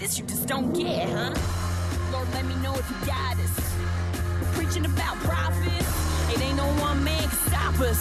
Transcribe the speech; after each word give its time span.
this, 0.00 0.18
you 0.18 0.24
just 0.24 0.48
don't 0.48 0.72
get, 0.72 1.08
huh? 1.10 1.34
Lord, 2.10 2.28
let 2.32 2.46
me 2.46 2.54
know 2.56 2.72
if 2.74 2.88
you 2.88 2.96
got 3.06 3.36
us. 3.36 3.54
Preaching 4.56 4.86
about 4.86 5.16
profits, 5.18 6.34
it 6.34 6.40
ain't 6.40 6.56
no 6.56 6.66
one 6.80 7.04
man 7.04 7.20
can 7.20 7.38
stop 7.48 7.78
us. 7.80 8.00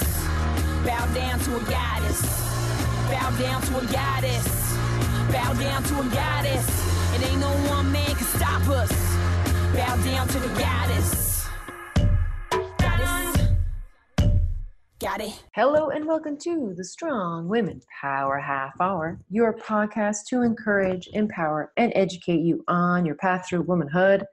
Bow 0.85 1.05
down 1.13 1.39
to 1.39 1.57
a 1.57 1.63
goddess. 1.69 2.21
Bow 3.11 3.29
down 3.37 3.61
to 3.63 3.77
a 3.79 3.85
goddess. 3.91 4.47
Bow 5.31 5.53
down 5.53 5.83
to 5.83 5.99
a 5.99 6.05
goddess. 6.15 6.67
It 7.15 7.29
ain't 7.29 7.41
no 7.41 7.51
one 7.69 7.91
man 7.91 8.15
can 8.15 8.27
stop 8.39 8.65
us. 8.69 8.91
Bow 9.75 9.95
down 10.03 10.27
to 10.29 10.39
the. 10.39 10.49
Goddess. 10.59 11.38
Got 14.99 15.21
it. 15.21 15.41
Hello 15.55 15.91
and 15.91 16.05
welcome 16.05 16.37
to 16.39 16.73
the 16.75 16.83
Strong 16.83 17.47
Women 17.47 17.79
Power 18.01 18.37
Half 18.37 18.81
Hour, 18.81 19.17
your 19.29 19.53
podcast 19.53 20.25
to 20.27 20.41
encourage, 20.41 21.07
empower, 21.13 21.71
and 21.77 21.93
educate 21.95 22.41
you 22.41 22.65
on 22.67 23.05
your 23.05 23.15
path 23.15 23.47
through 23.47 23.61
womanhood. 23.61 24.25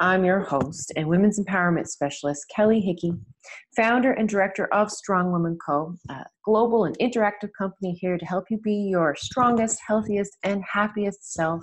I'm 0.00 0.24
your 0.24 0.40
host 0.40 0.90
and 0.96 1.06
women's 1.06 1.38
empowerment 1.38 1.88
specialist, 1.88 2.46
Kelly 2.54 2.80
Hickey, 2.80 3.12
founder 3.76 4.12
and 4.12 4.26
director 4.26 4.72
of 4.72 4.90
Strong 4.90 5.32
Woman 5.32 5.58
Co., 5.66 5.94
a 6.08 6.24
global 6.46 6.86
and 6.86 6.98
interactive 6.98 7.50
company 7.58 7.92
here 8.00 8.16
to 8.16 8.24
help 8.24 8.46
you 8.48 8.56
be 8.56 8.88
your 8.90 9.14
strongest, 9.16 9.78
healthiest, 9.86 10.34
and 10.44 10.64
happiest 10.64 11.34
self. 11.34 11.62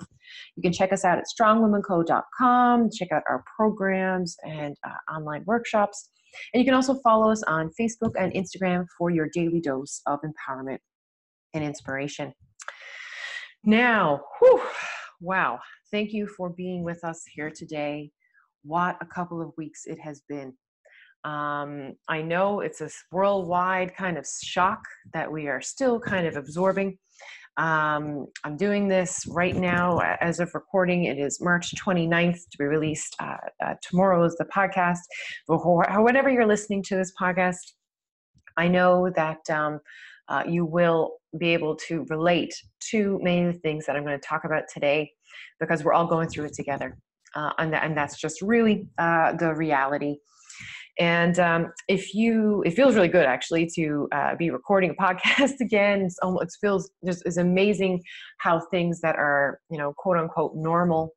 You 0.54 0.62
can 0.62 0.72
check 0.72 0.92
us 0.92 1.04
out 1.04 1.18
at 1.18 1.24
strongwomanco.com, 1.24 2.90
check 2.92 3.10
out 3.10 3.24
our 3.28 3.42
programs 3.56 4.36
and 4.44 4.76
uh, 4.86 5.12
online 5.12 5.42
workshops. 5.44 6.08
And 6.52 6.60
you 6.60 6.64
can 6.64 6.74
also 6.74 6.94
follow 7.02 7.30
us 7.30 7.42
on 7.44 7.70
Facebook 7.78 8.12
and 8.18 8.32
Instagram 8.32 8.86
for 8.96 9.10
your 9.10 9.28
daily 9.32 9.60
dose 9.60 10.00
of 10.06 10.20
empowerment 10.22 10.78
and 11.54 11.64
inspiration. 11.64 12.32
Now, 13.64 14.20
whew, 14.38 14.62
wow, 15.20 15.58
thank 15.90 16.12
you 16.12 16.26
for 16.26 16.50
being 16.50 16.82
with 16.82 17.02
us 17.04 17.22
here 17.34 17.50
today. 17.50 18.10
What 18.62 18.96
a 19.00 19.06
couple 19.06 19.40
of 19.40 19.52
weeks 19.56 19.82
it 19.86 19.98
has 20.00 20.22
been. 20.28 20.52
Um, 21.24 21.94
I 22.08 22.20
know 22.20 22.60
it's 22.60 22.82
a 22.82 22.90
worldwide 23.10 23.96
kind 23.96 24.18
of 24.18 24.26
shock 24.42 24.80
that 25.14 25.30
we 25.30 25.48
are 25.48 25.62
still 25.62 25.98
kind 25.98 26.26
of 26.26 26.36
absorbing. 26.36 26.98
Um, 27.56 28.26
I'm 28.42 28.56
doing 28.56 28.88
this 28.88 29.26
right 29.28 29.54
now 29.54 29.98
as 30.20 30.40
of 30.40 30.54
recording. 30.54 31.04
It 31.04 31.18
is 31.18 31.40
March 31.40 31.72
29th 31.76 32.40
to 32.50 32.58
be 32.58 32.64
released. 32.64 33.14
Uh, 33.20 33.36
uh, 33.64 33.74
tomorrow 33.82 34.24
is 34.24 34.36
the 34.36 34.46
podcast. 34.46 34.98
Whenever 35.46 36.30
you're 36.30 36.46
listening 36.46 36.82
to 36.84 36.96
this 36.96 37.12
podcast, 37.20 37.72
I 38.56 38.66
know 38.66 39.10
that 39.14 39.48
um, 39.50 39.80
uh, 40.28 40.42
you 40.48 40.64
will 40.64 41.18
be 41.38 41.52
able 41.52 41.76
to 41.76 42.04
relate 42.08 42.54
to 42.90 43.20
many 43.22 43.44
of 43.46 43.54
the 43.54 43.60
things 43.60 43.86
that 43.86 43.96
I'm 43.96 44.04
going 44.04 44.18
to 44.18 44.26
talk 44.26 44.44
about 44.44 44.64
today 44.72 45.12
because 45.60 45.84
we're 45.84 45.92
all 45.92 46.06
going 46.06 46.28
through 46.28 46.46
it 46.46 46.54
together. 46.54 46.98
Uh, 47.36 47.50
and, 47.58 47.74
and 47.74 47.96
that's 47.96 48.20
just 48.20 48.42
really 48.42 48.86
uh, 48.98 49.32
the 49.32 49.54
reality 49.54 50.16
and 50.98 51.38
um, 51.40 51.72
if 51.88 52.14
you, 52.14 52.62
it 52.64 52.72
feels 52.72 52.94
really 52.94 53.08
good 53.08 53.26
actually 53.26 53.68
to 53.74 54.08
uh, 54.12 54.36
be 54.36 54.50
recording 54.50 54.90
a 54.90 54.94
podcast 55.02 55.60
again. 55.60 56.02
It's 56.02 56.18
almost, 56.22 56.44
it 56.44 56.52
feels 56.60 56.90
just 57.04 57.26
is 57.26 57.36
amazing 57.36 58.02
how 58.38 58.60
things 58.70 59.00
that 59.00 59.16
are, 59.16 59.60
you 59.70 59.78
know, 59.78 59.92
quote 59.96 60.16
unquote 60.16 60.52
normal 60.54 61.10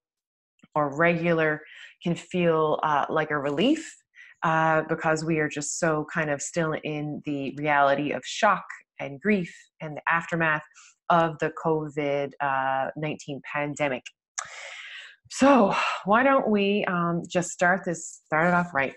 or 0.73 0.95
regular 0.95 1.61
can 2.03 2.15
feel 2.15 2.79
uh, 2.83 3.05
like 3.09 3.31
a 3.31 3.37
relief 3.37 3.95
uh, 4.43 4.83
because 4.87 5.25
we 5.25 5.39
are 5.39 5.49
just 5.49 5.79
so 5.79 6.05
kind 6.13 6.29
of 6.29 6.41
still 6.41 6.73
in 6.83 7.21
the 7.25 7.55
reality 7.57 8.11
of 8.11 8.21
shock 8.25 8.63
and 8.99 9.19
grief 9.21 9.53
and 9.81 9.97
the 9.97 10.01
aftermath 10.09 10.63
of 11.09 11.37
the 11.39 11.51
COVID 11.63 12.31
uh, 12.41 12.89
19 12.97 13.41
pandemic. 13.51 14.03
So, 15.29 15.75
why 16.05 16.23
don't 16.23 16.47
we 16.49 16.85
um, 16.85 17.23
just 17.27 17.49
start 17.51 17.81
this, 17.85 18.21
start 18.25 18.47
it 18.47 18.53
off 18.53 18.73
right? 18.73 18.93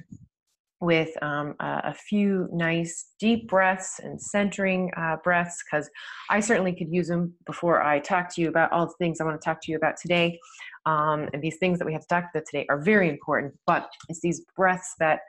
With 0.81 1.11
um, 1.23 1.55
a, 1.61 1.83
a, 1.85 1.95
few 1.95 2.49
nice 2.53 3.13
deep 3.19 3.49
breaths 3.49 4.01
and 4.03 4.21
centering 4.21 4.91
uh, 4.97 5.17
breaths 5.23 5.63
because 5.63 5.91
I 6.31 6.41
certainly 6.41 6.75
could 6.75 6.89
use 6.91 7.09
them 7.09 7.35
before 7.45 7.83
I 7.83 8.01
talk 8.01 8.35
to 8.35 8.41
you 8.41 8.49
about 8.49 8.73
all 8.73 8.87
the 8.87 8.95
things 8.99 9.21
I 9.21 9.25
want 9.25 9.41
to 9.41 9.45
talk 9.45 9.61
to 9.63 9.71
you 9.71 9.77
about 9.77 9.97
today. 10.01 10.39
Um, 10.87 11.29
and 11.35 11.43
these 11.43 11.59
things 11.59 11.79
that 11.79 11.85
we 11.85 11.93
have 11.93 12.03
to 12.03 12.09
talk 12.09 12.25
about 12.33 12.47
today 12.51 12.65
are 12.71 12.81
very 12.81 13.11
important, 13.11 13.53
but 13.67 13.91
it's 14.09 14.21
these 14.21 14.43
breaths 14.57 14.95
that 14.99 15.21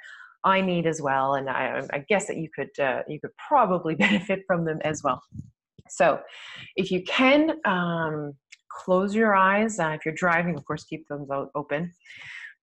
I 0.43 0.61
need 0.61 0.87
as 0.87 1.01
well, 1.01 1.35
and 1.35 1.49
I, 1.49 1.83
I 1.91 1.99
guess 2.09 2.25
that 2.27 2.37
you 2.37 2.49
could 2.55 2.71
uh, 2.79 3.03
you 3.07 3.19
could 3.19 3.31
probably 3.37 3.93
benefit 4.07 4.43
from 4.47 4.65
them 4.65 4.79
as 4.83 5.03
well. 5.03 5.21
So, 5.89 6.19
if 6.77 6.89
you 6.89 7.03
can 7.03 7.59
um, 7.65 8.33
close 8.71 9.13
your 9.13 9.35
eyes, 9.35 9.79
uh, 9.79 9.89
if 9.89 10.05
you're 10.05 10.15
driving, 10.15 10.55
of 10.55 10.65
course, 10.65 10.85
keep 10.85 11.07
them 11.09 11.27
open 11.53 11.91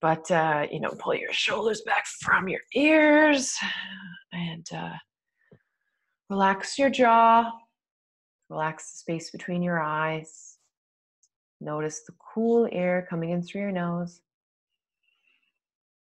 but 0.00 0.30
uh, 0.30 0.66
you 0.70 0.80
know 0.80 0.92
pull 0.98 1.14
your 1.14 1.32
shoulders 1.32 1.82
back 1.86 2.06
from 2.06 2.48
your 2.48 2.60
ears 2.74 3.56
and 4.32 4.66
uh, 4.74 4.94
relax 6.30 6.78
your 6.78 6.90
jaw 6.90 7.50
relax 8.48 8.92
the 8.92 8.98
space 8.98 9.30
between 9.30 9.62
your 9.62 9.80
eyes. 9.80 10.56
Notice 11.60 12.02
the 12.06 12.14
cool 12.34 12.68
air 12.72 13.06
coming 13.10 13.30
in 13.30 13.42
through 13.42 13.62
your 13.62 13.72
nose 13.72 14.20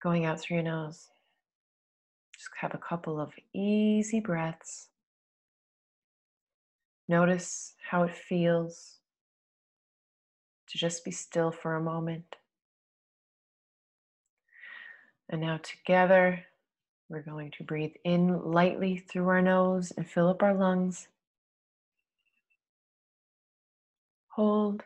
going 0.01 0.25
out 0.25 0.39
through 0.39 0.55
your 0.55 0.63
nose. 0.63 1.09
Just 2.33 2.49
have 2.61 2.73
a 2.73 2.77
couple 2.77 3.19
of 3.19 3.33
easy 3.53 4.21
breaths. 4.21 4.87
Notice 7.09 7.73
how 7.89 8.03
it 8.03 8.15
feels 8.15 8.99
to 10.69 10.77
just 10.77 11.03
be 11.03 11.11
still 11.11 11.51
for 11.51 11.75
a 11.75 11.81
moment 11.81 12.23
and 15.29 15.41
now 15.41 15.59
together, 15.61 16.43
we're 17.07 17.21
going 17.21 17.51
to 17.57 17.63
breathe 17.63 17.93
in 18.03 18.51
lightly 18.51 18.97
through 18.97 19.27
our 19.29 19.41
nose 19.41 19.91
and 19.95 20.09
fill 20.09 20.27
up 20.27 20.43
our 20.43 20.53
lungs. 20.53 21.07
Hold. 24.29 24.83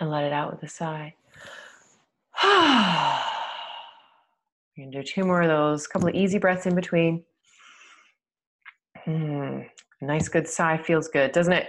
And 0.00 0.10
let 0.10 0.24
it 0.24 0.32
out 0.32 0.52
with 0.52 0.62
a 0.62 0.68
sigh. 0.68 1.14
We're 4.76 4.84
going 4.84 4.92
to 4.92 5.02
do 5.02 5.02
two 5.02 5.24
more 5.24 5.40
of 5.40 5.48
those, 5.48 5.86
a 5.86 5.88
couple 5.88 6.08
of 6.08 6.14
easy 6.14 6.38
breaths 6.38 6.66
in 6.66 6.74
between. 6.74 7.24
Mm, 9.06 9.66
nice, 10.02 10.28
good 10.28 10.46
sigh 10.46 10.76
feels 10.76 11.08
good, 11.08 11.32
doesn't 11.32 11.52
it? 11.52 11.68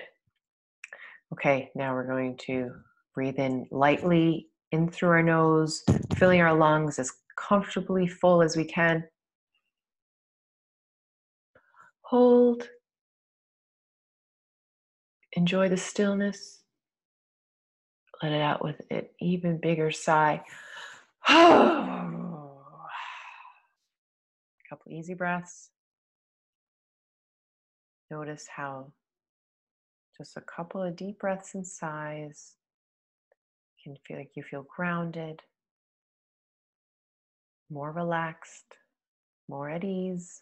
Okay, 1.32 1.70
now 1.74 1.94
we're 1.94 2.08
going 2.08 2.36
to 2.48 2.72
breathe 3.14 3.38
in 3.38 3.66
lightly 3.72 4.48
in 4.72 4.90
through 4.90 5.10
our 5.10 5.24
nose, 5.24 5.84
filling 6.16 6.42
our 6.42 6.54
lungs 6.54 7.00
as 7.00 7.12
comfortably 7.38 8.08
full 8.08 8.42
as 8.42 8.58
we 8.58 8.66
can. 8.66 9.04
Hold. 12.02 12.70
Enjoy 15.34 15.70
the 15.70 15.78
stillness. 15.78 16.62
Let 18.24 18.32
it 18.32 18.42
out 18.42 18.64
with 18.64 18.82
an 18.90 19.04
even 19.22 19.60
bigger 19.60 19.92
sigh. 19.92 20.44
a 21.28 21.34
couple 24.70 24.92
easy 24.92 25.14
breaths. 25.14 25.70
Notice 28.10 28.48
how 28.54 28.92
just 30.18 30.38
a 30.38 30.42
couple 30.42 30.82
of 30.82 30.96
deep 30.96 31.20
breaths 31.20 31.54
and 31.54 31.68
sighs 31.68 32.56
can 33.88 33.98
feel 34.06 34.18
like 34.18 34.32
you 34.36 34.44
feel 34.44 34.66
grounded, 34.76 35.42
more 37.70 37.92
relaxed, 37.92 38.66
more 39.48 39.70
at 39.70 39.84
ease. 39.86 40.42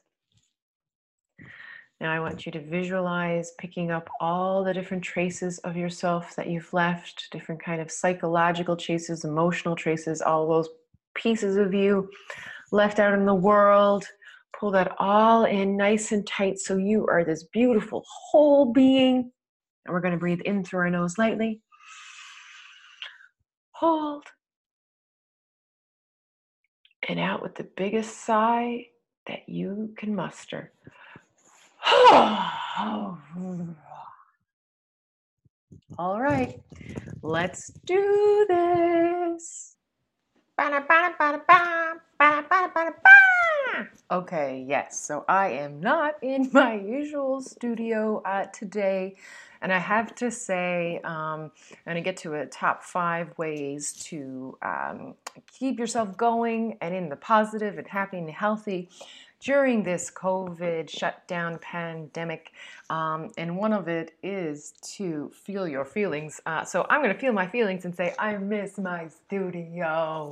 Now, 2.01 2.11
I 2.11 2.19
want 2.19 2.45
you 2.45 2.51
to 2.53 2.61
visualize 2.61 3.53
picking 3.59 3.91
up 3.91 4.09
all 4.19 4.63
the 4.63 4.73
different 4.73 5.03
traces 5.03 5.59
of 5.59 5.77
yourself 5.77 6.35
that 6.35 6.49
you've 6.49 6.73
left, 6.73 7.27
different 7.31 7.63
kind 7.63 7.81
of 7.81 7.91
psychological 7.91 8.75
traces, 8.75 9.23
emotional 9.23 9.75
traces, 9.75 10.21
all 10.21 10.47
those 10.47 10.69
pieces 11.13 11.55
of 11.55 11.73
you 11.73 12.09
left 12.71 12.99
out 12.99 13.13
in 13.13 13.25
the 13.25 13.35
world. 13.35 14.05
Pull 14.59 14.71
that 14.71 14.95
all 14.97 15.45
in 15.45 15.77
nice 15.77 16.11
and 16.11 16.25
tight 16.25 16.57
so 16.57 16.77
you 16.77 17.05
are 17.07 17.23
this 17.23 17.43
beautiful 17.43 18.03
whole 18.07 18.73
being. 18.73 19.31
And 19.85 19.93
we're 19.93 20.01
going 20.01 20.13
to 20.13 20.19
breathe 20.19 20.41
in 20.41 20.63
through 20.63 20.79
our 20.79 20.89
nose 20.89 21.17
lightly 21.19 21.61
hold, 23.75 24.23
and 27.09 27.19
out 27.19 27.41
with 27.41 27.55
the 27.55 27.63
biggest 27.63 28.23
sigh 28.23 28.87
that 29.27 29.49
you 29.49 29.93
can 29.97 30.15
muster. 30.15 30.71
All 35.97 36.21
right, 36.21 36.61
let's 37.21 37.71
do 37.85 38.45
this. 38.47 39.75
Okay, 44.09 44.65
yes, 44.67 44.99
so 44.99 45.25
I 45.27 45.49
am 45.49 45.81
not 45.81 46.15
in 46.21 46.49
my 46.53 46.75
usual 46.75 47.41
studio 47.41 48.21
uh, 48.23 48.45
today 48.45 49.17
And 49.65 49.73
I 49.73 49.79
have 49.79 50.13
to 50.17 50.29
say, 50.29 50.99
um, 51.03 51.51
I'm 51.71 51.85
going 51.85 51.95
to 51.95 52.01
get 52.01 52.17
to 52.17 52.35
a 52.35 52.45
top 52.45 52.83
five 52.83 53.35
ways 53.39 53.93
to 54.03 54.55
um, 54.61 55.15
keep 55.51 55.79
yourself 55.79 56.15
going 56.15 56.77
and 56.81 56.93
in 56.93 57.09
the 57.09 57.15
positive 57.15 57.79
and 57.79 57.87
happy 57.87 58.19
and 58.19 58.29
healthy 58.29 58.89
during 59.39 59.81
this 59.81 60.11
COVID 60.11 60.87
shutdown 60.87 61.57
pandemic. 61.57 62.51
Um, 62.91 63.31
and 63.39 63.57
one 63.57 63.73
of 63.73 63.87
it 63.87 64.13
is 64.21 64.75
to 64.97 65.31
feel 65.33 65.67
your 65.67 65.83
feelings. 65.83 66.39
Uh, 66.45 66.63
so 66.63 66.85
I'm 66.87 67.01
going 67.01 67.15
to 67.15 67.19
feel 67.19 67.33
my 67.33 67.47
feelings 67.47 67.85
and 67.85 67.95
say, 67.95 68.13
I 68.19 68.37
miss 68.37 68.77
my 68.77 69.07
studio. 69.07 70.29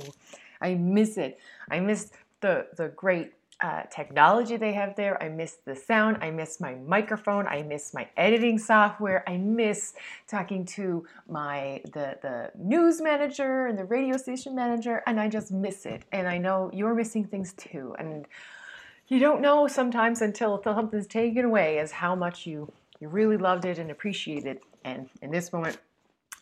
I 0.60 0.76
miss 0.76 1.16
it. 1.16 1.40
I 1.68 1.80
miss 1.80 2.12
the, 2.40 2.68
the 2.76 2.90
great 2.90 3.32
uh, 3.64 3.82
technology 3.84 4.58
they 4.58 4.74
have 4.74 4.94
there. 4.94 5.20
I 5.22 5.30
miss 5.30 5.56
the 5.64 5.74
sound. 5.74 6.18
I 6.20 6.30
miss 6.30 6.60
my 6.60 6.74
microphone. 6.74 7.46
I 7.46 7.62
miss 7.62 7.94
my 7.94 8.06
editing 8.14 8.58
software. 8.58 9.24
I 9.26 9.38
miss 9.38 9.94
talking 10.28 10.66
to 10.76 11.06
my 11.26 11.80
the 11.94 12.18
the 12.20 12.50
news 12.58 13.00
manager 13.00 13.66
and 13.68 13.78
the 13.78 13.86
radio 13.86 14.18
station 14.18 14.54
manager, 14.54 15.02
and 15.06 15.18
I 15.18 15.28
just 15.30 15.50
miss 15.50 15.86
it. 15.86 16.02
And 16.12 16.28
I 16.28 16.36
know 16.36 16.70
you're 16.74 16.94
missing 16.94 17.24
things 17.24 17.54
too. 17.54 17.96
And 17.98 18.26
you 19.08 19.18
don't 19.18 19.40
know 19.40 19.66
sometimes 19.66 20.20
until 20.20 20.60
something's 20.62 21.06
taken 21.06 21.46
away 21.46 21.78
as 21.78 21.90
how 21.90 22.14
much 22.14 22.46
you 22.46 22.70
you 23.00 23.08
really 23.08 23.38
loved 23.38 23.64
it 23.64 23.78
and 23.78 23.90
appreciated. 23.90 24.60
And 24.84 25.08
in 25.22 25.30
this 25.30 25.54
moment, 25.54 25.78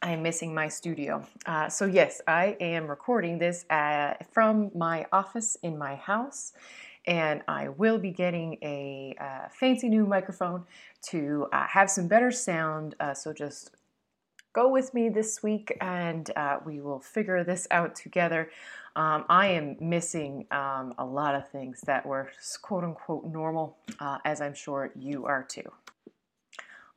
I 0.02 0.10
am 0.10 0.22
missing 0.22 0.52
my 0.52 0.66
studio. 0.66 1.24
Uh, 1.46 1.68
so 1.68 1.86
yes, 1.86 2.20
I 2.26 2.56
am 2.58 2.88
recording 2.88 3.38
this 3.38 3.64
uh, 3.70 4.14
from 4.32 4.72
my 4.74 5.06
office 5.12 5.56
in 5.62 5.78
my 5.78 5.94
house, 5.94 6.54
and 7.06 7.42
I 7.48 7.68
will 7.68 7.98
be 7.98 8.10
getting 8.10 8.58
a 8.62 9.14
uh, 9.20 9.48
fancy 9.50 9.88
new 9.88 10.06
microphone 10.06 10.64
to 11.08 11.48
uh, 11.52 11.66
have 11.66 11.90
some 11.90 12.06
better 12.06 12.30
sound. 12.30 12.94
Uh, 13.00 13.14
so 13.14 13.32
just 13.32 13.72
go 14.52 14.68
with 14.68 14.94
me 14.94 15.08
this 15.08 15.42
week, 15.42 15.76
and 15.80 16.30
uh, 16.36 16.58
we 16.64 16.80
will 16.80 17.00
figure 17.00 17.42
this 17.42 17.66
out 17.70 17.94
together. 17.94 18.50
Um, 18.94 19.24
I 19.28 19.48
am 19.48 19.76
missing 19.80 20.46
um, 20.50 20.94
a 20.98 21.04
lot 21.04 21.34
of 21.34 21.48
things 21.48 21.80
that 21.82 22.04
were 22.04 22.30
quote 22.60 22.84
unquote 22.84 23.24
normal, 23.24 23.78
uh, 23.98 24.18
as 24.24 24.40
I'm 24.40 24.54
sure 24.54 24.92
you 24.94 25.24
are 25.24 25.42
too. 25.42 25.70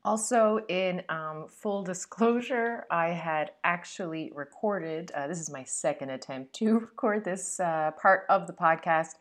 Also, 0.03 0.59
in 0.67 1.01
um, 1.09 1.45
full 1.47 1.81
disclosure, 1.81 2.85
I 2.91 3.07
had 3.07 3.53
actually 3.63 4.31
recorded, 4.35 5.09
uh, 5.15 5.25
this 5.25 5.39
is 5.39 5.49
my 5.49 5.63
second 5.63 6.11
attempt 6.11 6.53
to 6.55 6.77
record 6.79 7.25
this 7.25 7.57
part 7.57 8.25
of 8.29 8.45
the 8.45 8.53
podcast. 8.53 9.15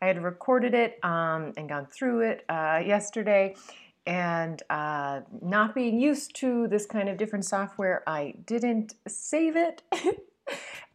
I 0.00 0.06
had 0.06 0.22
recorded 0.22 0.74
it 0.74 0.98
um, 1.04 1.52
and 1.56 1.68
gone 1.68 1.86
through 1.86 2.20
it 2.20 2.44
uh, 2.48 2.82
yesterday. 2.84 3.54
And 4.06 4.62
uh, 4.70 5.22
not 5.42 5.74
being 5.74 5.98
used 5.98 6.36
to 6.36 6.68
this 6.68 6.86
kind 6.86 7.08
of 7.08 7.16
different 7.16 7.44
software, 7.44 8.04
I 8.06 8.34
didn't 8.46 8.94
save 9.08 9.56
it. 9.56 9.82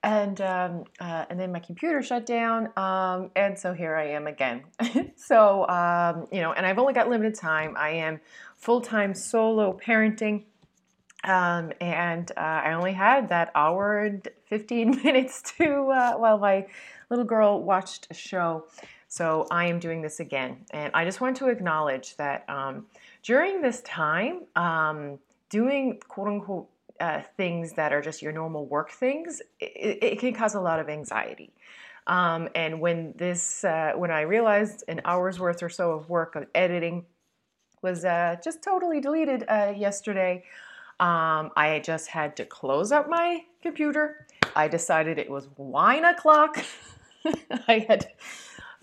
and 0.03 0.41
um, 0.41 0.83
uh, 0.99 1.25
and 1.29 1.39
then 1.39 1.51
my 1.51 1.59
computer 1.59 2.01
shut 2.01 2.25
down, 2.25 2.69
um, 2.77 3.31
and 3.35 3.57
so 3.57 3.73
here 3.73 3.95
I 3.95 4.09
am 4.09 4.27
again. 4.27 4.63
so 5.15 5.67
um, 5.67 6.27
you 6.31 6.41
know, 6.41 6.53
and 6.53 6.65
I've 6.65 6.79
only 6.79 6.93
got 6.93 7.09
limited 7.09 7.35
time. 7.35 7.75
I 7.77 7.89
am 7.91 8.19
full 8.55 8.81
time 8.81 9.13
solo 9.13 9.77
parenting, 9.77 10.45
um, 11.23 11.71
and 11.79 12.31
uh, 12.35 12.39
I 12.39 12.73
only 12.73 12.93
had 12.93 13.29
that 13.29 13.51
hour 13.53 13.99
and 13.99 14.27
fifteen 14.45 14.91
minutes 15.03 15.41
to 15.57 15.91
uh, 15.91 16.37
my 16.39 16.67
little 17.11 17.25
girl 17.25 17.61
watched 17.61 18.07
a 18.09 18.13
show. 18.15 18.65
So 19.07 19.45
I 19.51 19.65
am 19.65 19.79
doing 19.79 20.01
this 20.01 20.21
again, 20.21 20.65
and 20.71 20.91
I 20.93 21.03
just 21.03 21.19
want 21.19 21.35
to 21.37 21.49
acknowledge 21.49 22.15
that 22.15 22.45
um, 22.49 22.85
during 23.21 23.61
this 23.61 23.81
time, 23.81 24.43
um, 24.55 25.19
doing 25.49 25.99
quote 26.07 26.29
unquote 26.29 26.69
uh, 27.01 27.21
things 27.35 27.73
that 27.73 27.91
are 27.91 28.01
just 28.01 28.21
your 28.21 28.31
normal 28.31 28.65
work 28.65 28.89
things, 28.89 29.41
it, 29.59 29.99
it 30.01 30.19
can 30.19 30.33
cause 30.33 30.55
a 30.55 30.61
lot 30.61 30.79
of 30.79 30.87
anxiety. 30.87 31.51
Um, 32.07 32.47
and 32.55 32.79
when 32.79 33.13
this, 33.17 33.63
uh, 33.63 33.93
when 33.95 34.11
I 34.11 34.21
realized 34.21 34.83
an 34.87 35.01
hour's 35.03 35.39
worth 35.39 35.61
or 35.61 35.69
so 35.69 35.91
of 35.91 36.09
work 36.09 36.35
of 36.35 36.47
editing 36.55 37.05
was 37.81 38.05
uh, 38.05 38.37
just 38.43 38.63
totally 38.63 39.01
deleted 39.01 39.43
uh, 39.47 39.73
yesterday, 39.75 40.43
um, 40.99 41.51
I 41.57 41.81
just 41.83 42.07
had 42.07 42.37
to 42.37 42.45
close 42.45 42.91
up 42.91 43.09
my 43.09 43.43
computer. 43.61 44.27
I 44.55 44.67
decided 44.67 45.17
it 45.17 45.29
was 45.29 45.47
wine 45.57 46.05
o'clock. 46.05 46.63
I 47.67 47.85
had 47.87 48.11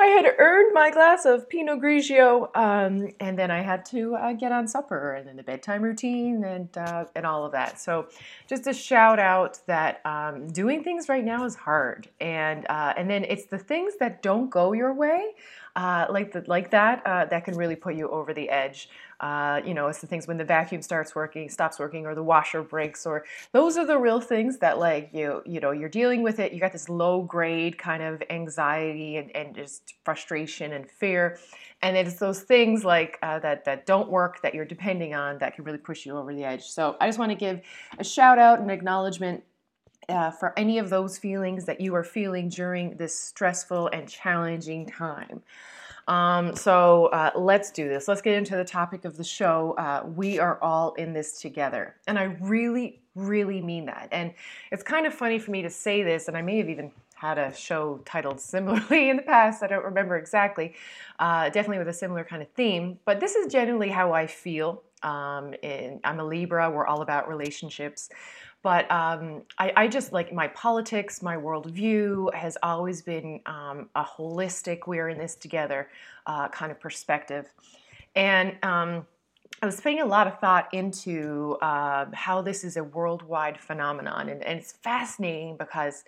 I 0.01 0.07
had 0.07 0.27
earned 0.39 0.73
my 0.75 0.91
glass 0.93 1.25
of 1.25 1.49
Pinot 1.49 1.81
Grigio, 1.81 2.57
um, 2.57 3.09
and 3.19 3.37
then 3.37 3.51
I 3.51 3.63
had 3.63 3.85
to 3.87 4.15
uh, 4.15 4.33
get 4.33 4.53
on 4.53 4.69
supper, 4.69 5.15
and 5.15 5.27
then 5.27 5.35
the 5.35 5.43
bedtime 5.43 5.83
routine, 5.83 6.45
and 6.45 6.69
uh, 6.79 7.07
and 7.17 7.27
all 7.27 7.45
of 7.45 7.51
that. 7.51 7.81
So, 7.81 8.07
just 8.49 8.69
a 8.69 8.73
shout 8.73 9.19
out 9.19 9.59
that 9.67 10.01
um, 10.07 10.47
doing 10.49 10.85
things 10.85 11.09
right 11.09 11.25
now 11.25 11.45
is 11.45 11.57
hard, 11.57 12.09
and 12.21 12.65
uh, 12.71 12.95
and 12.97 13.11
then 13.11 13.25
it's 13.25 13.47
the 13.47 13.59
things 13.59 13.95
that 13.99 14.23
don't 14.23 14.49
go 14.51 14.73
your 14.73 14.95
way, 14.95 15.33
uh, 15.75 16.07
like 16.11 16.31
the, 16.31 16.45
like 16.47 16.71
that, 16.71 17.03
uh, 17.05 17.25
that 17.25 17.45
can 17.45 17.57
really 17.57 17.77
put 17.77 17.97
you 17.97 18.09
over 18.09 18.33
the 18.33 18.49
edge. 18.51 18.89
Uh, 19.21 19.61
you 19.65 19.75
know, 19.75 19.89
it's 19.89 20.01
the 20.01 20.07
things 20.07 20.29
when 20.29 20.37
the 20.37 20.45
vacuum 20.45 20.81
starts 20.81 21.15
working, 21.15 21.49
stops 21.49 21.79
working, 21.79 22.07
or 22.07 22.15
the 22.15 22.23
washer 22.23 22.63
breaks, 22.63 23.05
or 23.05 23.25
those 23.53 23.77
are 23.77 23.85
the 23.85 23.99
real 23.99 24.21
things 24.21 24.59
that 24.59 24.79
like 24.79 25.11
you, 25.13 25.43
you 25.45 25.59
know, 25.59 25.73
you're 25.73 25.89
dealing 25.89 26.23
with 26.23 26.39
it. 26.39 26.53
You 26.53 26.61
got 26.61 26.73
this 26.73 26.89
low 26.89 27.23
grade 27.23 27.79
kind 27.79 28.03
of 28.03 28.23
anxiety 28.31 29.17
and, 29.17 29.35
and 29.35 29.55
just 29.55 29.95
frustration 30.05 30.73
and 30.73 30.89
fear, 30.89 31.39
and 31.83 31.97
it's 31.97 32.15
those 32.15 32.41
things 32.43 32.85
like 32.85 33.19
uh, 33.23 33.41
that 33.41 33.65
that 33.65 33.87
don't 33.87 34.09
work 34.09 34.41
that 34.43 34.55
you're 34.55 34.65
depending 34.65 35.15
on 35.15 35.39
that 35.39 35.57
can 35.57 35.65
really 35.65 35.79
push 35.79 36.07
you 36.07 36.17
over 36.17 36.33
the 36.33 36.45
edge. 36.45 36.63
So 36.63 36.97
I 37.01 37.09
just 37.09 37.19
want 37.19 37.31
to 37.33 37.37
give 37.37 37.61
a 37.99 38.05
shout 38.05 38.39
out 38.39 38.61
and 38.61 38.71
acknowledgement 38.71 39.43
uh, 40.09 40.31
for 40.31 40.59
any 40.59 40.79
of 40.79 40.91
those 40.91 41.19
feelings 41.19 41.65
that 41.67 41.81
you 41.81 41.95
are 41.95 42.05
feeling 42.05 42.49
during 42.49 42.97
this 42.97 43.19
stressful 43.19 43.89
and 43.93 44.09
challenging 44.09 44.87
time. 44.87 45.43
Um, 46.09 46.57
so 46.57 47.07
uh, 47.07 47.31
let's 47.37 47.71
do 47.71 47.89
this. 47.89 48.09
Let's 48.09 48.23
get 48.23 48.35
into 48.35 48.57
the 48.57 48.65
topic 48.65 49.05
of 49.05 49.17
the 49.17 49.25
show. 49.25 49.75
Uh, 49.79 50.07
we 50.17 50.39
are 50.39 50.61
all 50.63 50.95
in 50.95 51.13
this 51.13 51.41
together. 51.41 51.97
And 52.07 52.19
I 52.19 52.25
really, 52.41 53.01
really 53.15 53.61
mean 53.61 53.87
that. 53.87 54.09
And 54.11 54.33
it's 54.73 54.83
kind 54.83 55.07
of 55.07 55.13
funny 55.13 55.39
for 55.39 55.51
me 55.51 55.63
to 55.63 55.71
say 55.71 56.03
this, 56.03 56.27
and 56.27 56.37
I 56.37 56.43
may 56.43 56.57
have 56.59 56.71
even 56.71 56.91
had 57.15 57.37
a 57.37 57.53
show 57.55 58.01
titled 58.05 58.41
similarly 58.41 59.11
in 59.11 59.17
the 59.17 59.23
past. 59.23 59.63
I 59.63 59.67
don't 59.67 59.85
remember 59.85 60.17
exactly. 60.17 60.75
Uh, 61.19 61.51
definitely 61.51 61.79
with 61.79 61.89
a 61.89 61.93
similar 61.93 62.25
kind 62.25 62.41
of 62.41 62.49
theme. 62.53 62.99
But 63.05 63.21
this 63.21 63.35
is 63.35 63.53
generally 63.53 63.91
how 63.91 64.13
I 64.13 64.27
feel. 64.27 64.83
Um, 65.03 65.55
I'm 66.05 66.21
a 66.21 66.25
Libra. 66.25 66.71
We're 66.71 66.87
all 66.87 67.03
about 67.03 67.29
relationships. 67.29 68.09
But 68.63 68.91
um, 68.91 69.43
I, 69.59 69.73
I, 69.77 69.89
just 69.89 70.13
like 70.13 70.33
my 70.33 70.49
politics, 70.49 71.23
my 71.23 71.37
worldview 71.37 72.35
has 72.35 72.59
always 72.63 73.03
been 73.03 73.41
um, 73.47 73.89
a 73.95 74.03
holistic, 74.03 74.81
we're 74.87 75.09
in 75.09 75.19
this 75.19 75.37
together 75.37 75.89
uh, 76.27 76.49
kind 76.49 76.73
of 76.73 76.81
perspective. 76.81 77.47
And 78.17 78.57
um, 78.65 79.07
I 79.63 79.67
was 79.67 79.81
putting 79.81 80.01
a 80.01 80.07
lot 80.07 80.27
of 80.27 80.41
thought 80.41 80.73
into 80.73 81.57
uh, 81.63 82.07
how 82.13 82.43
this 82.43 82.65
is 82.65 82.77
a 82.77 82.83
worldwide 82.83 83.61
phenomenon. 83.61 84.29
And, 84.29 84.43
and 84.43 84.59
it's 84.59 84.73
fascinating 84.73 85.57
because, 85.57 86.05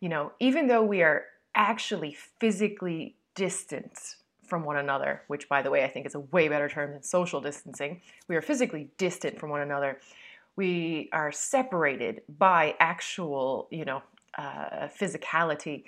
you 0.00 0.08
know, 0.08 0.32
even 0.38 0.68
though 0.68 0.84
we 0.84 1.02
are 1.02 1.24
actually 1.56 2.16
physically 2.40 3.16
distant 3.34 4.16
from 4.48 4.64
one 4.64 4.78
another, 4.78 5.22
which, 5.26 5.48
by 5.48 5.62
the 5.62 5.70
way, 5.70 5.84
I 5.84 5.88
think 5.88 6.06
is 6.06 6.14
a 6.14 6.20
way 6.20 6.48
better 6.48 6.68
term 6.68 6.92
than 6.92 7.02
social 7.02 7.40
distancing. 7.40 8.00
We 8.28 8.36
are 8.36 8.42
physically 8.42 8.88
distant 8.96 9.38
from 9.38 9.50
one 9.50 9.60
another 9.60 9.98
we 10.58 11.08
are 11.12 11.30
separated 11.30 12.20
by 12.36 12.74
actual, 12.80 13.68
you 13.70 13.84
know, 13.84 14.02
uh, 14.36 14.88
physicality, 14.88 15.84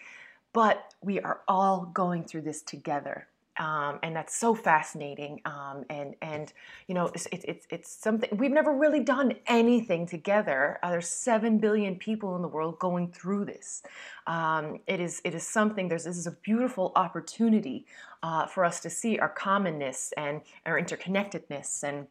but 0.53 0.95
we 1.03 1.19
are 1.19 1.41
all 1.49 1.91
going 1.93 2.23
through 2.23 2.43
this 2.43 2.63
together. 2.63 3.27
Um, 3.59 3.99
and 4.05 4.15
that's 4.15 4.35
so 4.35 4.55
fascinating. 4.55 5.41
Um, 5.45 5.85
and 5.91 6.15
and 6.23 6.53
you 6.87 6.95
know, 6.95 7.11
it's, 7.13 7.27
it's 7.33 7.67
it's 7.69 7.91
something 7.91 8.31
we've 8.39 8.53
never 8.53 8.73
really 8.73 9.01
done 9.01 9.35
anything 9.49 10.07
together. 10.07 10.79
Uh, 10.85 10.91
there's 10.93 11.09
seven 11.09 11.59
billion 11.59 11.97
people 11.97 12.37
in 12.37 12.43
the 12.43 12.49
world 12.49 12.79
going 12.79 13.11
through 13.11 13.47
this. 13.47 13.83
Um, 14.29 14.79
it 14.87 15.01
is 15.01 15.21
it 15.25 15.35
is 15.35 15.45
something. 15.45 15.89
There's 15.89 16.05
this 16.05 16.17
is 16.17 16.29
a 16.29 16.37
beautiful 16.43 16.93
opportunity 16.95 17.87
uh, 18.23 18.47
for 18.47 18.65
us 18.65 18.79
to 18.81 18.89
see 18.89 19.19
our 19.19 19.29
commonness 19.29 20.13
and 20.17 20.43
our 20.65 20.81
interconnectedness 20.81 21.83
and 21.83 22.07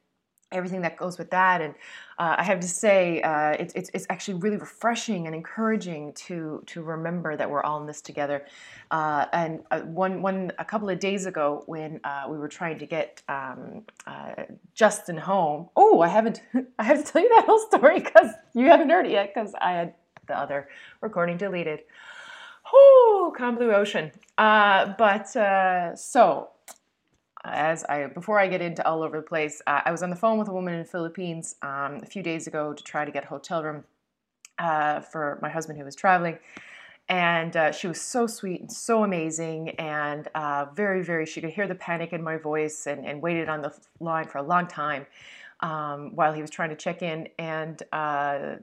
everything 0.51 0.81
that 0.81 0.97
goes 0.97 1.17
with 1.17 1.29
that. 1.31 1.61
And 1.61 1.73
uh, 2.17 2.35
I 2.37 2.43
have 2.43 2.59
to 2.59 2.67
say, 2.67 3.21
uh, 3.21 3.51
it's, 3.51 3.73
it's, 3.73 3.89
it's, 3.93 4.05
actually 4.09 4.35
really 4.35 4.57
refreshing 4.57 5.27
and 5.27 5.35
encouraging 5.35 6.13
to 6.13 6.63
to 6.65 6.81
remember 6.81 7.37
that 7.37 7.49
we're 7.49 7.61
all 7.61 7.79
in 7.79 7.85
this 7.85 8.01
together. 8.01 8.45
Uh, 8.91 9.25
and 9.31 9.61
uh, 9.71 9.81
one 9.81 10.21
one 10.21 10.51
a 10.57 10.65
couple 10.65 10.89
of 10.89 10.99
days 10.99 11.25
ago, 11.25 11.63
when 11.67 11.99
uh, 12.03 12.25
we 12.27 12.37
were 12.37 12.47
trying 12.47 12.79
to 12.79 12.85
get 12.85 13.21
um, 13.29 13.83
uh, 14.07 14.43
Justin 14.73 15.17
home, 15.17 15.69
oh, 15.75 16.01
I 16.01 16.07
haven't 16.07 16.41
I 16.79 16.83
have 16.83 17.03
to 17.05 17.11
tell 17.11 17.21
you 17.21 17.29
that 17.29 17.45
whole 17.45 17.59
story 17.59 17.99
because 17.99 18.31
you 18.53 18.67
haven't 18.67 18.89
heard 18.89 19.05
it 19.05 19.11
yet 19.11 19.33
because 19.33 19.53
I 19.61 19.71
had 19.73 19.93
the 20.27 20.37
other 20.37 20.67
recording 21.01 21.37
deleted. 21.37 21.81
Oh, 22.71 23.33
calm 23.35 23.55
blue 23.55 23.71
ocean. 23.71 24.11
but 24.37 25.29
so 25.97 26.49
as 27.43 27.83
I 27.85 28.07
before 28.07 28.39
I 28.39 28.47
get 28.47 28.61
into 28.61 28.85
all 28.87 29.03
over 29.03 29.17
the 29.17 29.27
place, 29.27 29.61
uh, 29.67 29.81
I 29.85 29.91
was 29.91 30.03
on 30.03 30.09
the 30.09 30.15
phone 30.15 30.37
with 30.37 30.47
a 30.47 30.53
woman 30.53 30.73
in 30.73 30.79
the 30.79 30.85
Philippines 30.89 31.55
um, 31.61 31.99
a 32.03 32.05
few 32.05 32.23
days 32.23 32.47
ago 32.47 32.73
to 32.73 32.83
try 32.83 33.05
to 33.05 33.11
get 33.11 33.23
a 33.23 33.27
hotel 33.27 33.63
room 33.63 33.83
uh, 34.57 34.99
for 34.99 35.39
my 35.41 35.49
husband 35.49 35.79
who 35.79 35.85
was 35.85 35.95
traveling. 35.95 36.37
And 37.07 37.57
uh, 37.57 37.71
she 37.71 37.87
was 37.87 37.99
so 37.99 38.27
sweet 38.27 38.61
and 38.61 38.71
so 38.71 39.03
amazing, 39.03 39.69
and 39.79 40.27
uh, 40.35 40.67
very, 40.75 41.03
very. 41.03 41.25
She 41.25 41.41
could 41.41 41.49
hear 41.49 41.67
the 41.67 41.73
panic 41.73 42.13
in 42.13 42.21
my 42.21 42.37
voice, 42.37 42.85
and, 42.85 43.03
and 43.03 43.19
waited 43.19 43.49
on 43.49 43.61
the 43.63 43.73
line 43.99 44.27
for 44.27 44.37
a 44.37 44.43
long 44.43 44.67
time 44.67 45.07
um, 45.61 46.11
while 46.13 46.33
he 46.33 46.41
was 46.41 46.51
trying 46.51 46.69
to 46.69 46.75
check 46.75 47.01
in. 47.01 47.27
And 47.39 47.81
uh, 47.91 48.57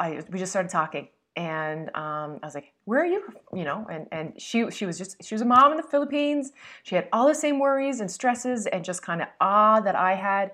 I, 0.00 0.24
we 0.30 0.40
just 0.40 0.50
started 0.50 0.70
talking, 0.70 1.08
and 1.36 1.88
um, 1.96 2.38
I 2.42 2.46
was 2.46 2.54
like, 2.54 2.72
"Where 2.84 3.00
are 3.00 3.06
you?" 3.06 3.22
You 3.54 3.64
know, 3.64 3.86
and 3.90 4.06
and 4.12 4.40
she 4.40 4.70
she 4.70 4.86
was 4.86 4.98
just 4.98 5.22
she 5.22 5.34
was 5.34 5.42
a 5.42 5.46
mom 5.46 5.72
in 5.72 5.76
the 5.76 5.82
Philippines. 5.82 6.52
She 6.82 6.94
had 6.94 7.08
all 7.12 7.26
the 7.26 7.34
same 7.34 7.58
worries 7.58 8.00
and 8.00 8.10
stresses, 8.10 8.66
and 8.66 8.84
just 8.84 9.02
kind 9.02 9.22
of 9.22 9.28
awe 9.40 9.80
that 9.80 9.96
I 9.96 10.14
had. 10.14 10.52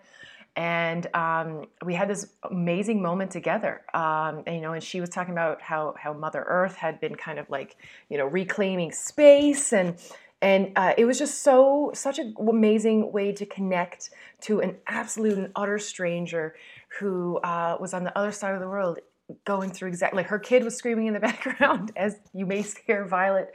And 0.56 1.06
um, 1.14 1.66
we 1.84 1.94
had 1.94 2.08
this 2.08 2.32
amazing 2.50 3.00
moment 3.00 3.30
together. 3.30 3.82
Um, 3.94 4.42
and, 4.44 4.56
you 4.56 4.60
know, 4.60 4.72
and 4.72 4.82
she 4.82 5.00
was 5.00 5.08
talking 5.08 5.32
about 5.32 5.62
how 5.62 5.94
how 5.98 6.12
Mother 6.12 6.44
Earth 6.46 6.76
had 6.76 7.00
been 7.00 7.14
kind 7.14 7.38
of 7.38 7.48
like 7.50 7.76
you 8.08 8.18
know 8.18 8.26
reclaiming 8.26 8.92
space 8.92 9.72
and 9.72 9.96
and 10.40 10.72
uh, 10.76 10.94
it 10.96 11.04
was 11.04 11.18
just 11.18 11.42
so 11.42 11.90
such 11.94 12.18
an 12.18 12.34
amazing 12.38 13.10
way 13.12 13.32
to 13.32 13.44
connect 13.46 14.10
to 14.42 14.60
an 14.60 14.76
absolute 14.86 15.36
and 15.36 15.50
utter 15.56 15.78
stranger 15.78 16.54
who 17.00 17.38
uh, 17.38 17.76
was 17.80 17.92
on 17.92 18.04
the 18.04 18.16
other 18.16 18.32
side 18.32 18.54
of 18.54 18.60
the 18.60 18.68
world 18.68 18.98
going 19.44 19.70
through 19.70 19.88
exactly 19.88 20.18
like 20.18 20.26
her 20.26 20.38
kid 20.38 20.64
was 20.64 20.76
screaming 20.76 21.06
in 21.06 21.14
the 21.14 21.20
background 21.30 21.92
as 21.96 22.18
you 22.34 22.46
may 22.46 22.64
hear 22.86 23.04
Violet, 23.04 23.52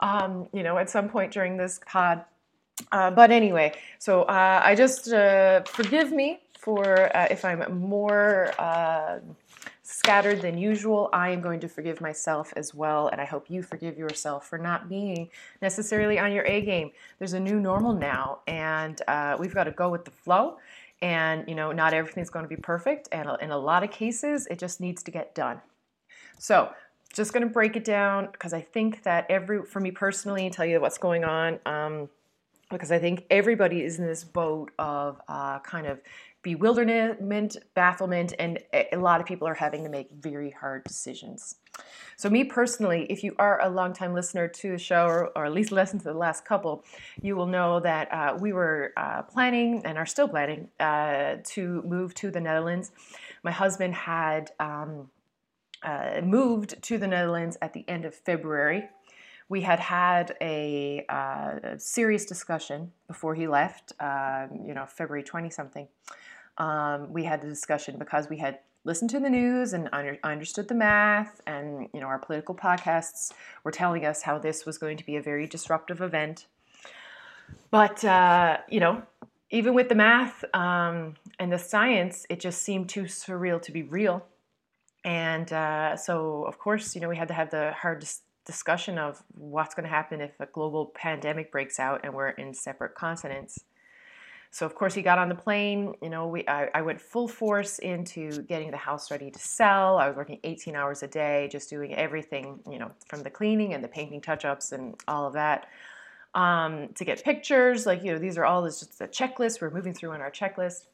um, 0.00 0.48
you 0.52 0.62
know, 0.62 0.78
at 0.78 0.90
some 0.90 1.08
point 1.08 1.32
during 1.32 1.56
this 1.56 1.80
pod. 1.86 2.24
Uh, 2.92 3.10
but 3.10 3.30
anyway, 3.30 3.72
so 3.98 4.22
uh, 4.22 4.60
I 4.64 4.74
just 4.74 5.12
uh, 5.12 5.62
forgive 5.62 6.12
me 6.12 6.40
for 6.58 7.14
uh, 7.16 7.28
if 7.30 7.44
I'm 7.44 7.78
more 7.78 8.52
uh, 8.58 9.20
scattered 9.82 10.40
than 10.42 10.58
usual. 10.58 11.08
I 11.12 11.30
am 11.30 11.40
going 11.40 11.60
to 11.60 11.68
forgive 11.68 12.00
myself 12.00 12.52
as 12.56 12.74
well, 12.74 13.08
and 13.08 13.20
I 13.20 13.26
hope 13.26 13.48
you 13.48 13.62
forgive 13.62 13.96
yourself 13.96 14.48
for 14.48 14.58
not 14.58 14.88
being 14.88 15.28
necessarily 15.62 16.18
on 16.18 16.32
your 16.32 16.44
A 16.44 16.62
game. 16.62 16.90
There's 17.18 17.34
a 17.34 17.40
new 17.40 17.60
normal 17.60 17.92
now, 17.92 18.40
and 18.46 19.00
uh, 19.06 19.36
we've 19.38 19.54
got 19.54 19.64
to 19.64 19.70
go 19.70 19.90
with 19.90 20.04
the 20.04 20.10
flow 20.10 20.56
and 21.04 21.44
you 21.46 21.54
know 21.54 21.70
not 21.70 21.92
everything's 21.92 22.30
going 22.30 22.44
to 22.44 22.48
be 22.48 22.56
perfect 22.56 23.08
and 23.12 23.28
in 23.42 23.50
a 23.50 23.58
lot 23.58 23.84
of 23.84 23.90
cases 23.90 24.46
it 24.46 24.58
just 24.58 24.80
needs 24.80 25.02
to 25.02 25.10
get 25.10 25.34
done. 25.34 25.60
So 26.38 26.70
just 27.12 27.32
going 27.32 27.46
to 27.46 27.52
break 27.52 27.76
it 27.76 27.84
down 27.84 28.28
because 28.32 28.52
i 28.52 28.60
think 28.60 29.02
that 29.04 29.24
every 29.28 29.62
for 29.62 29.78
me 29.78 29.90
personally 29.92 30.46
and 30.46 30.52
tell 30.52 30.66
you 30.66 30.80
what's 30.80 30.98
going 30.98 31.22
on 31.22 31.60
um, 31.64 32.08
because 32.70 32.90
i 32.90 32.98
think 32.98 33.24
everybody 33.30 33.82
is 33.82 33.98
in 33.98 34.06
this 34.06 34.24
boat 34.24 34.72
of 34.78 35.20
uh, 35.28 35.60
kind 35.60 35.86
of 35.86 36.00
bewilderment 36.44 37.56
bafflement 37.74 38.32
and 38.38 38.60
a 38.72 38.96
lot 38.96 39.20
of 39.20 39.26
people 39.26 39.48
are 39.48 39.54
having 39.54 39.82
to 39.82 39.90
make 39.90 40.08
very 40.12 40.50
hard 40.50 40.84
decisions 40.84 41.56
so, 42.16 42.30
me 42.30 42.44
personally, 42.44 43.06
if 43.10 43.24
you 43.24 43.34
are 43.38 43.60
a 43.60 43.68
longtime 43.68 44.14
listener 44.14 44.46
to 44.46 44.72
the 44.72 44.78
show, 44.78 45.06
or, 45.06 45.32
or 45.36 45.46
at 45.46 45.52
least 45.52 45.72
listen 45.72 45.98
to 45.98 46.04
the 46.04 46.14
last 46.14 46.44
couple, 46.44 46.84
you 47.20 47.34
will 47.34 47.46
know 47.46 47.80
that 47.80 48.12
uh, 48.12 48.36
we 48.38 48.52
were 48.52 48.92
uh, 48.96 49.22
planning 49.22 49.82
and 49.84 49.98
are 49.98 50.06
still 50.06 50.28
planning 50.28 50.68
uh, 50.78 51.36
to 51.44 51.82
move 51.82 52.14
to 52.14 52.30
the 52.30 52.40
Netherlands. 52.40 52.92
My 53.42 53.50
husband 53.50 53.94
had 53.94 54.52
um, 54.60 55.10
uh, 55.82 56.20
moved 56.22 56.80
to 56.82 56.98
the 56.98 57.08
Netherlands 57.08 57.58
at 57.60 57.72
the 57.72 57.84
end 57.88 58.04
of 58.04 58.14
February. 58.14 58.88
We 59.48 59.60
had 59.60 59.80
had 59.80 60.36
a, 60.40 61.04
uh, 61.08 61.76
serious 61.76 62.24
discussion 62.24 62.92
before 63.08 63.34
he 63.34 63.46
left, 63.46 63.92
um, 64.00 64.62
you 64.64 64.72
know, 64.72 64.86
February 64.86 65.22
20 65.22 65.50
something. 65.50 65.88
Um, 66.58 67.12
we 67.12 67.24
had 67.24 67.40
the 67.42 67.48
discussion 67.48 67.98
because 67.98 68.28
we 68.28 68.38
had 68.38 68.60
listened 68.84 69.10
to 69.10 69.20
the 69.20 69.30
news 69.30 69.72
and 69.72 69.88
under, 69.92 70.18
understood 70.22 70.68
the 70.68 70.74
math 70.74 71.40
and 71.46 71.88
you 71.92 72.00
know 72.00 72.06
our 72.06 72.18
political 72.18 72.54
podcasts 72.54 73.32
were 73.64 73.70
telling 73.70 74.04
us 74.04 74.22
how 74.22 74.38
this 74.38 74.66
was 74.66 74.78
going 74.78 74.96
to 74.96 75.04
be 75.04 75.16
a 75.16 75.22
very 75.22 75.46
disruptive 75.46 76.00
event. 76.00 76.46
But 77.70 78.04
uh, 78.04 78.58
you 78.68 78.80
know 78.80 79.02
even 79.50 79.74
with 79.74 79.88
the 79.88 79.94
math 79.94 80.44
um, 80.54 81.14
and 81.38 81.52
the 81.52 81.58
science 81.58 82.26
it 82.28 82.40
just 82.40 82.62
seemed 82.62 82.88
too 82.88 83.04
surreal 83.04 83.60
to 83.62 83.72
be 83.72 83.82
real. 83.82 84.24
And 85.04 85.52
uh, 85.52 85.96
so 85.96 86.44
of 86.44 86.58
course 86.58 86.94
you 86.94 87.00
know 87.00 87.08
we 87.08 87.16
had 87.16 87.28
to 87.28 87.34
have 87.34 87.50
the 87.50 87.72
hard 87.72 88.00
dis- 88.00 88.20
discussion 88.44 88.98
of 88.98 89.22
what's 89.34 89.74
going 89.74 89.84
to 89.84 89.90
happen 89.90 90.20
if 90.20 90.38
a 90.38 90.46
global 90.46 90.86
pandemic 90.94 91.50
breaks 91.50 91.80
out 91.80 92.02
and 92.04 92.12
we're 92.12 92.28
in 92.28 92.52
separate 92.52 92.94
continents 92.94 93.64
so 94.54 94.64
of 94.64 94.76
course 94.76 94.94
he 94.94 95.02
got 95.02 95.18
on 95.18 95.28
the 95.28 95.34
plane. 95.34 95.94
You 96.00 96.10
know, 96.10 96.28
we 96.28 96.46
I, 96.46 96.68
I, 96.72 96.82
went 96.82 97.00
full 97.00 97.26
force 97.26 97.80
into 97.80 98.42
getting 98.42 98.70
the 98.70 98.76
house 98.76 99.10
ready 99.10 99.28
to 99.28 99.38
sell. 99.40 99.98
I 99.98 100.06
was 100.06 100.16
working 100.16 100.38
18 100.44 100.76
hours 100.76 101.02
a 101.02 101.08
day, 101.08 101.48
just 101.50 101.68
doing 101.68 101.92
everything. 101.96 102.60
You 102.70 102.78
know, 102.78 102.92
from 103.08 103.24
the 103.24 103.30
cleaning 103.30 103.74
and 103.74 103.82
the 103.82 103.88
painting 103.88 104.20
touch-ups 104.20 104.70
and 104.70 104.94
all 105.08 105.26
of 105.26 105.32
that. 105.32 105.66
Um, 106.36 106.90
to 106.94 107.04
get 107.04 107.24
pictures, 107.24 107.84
like 107.84 108.04
you 108.04 108.12
know, 108.12 108.18
these 108.20 108.38
are 108.38 108.44
all 108.44 108.62
this 108.62 108.78
just 108.78 109.00
a 109.00 109.08
checklist. 109.08 109.60
We're 109.60 109.70
moving 109.70 109.92
through 109.92 110.12
on 110.12 110.20
our 110.20 110.30
checklist, 110.30 110.84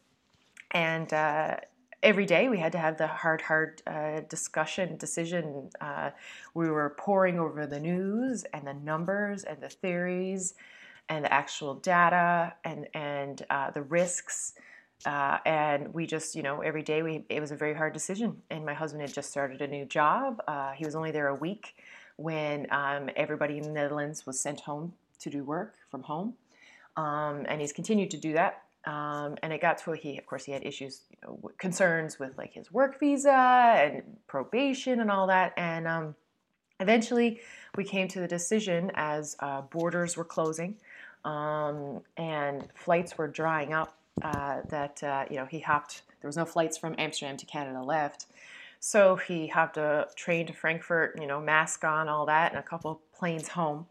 and 0.70 1.12
uh, 1.12 1.56
every 2.02 2.24
day 2.24 2.48
we 2.48 2.58
had 2.58 2.72
to 2.72 2.78
have 2.78 2.96
the 2.96 3.08
hard, 3.08 3.42
hard 3.42 3.82
uh, 3.86 4.20
discussion, 4.30 4.96
decision. 4.96 5.68
Uh, 5.82 6.12
we 6.54 6.70
were 6.70 6.96
poring 6.96 7.38
over 7.38 7.66
the 7.66 7.78
news 7.78 8.44
and 8.54 8.66
the 8.66 8.72
numbers 8.72 9.44
and 9.44 9.60
the 9.60 9.68
theories 9.68 10.54
and 11.10 11.24
the 11.24 11.32
actual 11.32 11.74
data 11.74 12.54
and 12.64 12.88
and 12.94 13.44
uh, 13.50 13.70
the 13.72 13.82
risks. 13.82 14.54
Uh, 15.06 15.38
and 15.46 15.94
we 15.94 16.06
just, 16.06 16.36
you 16.36 16.42
know, 16.42 16.60
every 16.60 16.82
day 16.82 17.02
we 17.02 17.24
it 17.28 17.40
was 17.40 17.50
a 17.50 17.56
very 17.56 17.74
hard 17.74 17.92
decision. 17.92 18.36
And 18.50 18.64
my 18.64 18.74
husband 18.74 19.02
had 19.02 19.12
just 19.12 19.30
started 19.30 19.60
a 19.60 19.66
new 19.66 19.84
job. 19.84 20.42
Uh, 20.46 20.72
he 20.72 20.84
was 20.84 20.94
only 20.94 21.10
there 21.10 21.28
a 21.28 21.34
week 21.34 21.74
when 22.16 22.66
um, 22.70 23.10
everybody 23.16 23.58
in 23.58 23.64
the 23.64 23.70
Netherlands 23.70 24.24
was 24.26 24.40
sent 24.40 24.60
home 24.60 24.94
to 25.18 25.30
do 25.30 25.42
work 25.44 25.74
from 25.90 26.02
home, 26.02 26.34
um, 26.96 27.44
and 27.48 27.60
he's 27.60 27.72
continued 27.72 28.10
to 28.10 28.16
do 28.16 28.32
that. 28.34 28.62
Um, 28.86 29.36
and 29.42 29.52
it 29.52 29.60
got 29.60 29.76
to 29.78 29.92
he, 29.92 30.16
of 30.16 30.24
course, 30.24 30.44
he 30.44 30.52
had 30.52 30.64
issues, 30.64 31.02
you 31.10 31.16
know, 31.22 31.50
concerns 31.58 32.18
with 32.18 32.38
like 32.38 32.54
his 32.54 32.72
work 32.72 32.98
visa 32.98 33.30
and 33.30 34.02
probation 34.26 35.00
and 35.00 35.10
all 35.10 35.26
that. 35.26 35.52
And 35.58 35.86
um, 35.86 36.14
eventually, 36.78 37.40
we 37.76 37.84
came 37.84 38.08
to 38.08 38.20
the 38.20 38.28
decision 38.28 38.90
as 38.94 39.36
uh, 39.40 39.62
borders 39.62 40.16
were 40.16 40.24
closing 40.24 40.76
um, 41.24 42.00
and 42.16 42.68
flights 42.74 43.18
were 43.18 43.28
drying 43.28 43.72
up. 43.72 43.96
Uh, 44.22 44.60
that 44.68 45.02
uh, 45.02 45.24
you 45.30 45.36
know 45.36 45.46
he 45.46 45.60
hopped. 45.60 46.02
There 46.20 46.28
was 46.28 46.36
no 46.36 46.44
flights 46.44 46.76
from 46.76 46.94
Amsterdam 46.98 47.38
to 47.38 47.46
Canada 47.46 47.82
left, 47.82 48.26
so 48.78 49.16
he 49.16 49.46
hopped 49.46 49.78
a 49.78 50.08
train 50.14 50.46
to 50.46 50.52
Frankfurt. 50.52 51.18
You 51.18 51.26
know, 51.26 51.40
mask 51.40 51.84
on, 51.84 52.08
all 52.08 52.26
that, 52.26 52.52
and 52.52 52.58
a 52.58 52.62
couple 52.62 53.00
planes 53.14 53.48
home. 53.48 53.86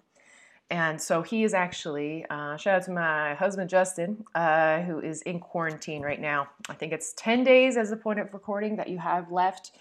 And 0.71 1.01
so 1.01 1.23
he 1.23 1.43
is 1.43 1.55
actually, 1.55 2.25
uh, 2.29 2.55
shout 2.55 2.75
out 2.75 2.83
to 2.83 2.91
my 2.91 3.33
husband 3.33 3.69
Justin, 3.69 4.23
uh, 4.35 4.81
who 4.81 4.99
is 4.99 5.23
in 5.23 5.39
quarantine 5.39 6.03
right 6.03 6.21
now. 6.21 6.47
I 6.69 6.73
think 6.73 6.93
it's 6.93 7.13
10 7.13 7.43
days 7.43 7.75
as 7.75 7.89
the 7.89 7.97
point 7.97 8.19
of 8.19 8.31
recording 8.33 8.75
that 8.75 8.87
you 8.87 8.99
have 8.99 9.31
left. 9.31 9.71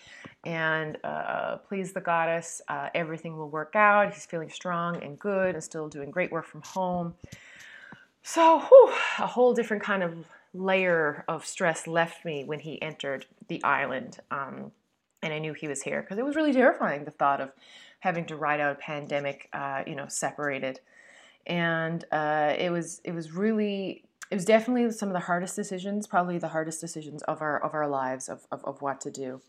And 0.45 0.97
uh, 1.04 1.59
please 1.59 1.92
the 1.92 2.00
goddess, 2.00 2.62
uh, 2.68 2.88
everything 2.95 3.37
will 3.37 3.50
work 3.50 3.76
out. 3.76 4.14
He's 4.14 4.25
feeling 4.25 4.49
strong 4.49 5.02
and 5.02 5.18
good 5.18 5.54
and 5.54 5.62
still 5.62 5.88
doing 5.88 6.11
great 6.11 6.33
work 6.33 6.47
from 6.47 6.62
home. 6.62 7.14
So, 8.23 8.61
whew, 8.61 8.92
a 9.18 9.26
whole 9.26 9.52
different 9.52 9.83
kind 9.83 10.02
of 10.02 10.26
layer 10.54 11.25
of 11.28 11.45
stress 11.45 11.87
left 11.87 12.25
me 12.25 12.45
when 12.45 12.61
he 12.61 12.80
entered 12.80 13.26
the 13.49 13.62
island. 13.62 14.18
Um, 14.30 14.73
and 15.23 15.35
I 15.35 15.38
knew 15.38 15.52
he 15.52 15.68
was 15.68 15.83
here 15.83 16.00
because 16.00 16.18
it 16.18 16.25
was 16.25 16.37
really 16.37 16.52
terrifying 16.52 17.04
the 17.04 17.11
thought 17.11 17.40
of 17.40 17.50
having 18.00 18.25
to 18.26 18.37
ride 18.37 18.61
out 18.61 18.73
a 18.73 18.78
pandemic, 18.78 19.49
uh, 19.52 19.83
you 19.87 19.95
know, 19.95 20.07
separated. 20.09 20.81
And 21.47 22.05
uh, 22.12 22.55
it 22.59 22.71
was 22.71 23.00
it 23.05 23.12
was 23.12 23.33
really 23.33 24.05
it 24.31 24.35
was 24.35 24.45
definitely 24.45 24.90
some 24.93 25.09
of 25.09 25.14
the 25.14 25.21
hardest 25.21 25.57
decisions, 25.57 26.07
probably 26.07 26.38
the 26.38 26.49
hardest 26.49 26.81
decisions 26.81 27.23
of 27.23 27.40
our 27.40 27.62
of 27.62 27.75
our 27.75 27.88
lives 27.88 28.28
of 28.28 28.47
of, 28.52 28.64
of 28.64 28.83
what 28.83 29.00
to 29.02 29.11
do. 29.11 29.40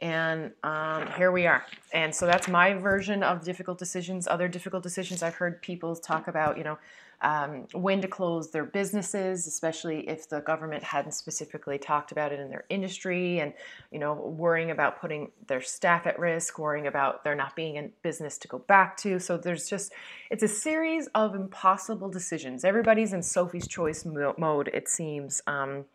And 0.00 0.52
um, 0.62 1.08
here 1.16 1.32
we 1.32 1.46
are. 1.46 1.64
And 1.92 2.14
so 2.14 2.26
that's 2.26 2.48
my 2.48 2.74
version 2.74 3.22
of 3.22 3.42
difficult 3.44 3.78
decisions. 3.78 4.28
Other 4.28 4.46
difficult 4.46 4.82
decisions 4.82 5.22
I've 5.22 5.36
heard 5.36 5.62
people 5.62 5.96
talk 5.96 6.28
about, 6.28 6.58
you 6.58 6.64
know, 6.64 6.78
um, 7.22 7.66
when 7.72 8.00
to 8.02 8.08
close 8.08 8.50
their 8.50 8.64
businesses, 8.64 9.46
especially 9.46 10.08
if 10.08 10.28
the 10.28 10.40
government 10.40 10.82
hadn't 10.82 11.12
specifically 11.12 11.78
talked 11.78 12.12
about 12.12 12.32
it 12.32 12.40
in 12.40 12.50
their 12.50 12.64
industry, 12.68 13.40
and 13.40 13.52
you 13.90 13.98
know, 13.98 14.14
worrying 14.14 14.70
about 14.70 15.00
putting 15.00 15.30
their 15.46 15.60
staff 15.60 16.06
at 16.06 16.18
risk, 16.18 16.58
worrying 16.58 16.86
about 16.86 17.24
there 17.24 17.34
not 17.34 17.56
being 17.56 17.78
a 17.78 17.88
business 18.02 18.38
to 18.38 18.48
go 18.48 18.58
back 18.58 18.96
to. 18.98 19.18
So 19.18 19.36
there's 19.36 19.68
just 19.68 19.92
it's 20.30 20.42
a 20.42 20.48
series 20.48 21.08
of 21.14 21.34
impossible 21.34 22.08
decisions. 22.08 22.64
Everybody's 22.64 23.12
in 23.12 23.22
Sophie's 23.22 23.66
choice 23.66 24.04
mode, 24.04 24.68
it 24.72 24.88
seems. 24.88 25.42
Um, 25.46 25.86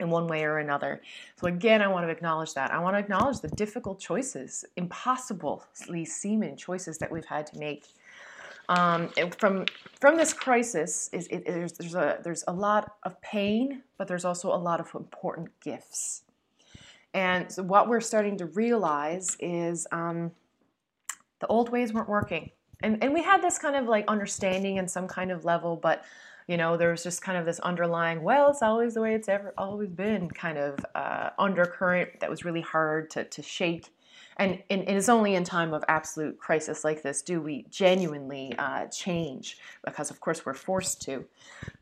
in 0.00 0.10
one 0.10 0.28
way 0.28 0.44
or 0.44 0.58
another. 0.58 1.00
So, 1.40 1.48
again, 1.48 1.82
I 1.82 1.88
want 1.88 2.06
to 2.06 2.10
acknowledge 2.10 2.54
that. 2.54 2.70
I 2.70 2.78
want 2.78 2.94
to 2.94 3.00
acknowledge 3.00 3.40
the 3.40 3.48
difficult 3.48 3.98
choices, 3.98 4.64
impossibly 4.76 6.04
seeming 6.04 6.56
choices 6.56 6.98
that 6.98 7.10
we've 7.10 7.24
had 7.24 7.46
to 7.48 7.58
make 7.58 7.86
Um, 8.68 9.10
from 9.38 9.64
from 10.00 10.16
this 10.16 10.32
crisis, 10.32 11.08
is 11.12 11.26
it, 11.28 11.46
there's, 11.46 11.72
there's 11.72 11.94
a 11.94 12.18
there's 12.22 12.44
a 12.48 12.52
lot 12.52 12.96
of 13.04 13.20
pain, 13.22 13.82
but 13.96 14.08
there's 14.08 14.24
also 14.24 14.52
a 14.52 14.56
lot 14.56 14.80
of 14.80 14.88
important 14.94 15.48
gifts. 15.60 16.22
And 17.14 17.50
so 17.50 17.62
what 17.62 17.88
we're 17.88 18.00
starting 18.00 18.36
to 18.38 18.46
realize 18.46 19.36
is 19.40 19.86
um, 19.92 20.30
the 21.40 21.46
old 21.46 21.70
ways 21.70 21.92
weren't 21.92 22.08
working. 22.08 22.50
And, 22.82 23.02
and 23.02 23.12
we 23.12 23.22
had 23.22 23.42
this 23.42 23.58
kind 23.58 23.76
of 23.76 23.86
like 23.86 24.04
understanding 24.08 24.76
in 24.76 24.86
some 24.86 25.08
kind 25.08 25.30
of 25.30 25.44
level, 25.44 25.76
but 25.76 26.04
you 26.46 26.56
know, 26.56 26.76
there 26.76 26.90
was 26.90 27.02
just 27.02 27.20
kind 27.20 27.36
of 27.36 27.44
this 27.44 27.60
underlying, 27.60 28.22
well, 28.22 28.50
it's 28.50 28.62
always 28.62 28.94
the 28.94 29.02
way 29.02 29.14
it's 29.14 29.28
ever 29.28 29.52
always 29.58 29.90
been 29.90 30.30
kind 30.30 30.56
of 30.56 30.78
uh, 30.94 31.30
undercurrent 31.38 32.20
that 32.20 32.30
was 32.30 32.44
really 32.44 32.62
hard 32.62 33.10
to, 33.10 33.24
to 33.24 33.42
shake. 33.42 33.88
And, 34.38 34.62
and, 34.70 34.84
it's 34.88 35.08
only 35.08 35.34
in 35.34 35.42
time 35.42 35.74
of 35.74 35.84
absolute 35.88 36.38
crisis 36.38 36.84
like 36.84 37.02
this 37.02 37.22
do 37.22 37.40
we 37.40 37.66
genuinely 37.70 38.54
uh, 38.56 38.86
change, 38.86 39.58
because 39.84 40.10
of 40.12 40.20
course 40.20 40.46
we're 40.46 40.54
forced 40.54 41.02
to. 41.02 41.24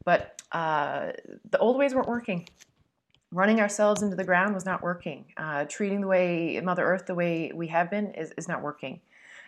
But 0.05 0.41
uh, 0.53 1.13
the 1.51 1.59
old 1.59 1.77
ways 1.77 1.95
weren't 1.95 2.09
working 2.09 2.49
running 3.33 3.61
ourselves 3.61 4.03
into 4.03 4.17
the 4.17 4.25
ground 4.25 4.55
was 4.55 4.65
not 4.65 4.83
working. 4.83 5.25
Uh, 5.37 5.65
treating 5.69 6.01
the 6.01 6.07
way 6.07 6.61
Mother 6.63 6.85
Earth 6.85 7.07
the 7.07 7.15
way 7.15 7.53
we 7.55 7.67
have 7.69 7.91
been 7.91 8.13
is, 8.13 8.33
is 8.37 8.49
not 8.49 8.63
working. 8.63 9.01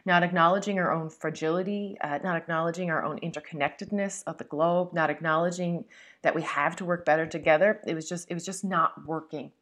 Not 0.04 0.22
acknowledging 0.22 0.78
our 0.78 0.92
own 0.92 1.10
fragility, 1.10 1.96
uh, 2.00 2.18
not 2.22 2.36
acknowledging 2.36 2.90
our 2.90 3.04
own 3.04 3.18
interconnectedness 3.20 4.22
of 4.26 4.38
the 4.38 4.44
globe, 4.44 4.92
not 4.92 5.10
acknowledging 5.10 5.84
that 6.22 6.34
we 6.34 6.42
have 6.42 6.76
to 6.76 6.84
work 6.84 7.04
better 7.04 7.26
together. 7.26 7.80
It 7.86 7.94
was 7.94 8.08
just 8.08 8.30
it 8.30 8.34
was 8.34 8.44
just 8.44 8.64
not 8.64 9.06
working. 9.06 9.52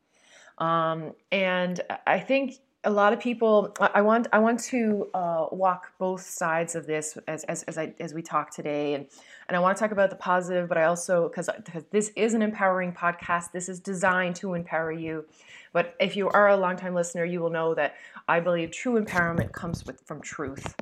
Um, 0.59 1.13
and 1.33 1.81
I 2.07 2.19
think 2.19 2.55
a 2.87 2.91
lot 2.91 3.13
of 3.13 3.19
people 3.19 3.75
i 3.81 4.01
want 4.01 4.29
i 4.33 4.39
want 4.39 4.61
to 4.61 5.11
uh, 5.13 5.47
walk 5.51 5.93
both 5.99 6.23
sides 6.23 6.77
of 6.77 6.87
this 6.87 7.19
as, 7.27 7.43
as, 7.45 7.65
as, 7.65 7.77
I, 7.77 7.93
as 7.99 8.15
we 8.15 8.23
talk 8.23 8.51
today. 8.51 8.95
And, 8.95 9.07
and 9.49 9.57
i 9.57 9.61
want 9.61 9.77
to 9.77 9.81
talk 9.81 9.91
about 9.91 10.09
the 10.09 10.17
positive 10.17 10.69
but 10.69 10.79
i 10.79 10.85
also 10.85 11.29
because 11.29 11.51
this 11.91 12.13
is 12.17 12.33
an 12.33 12.43
empowering 12.43 12.93
podcast. 12.93 13.51
This 13.53 13.69
is 13.69 13.81
designed 13.81 14.37
to 14.37 14.55
empower 14.55 14.93
you. 14.93 15.27
But 15.73 15.95
if 16.01 16.17
you 16.17 16.31
are 16.31 16.49
a 16.49 16.57
longtime 16.57 16.95
listener 16.95 17.25
you 17.25 17.41
will 17.41 17.51
know 17.51 17.75
that 17.75 17.97
i 18.29 18.39
believe 18.39 18.71
true 18.71 19.03
empowerment 19.03 19.53
comes 19.53 19.85
with 19.85 20.01
from 20.07 20.23
truth. 20.23 20.77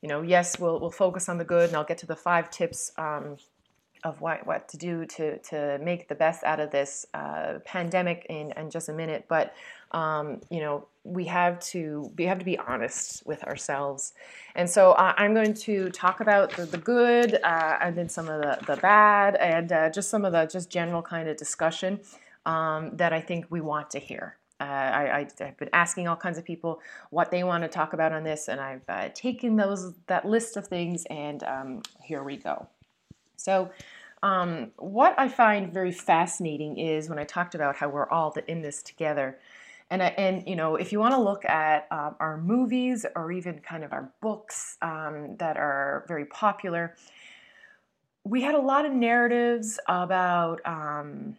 You 0.00 0.08
know 0.08 0.22
yes 0.22 0.60
we'll, 0.60 0.78
we'll 0.80 0.90
focus 0.90 1.28
on 1.28 1.38
the 1.38 1.44
good 1.44 1.70
and 1.70 1.76
i'll 1.76 1.84
get 1.84 1.98
to 1.98 2.06
the 2.06 2.16
five 2.16 2.50
tips 2.50 2.92
um, 2.96 3.36
of 4.04 4.20
what, 4.20 4.46
what 4.46 4.68
to 4.68 4.76
do 4.76 5.06
to, 5.06 5.38
to 5.38 5.78
make 5.82 6.08
the 6.08 6.14
best 6.14 6.42
out 6.44 6.60
of 6.60 6.70
this 6.70 7.06
uh, 7.14 7.58
pandemic 7.64 8.26
in, 8.28 8.52
in 8.56 8.70
just 8.70 8.88
a 8.88 8.92
minute. 8.92 9.26
But 9.28 9.54
um, 9.92 10.40
you 10.50 10.60
know, 10.60 10.86
we 11.04 11.24
have 11.26 11.60
to 11.60 12.10
we 12.16 12.24
have 12.24 12.38
to 12.38 12.44
be 12.44 12.58
honest 12.58 13.26
with 13.26 13.42
ourselves. 13.44 14.14
And 14.54 14.68
so 14.68 14.92
uh, 14.92 15.14
I'm 15.16 15.34
going 15.34 15.54
to 15.54 15.90
talk 15.90 16.20
about 16.20 16.50
the, 16.52 16.64
the 16.64 16.78
good 16.78 17.34
uh, 17.42 17.78
and 17.80 17.96
then 17.96 18.08
some 18.08 18.28
of 18.28 18.40
the, 18.40 18.58
the 18.66 18.80
bad 18.80 19.36
and 19.36 19.70
uh, 19.70 19.90
just 19.90 20.08
some 20.08 20.24
of 20.24 20.32
the 20.32 20.46
just 20.46 20.70
general 20.70 21.02
kind 21.02 21.28
of 21.28 21.36
discussion 21.36 22.00
um, 22.46 22.96
that 22.96 23.12
I 23.12 23.20
think 23.20 23.46
we 23.50 23.60
want 23.60 23.90
to 23.90 23.98
hear. 23.98 24.36
Uh, 24.60 24.64
I, 24.64 25.26
have 25.40 25.56
been 25.56 25.70
asking 25.72 26.06
all 26.06 26.14
kinds 26.14 26.38
of 26.38 26.44
people 26.44 26.80
what 27.10 27.32
they 27.32 27.42
want 27.42 27.64
to 27.64 27.68
talk 27.68 27.94
about 27.94 28.12
on 28.12 28.22
this, 28.22 28.46
and 28.46 28.60
I've 28.60 28.88
uh, 28.88 29.08
taken 29.12 29.56
those 29.56 29.92
that 30.06 30.24
list 30.24 30.56
of 30.56 30.68
things, 30.68 31.04
and 31.10 31.42
um, 31.42 31.82
here 32.00 32.22
we 32.22 32.36
go. 32.36 32.68
So, 33.42 33.70
um, 34.22 34.70
what 34.76 35.18
I 35.18 35.28
find 35.28 35.72
very 35.72 35.90
fascinating 35.90 36.78
is 36.78 37.08
when 37.08 37.18
I 37.18 37.24
talked 37.24 37.56
about 37.56 37.74
how 37.74 37.88
we're 37.88 38.08
all 38.08 38.32
in 38.46 38.62
this 38.62 38.80
together. 38.82 39.38
And, 39.90 40.00
and 40.00 40.46
you 40.46 40.54
know, 40.54 40.76
if 40.76 40.92
you 40.92 41.00
want 41.00 41.14
to 41.14 41.20
look 41.20 41.44
at 41.44 41.88
um, 41.90 42.14
our 42.20 42.38
movies 42.38 43.04
or 43.16 43.32
even 43.32 43.58
kind 43.58 43.82
of 43.82 43.92
our 43.92 44.12
books 44.22 44.78
um, 44.80 45.36
that 45.38 45.56
are 45.56 46.04
very 46.06 46.24
popular, 46.26 46.94
we 48.24 48.42
had 48.42 48.54
a 48.54 48.60
lot 48.60 48.86
of 48.86 48.92
narratives 48.92 49.80
about 49.88 50.60
um, 50.64 51.36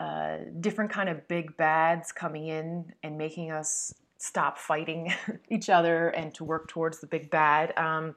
uh, 0.00 0.38
different 0.60 0.90
kind 0.90 1.10
of 1.10 1.28
big 1.28 1.56
bads 1.58 2.10
coming 2.10 2.48
in 2.48 2.92
and 3.02 3.18
making 3.18 3.52
us 3.52 3.94
stop 4.16 4.56
fighting 4.58 5.12
each 5.50 5.68
other 5.68 6.08
and 6.08 6.34
to 6.34 6.42
work 6.42 6.68
towards 6.68 7.00
the 7.00 7.06
big 7.06 7.30
bad. 7.30 7.76
Um, 7.78 8.16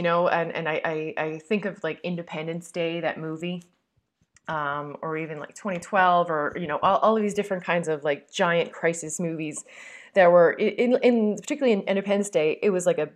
you 0.00 0.04
know, 0.04 0.28
and, 0.28 0.50
and 0.52 0.66
I, 0.66 0.80
I, 0.82 1.14
I 1.22 1.38
think 1.40 1.66
of 1.66 1.84
like 1.84 2.00
Independence 2.02 2.70
Day, 2.70 3.00
that 3.00 3.20
movie, 3.20 3.62
um, 4.48 4.96
or 5.02 5.18
even 5.18 5.38
like 5.38 5.54
2012, 5.54 6.30
or, 6.30 6.56
you 6.58 6.66
know, 6.66 6.78
all, 6.82 6.96
all 7.00 7.16
of 7.18 7.22
these 7.22 7.34
different 7.34 7.64
kinds 7.64 7.86
of 7.86 8.02
like 8.02 8.32
giant 8.32 8.72
crisis 8.72 9.20
movies 9.20 9.62
that 10.14 10.32
were, 10.32 10.52
in, 10.52 10.96
in 11.02 11.36
particularly 11.36 11.74
in 11.74 11.82
Independence 11.82 12.30
Day, 12.30 12.58
it 12.62 12.70
was 12.70 12.86
like 12.86 12.96
a 12.96 13.10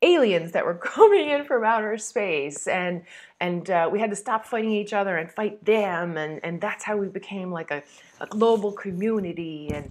aliens 0.00 0.52
that 0.52 0.64
were 0.64 0.74
coming 0.94 1.28
in 1.28 1.44
from 1.44 1.64
outer 1.64 1.98
space 1.98 2.66
and 2.66 3.02
and 3.40 3.68
uh, 3.70 3.86
we 3.92 4.00
had 4.00 4.08
to 4.08 4.16
stop 4.16 4.46
fighting 4.46 4.70
each 4.70 4.94
other 4.94 5.18
and 5.18 5.30
fight 5.30 5.62
them 5.66 6.16
and 6.16 6.40
and 6.42 6.62
that's 6.62 6.84
how 6.84 6.96
we 6.96 7.08
became 7.08 7.50
like 7.50 7.70
a, 7.70 7.82
a 8.20 8.26
global 8.26 8.72
community 8.72 9.70
and 9.72 9.90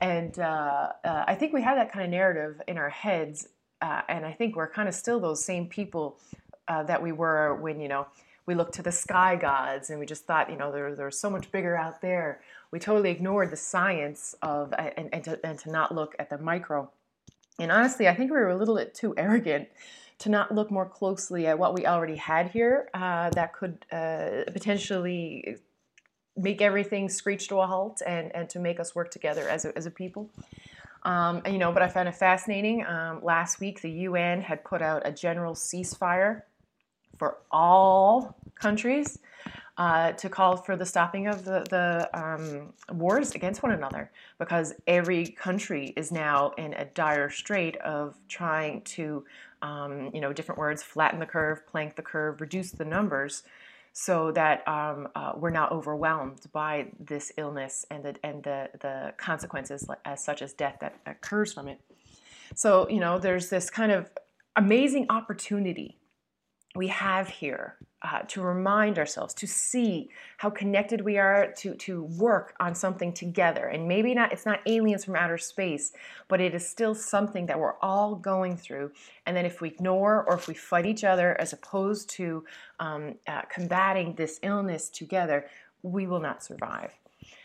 and 0.00 0.38
uh, 0.38 0.92
uh, 1.04 1.24
I 1.26 1.34
think 1.34 1.52
we 1.52 1.62
had 1.62 1.78
that 1.78 1.92
kind 1.92 2.04
of 2.04 2.10
narrative 2.10 2.60
in 2.66 2.78
our 2.78 2.90
heads 2.90 3.48
uh, 3.80 4.02
and 4.08 4.24
I 4.24 4.32
think 4.32 4.56
we're 4.56 4.70
kind 4.70 4.88
of 4.88 4.94
still 4.94 5.20
those 5.20 5.44
same 5.44 5.66
people 5.66 6.18
uh, 6.68 6.82
that 6.84 7.02
we 7.02 7.12
were 7.12 7.54
when 7.56 7.80
you 7.80 7.88
know 7.88 8.06
we 8.46 8.54
looked 8.54 8.74
to 8.74 8.82
the 8.82 8.92
sky 8.92 9.36
gods 9.36 9.90
and 9.90 9.98
we 9.98 10.06
just 10.06 10.24
thought 10.26 10.50
you 10.50 10.56
know 10.56 10.72
there, 10.72 10.94
there's 10.94 11.18
so 11.18 11.30
much 11.30 11.50
bigger 11.52 11.76
out 11.76 12.00
there. 12.00 12.40
We 12.70 12.78
totally 12.78 13.10
ignored 13.10 13.50
the 13.50 13.56
science 13.56 14.34
of 14.42 14.72
and, 14.78 15.08
and, 15.12 15.24
to, 15.24 15.40
and 15.44 15.58
to 15.60 15.70
not 15.70 15.94
look 15.94 16.14
at 16.18 16.30
the 16.30 16.38
micro. 16.38 16.90
And 17.58 17.70
honestly, 17.70 18.08
I 18.08 18.14
think 18.14 18.30
we 18.30 18.38
were 18.38 18.48
a 18.48 18.56
little 18.56 18.76
bit 18.76 18.94
too 18.94 19.14
arrogant 19.16 19.68
to 20.20 20.28
not 20.28 20.54
look 20.54 20.70
more 20.70 20.86
closely 20.86 21.46
at 21.46 21.58
what 21.58 21.74
we 21.74 21.86
already 21.86 22.16
had 22.16 22.50
here 22.50 22.88
uh, 22.94 23.30
that 23.30 23.52
could 23.52 23.84
uh, 23.90 24.44
potentially 24.52 25.56
make 26.36 26.62
everything 26.62 27.08
screech 27.08 27.48
to 27.48 27.58
a 27.58 27.66
halt 27.66 28.02
and, 28.06 28.34
and 28.34 28.48
to 28.50 28.58
make 28.58 28.78
us 28.78 28.94
work 28.94 29.10
together 29.10 29.48
as 29.48 29.64
a, 29.64 29.76
as 29.76 29.86
a 29.86 29.90
people. 29.90 30.30
Um, 31.02 31.42
you 31.46 31.58
know, 31.58 31.72
but 31.72 31.82
I 31.82 31.88
found 31.88 32.08
it 32.08 32.14
fascinating. 32.14 32.84
Um, 32.84 33.20
last 33.22 33.60
week, 33.60 33.80
the 33.80 33.90
UN 33.90 34.42
had 34.42 34.64
put 34.64 34.82
out 34.82 35.02
a 35.04 35.12
general 35.12 35.54
ceasefire 35.54 36.42
for 37.18 37.38
all 37.50 38.36
countries 38.54 39.18
uh, 39.78 40.12
to 40.12 40.28
call 40.28 40.58
for 40.58 40.76
the 40.76 40.84
stopping 40.84 41.26
of 41.26 41.44
the, 41.44 41.64
the 41.70 42.10
um, 42.12 42.72
wars 42.94 43.34
against 43.34 43.62
one 43.62 43.72
another 43.72 44.10
because 44.38 44.74
every 44.86 45.26
country 45.26 45.94
is 45.96 46.12
now 46.12 46.50
in 46.58 46.74
a 46.74 46.84
dire 46.84 47.30
strait 47.30 47.76
of 47.78 48.14
trying 48.28 48.82
to, 48.82 49.24
um, 49.62 50.10
you 50.12 50.20
know, 50.20 50.34
different 50.34 50.58
words, 50.58 50.82
flatten 50.82 51.18
the 51.18 51.24
curve, 51.24 51.66
plank 51.66 51.96
the 51.96 52.02
curve, 52.02 52.42
reduce 52.42 52.72
the 52.72 52.84
numbers 52.84 53.42
so 53.92 54.32
that 54.32 54.66
um, 54.68 55.08
uh, 55.14 55.32
we're 55.36 55.50
not 55.50 55.72
overwhelmed 55.72 56.40
by 56.52 56.86
this 56.98 57.32
illness 57.36 57.84
and 57.90 58.04
the, 58.04 58.14
and 58.22 58.42
the, 58.42 58.68
the 58.80 59.12
consequences 59.16 59.86
as 60.04 60.24
such 60.24 60.42
as 60.42 60.52
death 60.52 60.76
that 60.80 60.94
occurs 61.06 61.52
from 61.52 61.68
it. 61.68 61.80
So, 62.54 62.88
you 62.88 63.00
know, 63.00 63.18
there's 63.18 63.50
this 63.50 63.68
kind 63.68 63.92
of 63.92 64.10
amazing 64.56 65.06
opportunity 65.10 65.98
we 66.74 66.88
have 66.88 67.28
here 67.28 67.76
uh, 68.02 68.20
to 68.28 68.40
remind 68.40 68.98
ourselves 68.98 69.34
to 69.34 69.46
see 69.46 70.08
how 70.38 70.48
connected 70.50 71.00
we 71.02 71.18
are 71.18 71.52
to 71.58 71.74
to 71.74 72.04
work 72.18 72.54
on 72.60 72.74
something 72.74 73.12
together. 73.12 73.66
And 73.66 73.86
maybe 73.86 74.14
not 74.14 74.32
it's 74.32 74.46
not 74.46 74.60
aliens 74.66 75.04
from 75.04 75.16
outer 75.16 75.38
space 75.38 75.92
but 76.28 76.40
it 76.40 76.54
is 76.54 76.66
still 76.66 76.94
something 76.94 77.46
that 77.46 77.58
we're 77.58 77.78
all 77.80 78.14
going 78.14 78.56
through. 78.56 78.92
And 79.26 79.36
then 79.36 79.46
if 79.46 79.60
we 79.60 79.68
ignore 79.68 80.24
or 80.24 80.34
if 80.34 80.48
we 80.48 80.54
fight 80.54 80.86
each 80.86 81.04
other 81.04 81.38
as 81.40 81.52
opposed 81.52 82.10
to 82.10 82.44
um, 82.78 83.16
uh, 83.26 83.42
combating 83.42 84.14
this 84.14 84.40
illness 84.42 84.88
together 84.88 85.46
we 85.82 86.06
will 86.06 86.20
not 86.20 86.42
survive 86.42 86.99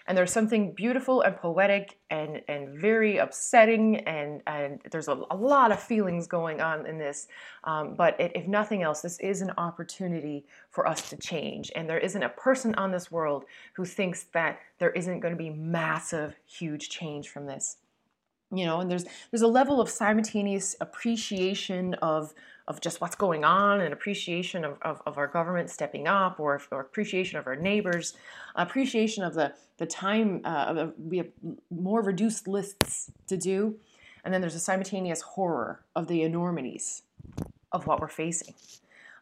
and 0.07 0.17
there's 0.17 0.31
something 0.31 0.73
beautiful 0.73 1.21
and 1.21 1.35
poetic 1.35 1.97
and, 2.09 2.41
and 2.47 2.79
very 2.79 3.17
upsetting, 3.17 3.97
and, 4.01 4.41
and 4.45 4.81
there's 4.91 5.07
a, 5.07 5.19
a 5.31 5.35
lot 5.35 5.71
of 5.71 5.81
feelings 5.81 6.27
going 6.27 6.61
on 6.61 6.85
in 6.85 6.97
this. 6.97 7.27
Um, 7.63 7.95
but 7.95 8.19
it, 8.19 8.31
if 8.35 8.47
nothing 8.47 8.83
else, 8.83 9.01
this 9.01 9.19
is 9.19 9.41
an 9.41 9.51
opportunity 9.57 10.45
for 10.69 10.87
us 10.87 11.09
to 11.09 11.17
change. 11.17 11.71
And 11.75 11.89
there 11.89 11.97
isn't 11.97 12.21
a 12.21 12.29
person 12.29 12.75
on 12.75 12.91
this 12.91 13.11
world 13.11 13.45
who 13.73 13.85
thinks 13.85 14.23
that 14.33 14.59
there 14.77 14.91
isn't 14.91 15.21
going 15.21 15.33
to 15.33 15.37
be 15.37 15.49
massive, 15.49 16.35
huge 16.45 16.89
change 16.89 17.29
from 17.29 17.45
this 17.45 17.77
you 18.53 18.63
know 18.63 18.79
and 18.79 18.91
there's 18.91 19.05
there's 19.31 19.41
a 19.41 19.47
level 19.47 19.81
of 19.81 19.89
simultaneous 19.89 20.75
appreciation 20.79 21.95
of 21.95 22.33
of 22.67 22.81
just 22.81 22.99
what's 22.99 23.15
going 23.15 23.43
on 23.43 23.81
and 23.81 23.93
appreciation 23.93 24.65
of, 24.65 24.77
of, 24.81 25.01
of 25.05 25.17
our 25.17 25.27
government 25.27 25.69
stepping 25.69 26.07
up 26.07 26.39
or, 26.39 26.61
or, 26.71 26.81
appreciation 26.81 27.37
of 27.37 27.45
our 27.45 27.55
neighbors, 27.55 28.15
appreciation 28.55 29.23
of 29.23 29.35
the, 29.35 29.53
the 29.77 29.85
time, 29.85 30.41
uh, 30.43 30.87
we 30.97 31.17
have 31.17 31.27
more 31.69 32.01
reduced 32.01 32.47
lists 32.47 33.11
to 33.27 33.37
do. 33.37 33.75
And 34.23 34.33
then 34.33 34.41
there's 34.41 34.55
a 34.55 34.59
simultaneous 34.59 35.21
horror 35.21 35.81
of 35.95 36.07
the 36.07 36.23
enormities 36.23 37.03
of 37.71 37.85
what 37.85 38.01
we're 38.01 38.07
facing. 38.07 38.55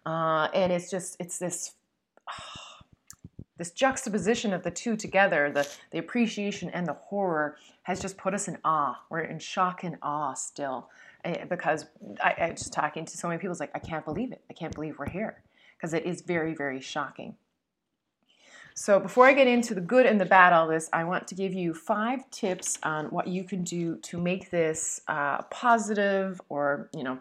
Uh, 0.05 0.47
and 0.53 0.71
it's 0.71 0.89
just, 0.89 1.17
it's 1.19 1.37
this, 1.37 1.73
this 3.57 3.71
juxtaposition 3.71 4.53
of 4.53 4.63
the 4.63 4.71
two 4.71 4.95
together, 4.95 5.51
the, 5.51 5.67
the 5.91 5.97
appreciation 5.97 6.69
and 6.69 6.87
the 6.87 6.93
horror 6.93 7.57
has 7.83 7.99
just 7.99 8.15
put 8.15 8.33
us 8.33 8.47
in 8.47 8.57
awe. 8.63 9.01
We're 9.09 9.21
in 9.21 9.39
shock 9.39 9.83
and 9.83 9.97
awe 10.01 10.33
still 10.33 10.87
because 11.49 11.85
I, 12.23 12.35
I 12.37 12.49
just 12.49 12.73
talking 12.73 13.05
to 13.05 13.17
so 13.17 13.27
many 13.27 13.39
people, 13.39 13.51
it's 13.51 13.59
like, 13.59 13.71
I 13.75 13.79
can't 13.79 14.05
believe 14.05 14.31
it. 14.31 14.41
I 14.49 14.53
can't 14.53 14.73
believe 14.73 14.97
we're 14.99 15.09
here 15.09 15.41
because 15.77 15.93
it 15.93 16.05
is 16.05 16.21
very, 16.21 16.53
very 16.53 16.81
shocking. 16.81 17.35
So 18.75 18.99
before 18.99 19.27
I 19.27 19.33
get 19.33 19.47
into 19.47 19.75
the 19.75 19.81
good 19.81 20.05
and 20.05 20.19
the 20.19 20.25
bad 20.25 20.51
all 20.51 20.67
this, 20.67 20.89
I 20.91 21.03
want 21.03 21.27
to 21.27 21.35
give 21.35 21.53
you 21.53 21.73
five 21.73 22.29
tips 22.31 22.79
on 22.81 23.05
what 23.07 23.27
you 23.27 23.43
can 23.43 23.63
do 23.63 23.97
to 23.97 24.17
make 24.17 24.49
this 24.49 25.01
uh, 25.07 25.43
positive 25.43 26.41
or, 26.49 26.89
you 26.95 27.03
know, 27.03 27.19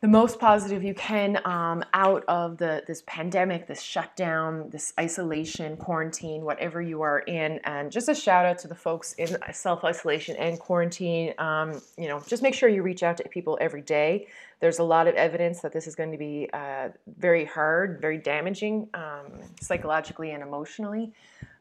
the 0.00 0.08
most 0.08 0.38
positive 0.38 0.84
you 0.84 0.94
can 0.94 1.40
um, 1.44 1.84
out 1.92 2.24
of 2.28 2.56
the 2.56 2.84
this 2.86 3.02
pandemic, 3.06 3.66
this 3.66 3.82
shutdown, 3.82 4.70
this 4.70 4.92
isolation, 4.98 5.76
quarantine, 5.76 6.44
whatever 6.44 6.80
you 6.80 7.02
are 7.02 7.18
in. 7.20 7.58
And 7.64 7.90
just 7.90 8.08
a 8.08 8.14
shout 8.14 8.46
out 8.46 8.58
to 8.60 8.68
the 8.68 8.76
folks 8.76 9.14
in 9.14 9.36
self 9.52 9.82
isolation 9.82 10.36
and 10.36 10.58
quarantine. 10.58 11.34
Um, 11.38 11.82
you 11.96 12.06
know, 12.06 12.22
just 12.28 12.44
make 12.44 12.54
sure 12.54 12.68
you 12.68 12.82
reach 12.82 13.02
out 13.02 13.16
to 13.16 13.28
people 13.28 13.58
every 13.60 13.82
day. 13.82 14.28
There's 14.60 14.78
a 14.78 14.84
lot 14.84 15.08
of 15.08 15.16
evidence 15.16 15.60
that 15.62 15.72
this 15.72 15.88
is 15.88 15.96
going 15.96 16.12
to 16.12 16.18
be 16.18 16.48
uh, 16.52 16.90
very 17.16 17.44
hard, 17.44 18.00
very 18.00 18.18
damaging, 18.18 18.88
um, 18.94 19.32
psychologically 19.60 20.30
and 20.30 20.44
emotionally. 20.44 21.12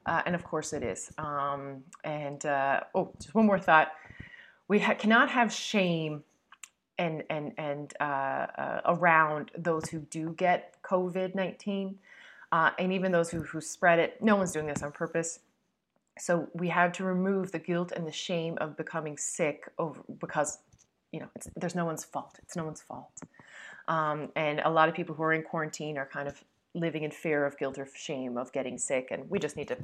Uh, 0.06 0.21
and 0.28 0.36
of 0.36 0.43
course, 0.43 0.73
it 0.73 0.84
is. 0.84 1.12
Um, 1.17 1.84
and 2.04 2.45
uh, 2.45 2.82
oh, 2.93 3.12
just 3.19 3.34
one 3.34 3.47
more 3.47 3.60
thought: 3.60 3.91
we 4.67 4.78
ha- 4.78 4.93
cannot 4.93 5.32
have 5.32 5.52
shame 5.52 6.23
and 6.98 7.24
and 7.30 7.54
and 7.58 7.94
uh, 8.00 8.04
uh, 8.04 8.82
around 8.86 9.52
those 9.58 9.90
who 9.90 10.00
do 10.00 10.34
get 10.38 10.76
COVID 10.84 11.36
nineteen, 11.36 12.00
uh, 12.52 12.72
and 12.80 12.92
even 12.92 13.12
those 13.12 13.30
who 13.30 13.42
who 13.42 13.62
spread 13.62 14.00
it. 14.00 14.22
No 14.22 14.36
one's 14.36 14.52
doing 14.52 14.68
this 14.68 14.84
on 14.84 14.92
purpose. 14.92 15.40
So 16.20 16.48
we 16.54 16.70
have 16.70 16.92
to 16.94 17.04
remove 17.04 17.52
the 17.52 17.60
guilt 17.60 17.92
and 17.92 18.08
the 18.08 18.12
shame 18.12 18.58
of 18.60 18.76
becoming 18.76 19.18
sick 19.18 19.70
over 19.78 20.02
because 20.20 20.60
you 21.12 21.20
know 21.20 21.28
there's 21.56 21.76
no 21.76 21.86
one's 21.86 22.04
fault. 22.04 22.40
It's 22.44 22.56
no 22.56 22.66
one's 22.66 22.82
fault. 22.82 23.12
Um, 23.88 24.30
and 24.36 24.60
a 24.66 24.70
lot 24.70 24.90
of 24.90 24.96
people 24.96 25.16
who 25.16 25.24
are 25.24 25.34
in 25.34 25.44
quarantine 25.44 25.98
are 25.98 26.06
kind 26.06 26.28
of 26.28 26.44
living 26.74 27.04
in 27.04 27.12
fear 27.12 27.46
of 27.46 27.58
guilt 27.58 27.78
or 27.78 27.88
shame 27.96 28.38
of 28.38 28.52
getting 28.52 28.78
sick, 28.78 29.10
and 29.12 29.30
we 29.30 29.40
just 29.40 29.56
need 29.56 29.68
to 29.70 29.78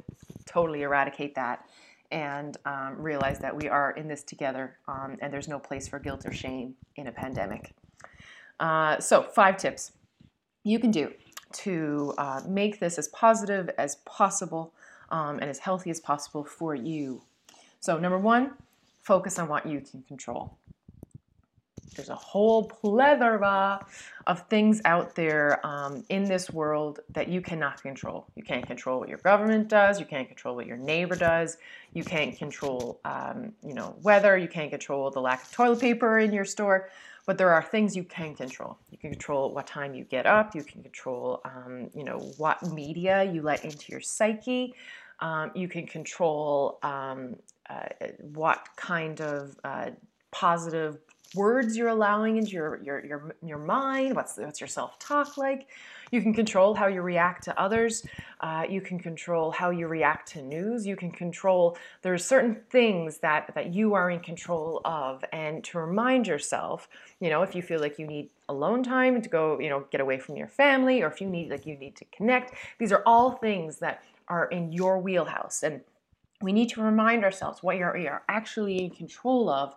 totally 0.44 0.82
eradicate 0.82 1.34
that 1.36 1.64
and 2.10 2.56
um, 2.64 2.96
realize 2.98 3.38
that 3.40 3.56
we 3.56 3.68
are 3.68 3.92
in 3.92 4.08
this 4.08 4.22
together 4.22 4.76
um, 4.88 5.16
and 5.20 5.32
there's 5.32 5.48
no 5.48 5.58
place 5.58 5.88
for 5.88 5.98
guilt 5.98 6.24
or 6.26 6.32
shame 6.32 6.74
in 6.96 7.06
a 7.06 7.12
pandemic. 7.12 7.72
Uh, 8.60 8.98
so, 9.00 9.22
five 9.22 9.56
tips 9.56 9.92
you 10.62 10.78
can 10.78 10.90
do 10.90 11.12
to 11.52 12.14
uh, 12.18 12.40
make 12.46 12.80
this 12.80 12.98
as 12.98 13.08
positive 13.08 13.70
as 13.78 13.96
possible 14.04 14.72
um, 15.10 15.38
and 15.38 15.50
as 15.50 15.58
healthy 15.58 15.90
as 15.90 16.00
possible 16.00 16.44
for 16.44 16.74
you. 16.74 17.22
So, 17.80 17.98
number 17.98 18.18
one, 18.18 18.52
focus 19.02 19.38
on 19.38 19.48
what 19.48 19.66
you 19.66 19.80
can 19.80 20.02
control. 20.02 20.56
There's 21.94 22.08
a 22.08 22.14
whole 22.14 22.64
plethora 22.64 23.84
of 24.26 24.46
things 24.48 24.80
out 24.84 25.14
there 25.14 25.64
um, 25.64 26.04
in 26.08 26.24
this 26.24 26.50
world 26.50 27.00
that 27.10 27.28
you 27.28 27.40
cannot 27.40 27.82
control. 27.82 28.26
You 28.34 28.42
can't 28.42 28.66
control 28.66 29.00
what 29.00 29.08
your 29.08 29.18
government 29.18 29.68
does. 29.68 30.00
You 30.00 30.06
can't 30.06 30.28
control 30.28 30.56
what 30.56 30.66
your 30.66 30.76
neighbor 30.76 31.16
does. 31.16 31.56
You 31.92 32.04
can't 32.04 32.36
control, 32.36 33.00
um, 33.04 33.52
you 33.64 33.74
know, 33.74 33.96
weather. 34.02 34.36
You 34.36 34.48
can't 34.48 34.70
control 34.70 35.10
the 35.10 35.20
lack 35.20 35.42
of 35.42 35.52
toilet 35.52 35.80
paper 35.80 36.18
in 36.18 36.32
your 36.32 36.44
store. 36.44 36.88
But 37.26 37.38
there 37.38 37.50
are 37.50 37.62
things 37.62 37.96
you 37.96 38.04
can 38.04 38.34
control. 38.34 38.78
You 38.90 38.98
can 38.98 39.10
control 39.10 39.52
what 39.52 39.66
time 39.66 39.94
you 39.94 40.04
get 40.04 40.26
up. 40.26 40.54
You 40.54 40.62
can 40.62 40.82
control, 40.82 41.40
um, 41.44 41.90
you 41.94 42.04
know, 42.04 42.18
what 42.36 42.62
media 42.62 43.24
you 43.24 43.40
let 43.40 43.64
into 43.64 43.92
your 43.92 44.02
psyche. 44.02 44.74
Um, 45.20 45.50
you 45.54 45.68
can 45.68 45.86
control 45.86 46.78
um, 46.82 47.36
uh, 47.70 47.86
what 48.34 48.68
kind 48.76 49.20
of 49.22 49.56
uh, 49.64 49.90
positive 50.32 50.98
words 51.34 51.76
you're 51.76 51.88
allowing 51.88 52.36
into 52.36 52.52
your 52.52 52.82
your 52.82 53.04
your, 53.04 53.36
your 53.44 53.58
mind 53.58 54.16
what's 54.16 54.36
what's 54.36 54.60
your 54.60 54.68
self-talk 54.68 55.36
like. 55.36 55.68
You 56.10 56.22
can 56.22 56.32
control 56.32 56.74
how 56.74 56.86
you 56.86 57.02
react 57.02 57.44
to 57.44 57.60
others. 57.60 58.06
Uh, 58.40 58.64
you 58.68 58.80
can 58.80 58.98
control 59.00 59.50
how 59.50 59.70
you 59.70 59.88
react 59.88 60.30
to 60.32 60.42
news. 60.42 60.86
You 60.86 60.94
can 60.94 61.10
control 61.10 61.76
there's 62.02 62.24
certain 62.24 62.56
things 62.70 63.18
that 63.18 63.52
that 63.54 63.74
you 63.74 63.94
are 63.94 64.10
in 64.10 64.20
control 64.20 64.80
of. 64.84 65.24
And 65.32 65.64
to 65.64 65.78
remind 65.78 66.26
yourself 66.26 66.88
you 67.20 67.30
know 67.30 67.42
if 67.42 67.54
you 67.54 67.62
feel 67.62 67.80
like 67.80 67.98
you 67.98 68.06
need 68.06 68.30
alone 68.48 68.82
time 68.82 69.22
to 69.22 69.28
go 69.28 69.58
you 69.58 69.70
know 69.70 69.84
get 69.90 70.00
away 70.00 70.18
from 70.18 70.36
your 70.36 70.48
family 70.48 71.02
or 71.02 71.06
if 71.08 71.20
you 71.20 71.26
need 71.26 71.50
like 71.50 71.64
you 71.64 71.76
need 71.76 71.96
to 71.96 72.04
connect 72.06 72.54
these 72.78 72.92
are 72.92 73.02
all 73.06 73.32
things 73.32 73.78
that 73.78 74.04
are 74.28 74.46
in 74.46 74.72
your 74.72 74.98
wheelhouse. 74.98 75.62
And 75.62 75.80
we 76.40 76.52
need 76.52 76.70
to 76.70 76.82
remind 76.82 77.24
ourselves 77.24 77.62
what 77.62 77.76
you're, 77.76 77.96
you're 77.96 78.22
actually 78.28 78.84
in 78.84 78.90
control 78.90 79.48
of 79.48 79.74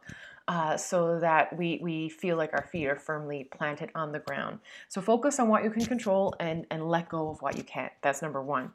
uh, 0.48 0.78
so 0.78 1.20
that 1.20 1.56
we, 1.58 1.80
we 1.82 2.10
feel 2.10 2.38
like 2.38 2.52
our 2.54 2.68
feet 2.72 2.88
are 2.88 2.96
firmly 2.96 3.48
planted 3.52 3.90
on 3.96 4.12
the 4.12 4.20
ground. 4.20 4.60
So 4.88 5.02
focus 5.02 5.40
on 5.40 5.50
what 5.50 5.64
you 5.64 5.70
can 5.70 5.86
control 5.86 6.34
and, 6.40 6.66
and 6.72 6.88
let 6.88 7.10
go 7.10 7.30
of 7.30 7.42
what 7.42 7.58
you 7.58 7.64
can't. 7.64 7.92
That's 8.02 8.22
number 8.22 8.42
one. 8.42 8.72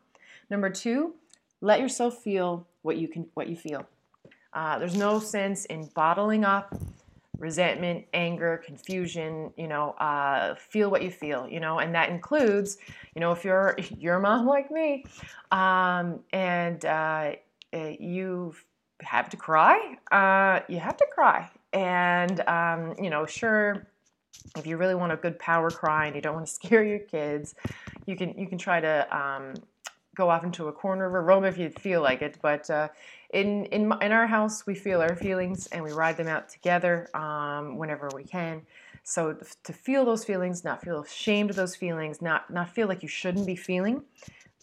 Number 0.50 0.68
two, 0.68 1.14
let 1.60 1.80
yourself 1.80 2.18
feel 2.18 2.66
what 2.82 2.98
you 2.98 3.08
can 3.08 3.26
what 3.34 3.48
you 3.48 3.56
feel. 3.56 3.86
Uh, 4.52 4.78
there's 4.78 4.96
no 4.96 5.18
sense 5.18 5.64
in 5.66 5.88
bottling 5.94 6.44
up 6.44 6.74
resentment, 7.38 8.04
anger, 8.12 8.62
confusion. 8.64 9.50
You 9.56 9.68
know, 9.68 9.90
uh, 9.92 10.54
feel 10.56 10.90
what 10.90 11.02
you 11.02 11.10
feel. 11.10 11.48
You 11.48 11.60
know, 11.60 11.78
and 11.78 11.94
that 11.94 12.10
includes, 12.10 12.78
you 13.14 13.20
know, 13.20 13.32
if 13.32 13.44
you're 13.44 13.76
your 13.98 14.18
mom 14.18 14.46
like 14.46 14.70
me, 14.70 15.04
um, 15.50 16.20
and 16.32 16.84
uh, 16.84 17.32
eh, 17.72 17.96
you 17.98 18.54
have 19.00 19.28
to 19.30 19.36
cry, 19.36 19.96
uh, 20.10 20.60
you 20.68 20.78
have 20.78 20.96
to 20.96 21.06
cry. 21.12 21.50
And, 21.72 22.40
um, 22.48 22.94
you 23.02 23.10
know, 23.10 23.26
sure, 23.26 23.86
if 24.56 24.66
you 24.66 24.76
really 24.76 24.94
want 24.94 25.12
a 25.12 25.16
good 25.16 25.38
power 25.38 25.70
cry 25.70 26.06
and 26.06 26.16
you 26.16 26.22
don't 26.22 26.34
want 26.34 26.46
to 26.46 26.52
scare 26.60 26.84
your 26.84 26.98
kids, 26.98 27.54
you 28.06 28.16
can 28.16 28.36
you 28.38 28.46
can 28.46 28.58
try 28.58 28.80
to 28.80 29.16
um, 29.16 29.54
go 30.14 30.28
off 30.28 30.44
into 30.44 30.68
a 30.68 30.72
corner 30.72 31.06
of 31.06 31.14
a 31.14 31.20
room 31.20 31.44
if 31.44 31.58
you 31.58 31.70
feel 31.70 32.02
like 32.02 32.22
it. 32.22 32.38
But 32.42 32.68
uh, 32.70 32.88
in 33.32 33.66
in 33.66 33.92
in 34.02 34.12
our 34.12 34.26
house, 34.26 34.66
we 34.66 34.74
feel 34.74 35.00
our 35.00 35.16
feelings 35.16 35.66
and 35.68 35.82
we 35.82 35.92
ride 35.92 36.16
them 36.16 36.28
out 36.28 36.48
together 36.48 37.08
um, 37.16 37.76
whenever 37.76 38.10
we 38.14 38.24
can. 38.24 38.62
So 39.04 39.36
to 39.64 39.72
feel 39.72 40.04
those 40.04 40.24
feelings, 40.24 40.64
not 40.64 40.82
feel 40.82 41.02
ashamed 41.02 41.50
of 41.50 41.56
those 41.56 41.74
feelings, 41.74 42.22
not 42.22 42.50
not 42.50 42.70
feel 42.70 42.88
like 42.88 43.02
you 43.02 43.08
shouldn't 43.08 43.46
be 43.46 43.56
feeling, 43.56 44.02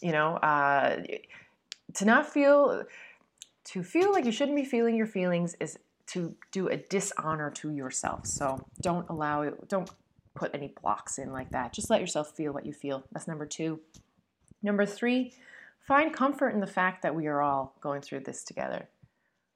you 0.00 0.12
know, 0.12 0.36
uh, 0.36 1.02
to 1.94 2.04
not 2.04 2.26
feel 2.28 2.84
to 3.64 3.82
feel 3.82 4.12
like 4.12 4.24
you 4.24 4.32
shouldn't 4.32 4.56
be 4.56 4.64
feeling 4.64 4.96
your 4.96 5.06
feelings 5.06 5.54
is 5.60 5.78
to 6.12 6.34
do 6.50 6.68
a 6.68 6.76
dishonor 6.76 7.50
to 7.50 7.70
yourself. 7.70 8.26
So 8.26 8.66
don't 8.80 9.08
allow 9.08 9.42
it, 9.42 9.68
don't 9.68 9.90
put 10.34 10.54
any 10.54 10.74
blocks 10.82 11.18
in 11.18 11.32
like 11.32 11.50
that. 11.50 11.72
Just 11.72 11.90
let 11.90 12.00
yourself 12.00 12.34
feel 12.36 12.52
what 12.52 12.66
you 12.66 12.72
feel. 12.72 13.04
That's 13.12 13.28
number 13.28 13.46
two. 13.46 13.80
Number 14.62 14.86
three, 14.86 15.32
find 15.86 16.12
comfort 16.12 16.50
in 16.50 16.60
the 16.60 16.66
fact 16.66 17.02
that 17.02 17.14
we 17.14 17.26
are 17.26 17.40
all 17.40 17.76
going 17.80 18.02
through 18.02 18.20
this 18.20 18.44
together. 18.44 18.88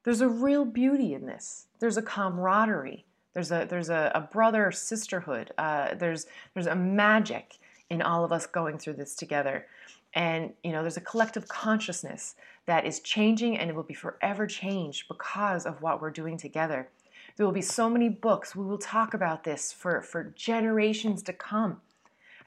There's 0.04 0.20
a 0.20 0.28
real 0.28 0.64
beauty 0.64 1.14
in 1.14 1.26
this. 1.26 1.66
There's 1.80 1.96
a 1.96 2.02
camaraderie. 2.02 3.04
There's 3.32 3.50
a 3.50 3.66
there's 3.68 3.88
a, 3.88 4.12
a 4.14 4.20
brother 4.20 4.70
sisterhood. 4.70 5.52
Uh, 5.58 5.94
there's 5.94 6.26
there's 6.54 6.66
a 6.66 6.76
magic 6.76 7.58
in 7.90 8.00
all 8.00 8.24
of 8.24 8.32
us 8.32 8.46
going 8.46 8.78
through 8.78 8.94
this 8.94 9.14
together. 9.14 9.66
And 10.14 10.52
you 10.62 10.72
know, 10.72 10.82
there's 10.82 10.96
a 10.96 11.02
collective 11.02 11.48
consciousness 11.48 12.36
that 12.66 12.86
is 12.86 13.00
changing 13.00 13.58
and 13.58 13.70
it 13.70 13.76
will 13.76 13.82
be 13.82 13.94
forever 13.94 14.46
changed 14.46 15.08
because 15.08 15.66
of 15.66 15.82
what 15.82 16.00
we're 16.00 16.10
doing 16.10 16.36
together. 16.36 16.88
There 17.36 17.44
will 17.44 17.52
be 17.52 17.62
so 17.62 17.90
many 17.90 18.08
books. 18.08 18.54
We 18.54 18.64
will 18.64 18.78
talk 18.78 19.12
about 19.14 19.44
this 19.44 19.72
for, 19.72 20.02
for 20.02 20.32
generations 20.36 21.22
to 21.24 21.32
come 21.32 21.80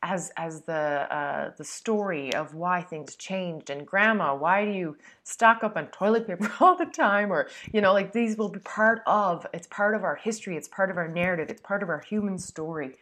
as, 0.04 0.32
as 0.38 0.62
the, 0.62 0.74
uh, 0.74 1.52
the 1.58 1.64
story 1.64 2.34
of 2.34 2.54
why 2.54 2.82
things 2.82 3.16
changed. 3.16 3.70
And 3.70 3.86
grandma, 3.86 4.36
why 4.36 4.66
do 4.66 4.72
you 4.72 4.98
stock 5.24 5.64
up 5.64 5.76
on 5.76 5.88
toilet 5.88 6.28
paper 6.28 6.52
all 6.60 6.76
the 6.76 6.86
time? 6.86 7.32
Or, 7.32 7.50
you 7.74 7.82
know, 7.82 7.94
like 7.94 8.14
these 8.14 8.38
will 8.38 8.50
be 8.50 8.60
part 8.60 9.02
of, 9.06 9.46
it's 9.54 9.68
part 9.68 9.96
of 9.96 10.04
our 10.04 10.16
history, 10.16 10.56
it's 10.56 10.68
part 10.68 10.90
of 10.90 10.98
our 10.98 11.08
narrative, 11.08 11.50
it's 11.50 11.62
part 11.62 11.84
of 11.84 11.90
our 11.90 12.00
human 12.00 12.38
story 12.38 12.96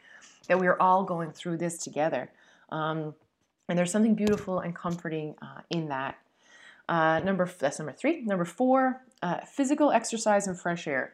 that 0.47 0.59
we 0.59 0.67
are 0.67 0.81
all 0.81 1.03
going 1.03 1.31
through 1.31 1.57
this 1.57 1.77
together. 1.77 2.29
Um, 2.69 3.13
and 3.67 3.77
there's 3.77 3.91
something 3.91 4.15
beautiful 4.15 4.59
and 4.59 4.75
comforting 4.75 5.35
uh, 5.41 5.61
in 5.69 5.89
that. 5.89 6.17
Uh, 6.87 7.19
number 7.19 7.49
that's 7.59 7.79
number 7.79 7.93
three. 7.93 8.21
Number 8.21 8.45
four, 8.45 9.01
uh, 9.21 9.39
physical 9.41 9.91
exercise 9.91 10.47
and 10.47 10.59
fresh 10.59 10.87
air. 10.87 11.13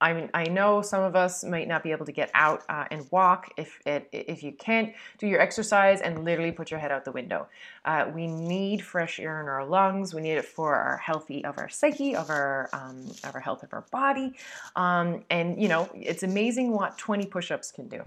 I 0.00 0.12
mean, 0.12 0.30
I 0.34 0.44
know 0.44 0.82
some 0.82 1.02
of 1.02 1.16
us 1.16 1.44
might 1.44 1.68
not 1.68 1.82
be 1.82 1.90
able 1.92 2.06
to 2.06 2.12
get 2.12 2.30
out 2.34 2.62
uh, 2.68 2.84
and 2.90 3.06
walk. 3.10 3.52
If 3.56 3.80
it, 3.86 4.08
if 4.12 4.42
you 4.42 4.52
can't 4.52 4.92
do 5.18 5.26
your 5.26 5.40
exercise 5.40 6.00
and 6.00 6.24
literally 6.24 6.52
put 6.52 6.70
your 6.70 6.80
head 6.80 6.92
out 6.92 7.04
the 7.04 7.12
window, 7.12 7.48
uh, 7.84 8.10
we 8.12 8.26
need 8.26 8.82
fresh 8.82 9.18
air 9.18 9.40
in 9.40 9.48
our 9.48 9.64
lungs. 9.64 10.12
We 10.12 10.20
need 10.20 10.34
it 10.34 10.44
for 10.44 10.74
our 10.74 10.98
healthy 10.98 11.44
of 11.44 11.56
our 11.56 11.68
psyche, 11.68 12.14
of 12.14 12.28
our 12.30 12.68
um, 12.72 13.06
of 13.24 13.34
our 13.34 13.40
health 13.40 13.62
of 13.62 13.72
our 13.72 13.84
body. 13.90 14.34
Um, 14.74 15.24
and 15.30 15.60
you 15.60 15.68
know, 15.68 15.88
it's 15.94 16.22
amazing 16.22 16.72
what 16.72 16.98
20 16.98 17.26
push-ups 17.26 17.72
can 17.72 17.88
do, 17.88 18.02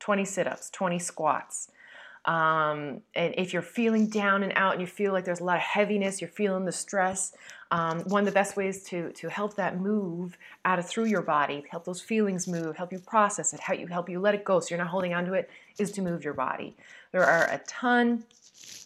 20 0.00 0.24
sit-ups, 0.24 0.70
20 0.70 0.98
squats. 0.98 1.68
Um, 2.24 3.02
and 3.14 3.34
if 3.36 3.52
you're 3.52 3.62
feeling 3.62 4.08
down 4.08 4.42
and 4.42 4.52
out 4.56 4.72
and 4.72 4.80
you 4.80 4.86
feel 4.86 5.12
like 5.12 5.24
there's 5.24 5.40
a 5.40 5.44
lot 5.44 5.56
of 5.56 5.62
heaviness, 5.62 6.20
you're 6.20 6.30
feeling 6.30 6.64
the 6.64 6.72
stress, 6.72 7.34
um, 7.70 8.00
one 8.04 8.20
of 8.20 8.26
the 8.26 8.32
best 8.32 8.56
ways 8.56 8.82
to, 8.84 9.12
to 9.12 9.28
help 9.28 9.56
that 9.56 9.78
move 9.78 10.38
out 10.64 10.78
of 10.78 10.88
through 10.88 11.04
your 11.04 11.22
body, 11.22 11.64
help 11.70 11.84
those 11.84 12.00
feelings 12.00 12.48
move, 12.48 12.76
help 12.76 12.92
you 12.92 12.98
process 12.98 13.52
it, 13.52 13.60
help 13.60 13.78
you 13.78 13.86
help 13.88 14.08
you 14.08 14.20
let 14.20 14.34
it 14.34 14.44
go 14.44 14.60
so 14.60 14.68
you're 14.70 14.78
not 14.78 14.88
holding 14.88 15.12
on 15.12 15.24
to 15.26 15.34
it, 15.34 15.50
is 15.78 15.90
to 15.92 16.02
move 16.02 16.24
your 16.24 16.34
body. 16.34 16.76
There 17.12 17.24
are 17.24 17.44
a 17.44 17.60
ton 17.66 18.24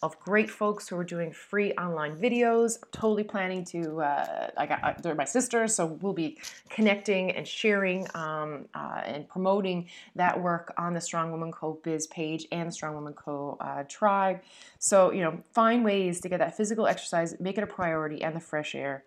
of 0.02 0.18
great 0.20 0.50
folks 0.50 0.88
who 0.88 0.96
are 0.96 1.04
doing 1.04 1.32
free 1.32 1.72
online 1.72 2.16
videos. 2.16 2.78
I'm 2.82 2.88
totally 2.92 3.24
planning 3.24 3.64
to. 3.66 4.00
Uh, 4.00 4.50
I 4.56 4.66
got 4.66 4.84
uh, 4.84 4.94
they're 5.02 5.14
my 5.14 5.24
sisters, 5.24 5.74
so 5.74 5.86
we'll 5.86 6.12
be 6.12 6.38
connecting 6.68 7.30
and 7.32 7.46
sharing 7.46 8.06
um, 8.14 8.66
uh, 8.74 9.02
and 9.04 9.28
promoting 9.28 9.88
that 10.14 10.40
work 10.40 10.72
on 10.78 10.94
the 10.94 11.00
Strong 11.00 11.32
Woman 11.32 11.52
Co. 11.52 11.78
Biz 11.82 12.06
page 12.08 12.46
and 12.52 12.68
the 12.68 12.72
Strong 12.72 12.94
Woman 12.94 13.14
Co. 13.14 13.56
Uh, 13.60 13.84
tribe. 13.88 14.40
So 14.78 15.12
you 15.12 15.22
know, 15.22 15.42
find 15.52 15.84
ways 15.84 16.20
to 16.20 16.28
get 16.28 16.38
that 16.38 16.56
physical 16.56 16.86
exercise, 16.86 17.38
make 17.40 17.58
it 17.58 17.64
a 17.64 17.66
priority, 17.66 18.22
and 18.22 18.34
the 18.34 18.40
fresh 18.40 18.74
air. 18.74 19.04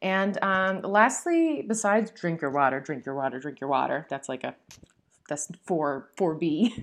And 0.00 0.38
um, 0.42 0.82
lastly, 0.82 1.64
besides 1.66 2.10
drink 2.10 2.40
your 2.40 2.50
water, 2.50 2.80
drink 2.80 3.04
your 3.04 3.14
water, 3.14 3.40
drink 3.40 3.60
your 3.60 3.70
water. 3.70 4.06
That's 4.08 4.28
like 4.28 4.44
a 4.44 4.54
that's 5.28 5.48
four 5.64 6.08
four 6.16 6.34
B 6.34 6.74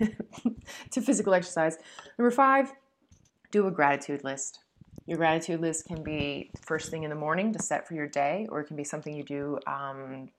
to 0.92 1.02
physical 1.02 1.34
exercise. 1.34 1.78
Number 2.18 2.32
five, 2.32 2.74
do 3.56 3.68
a 3.68 3.72
gratitude 3.72 4.22
list. 4.26 4.60
Your 5.06 5.18
gratitude 5.18 5.62
list 5.62 5.88
can 5.88 6.04
be 6.04 6.52
first 6.62 6.92
thing 6.92 7.04
in 7.04 7.10
the 7.10 7.16
morning 7.16 7.54
to 7.54 7.62
set 7.62 7.88
for 7.88 7.94
your 7.94 8.08
day, 8.08 8.48
or 8.50 8.60
it 8.60 8.66
can 8.66 8.76
be 8.76 8.84
something 8.84 9.16
you 9.16 9.24
do 9.24 9.58
um, 9.66 10.30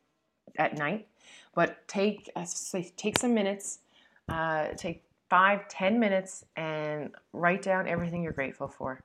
at 0.58 0.76
night. 0.76 1.06
But 1.54 1.88
take 1.88 2.30
take 2.96 3.18
some 3.18 3.32
minutes, 3.32 3.78
uh, 4.28 4.68
take 4.76 5.02
five, 5.30 5.66
ten 5.68 5.98
minutes, 5.98 6.44
and 6.56 7.10
write 7.32 7.62
down 7.62 7.88
everything 7.88 8.22
you're 8.22 8.32
grateful 8.32 8.68
for. 8.68 9.00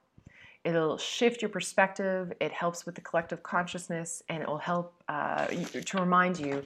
It'll 0.66 0.98
shift 0.98 1.42
your 1.42 1.50
perspective. 1.50 2.34
It 2.42 2.52
helps 2.52 2.86
with 2.86 2.96
the 2.96 3.02
collective 3.02 3.42
consciousness, 3.44 4.22
and 4.28 4.44
it 4.44 4.48
will 4.50 4.58
help 4.58 4.94
uh, 5.08 5.46
to 5.46 5.98
remind 5.98 6.38
you 6.38 6.64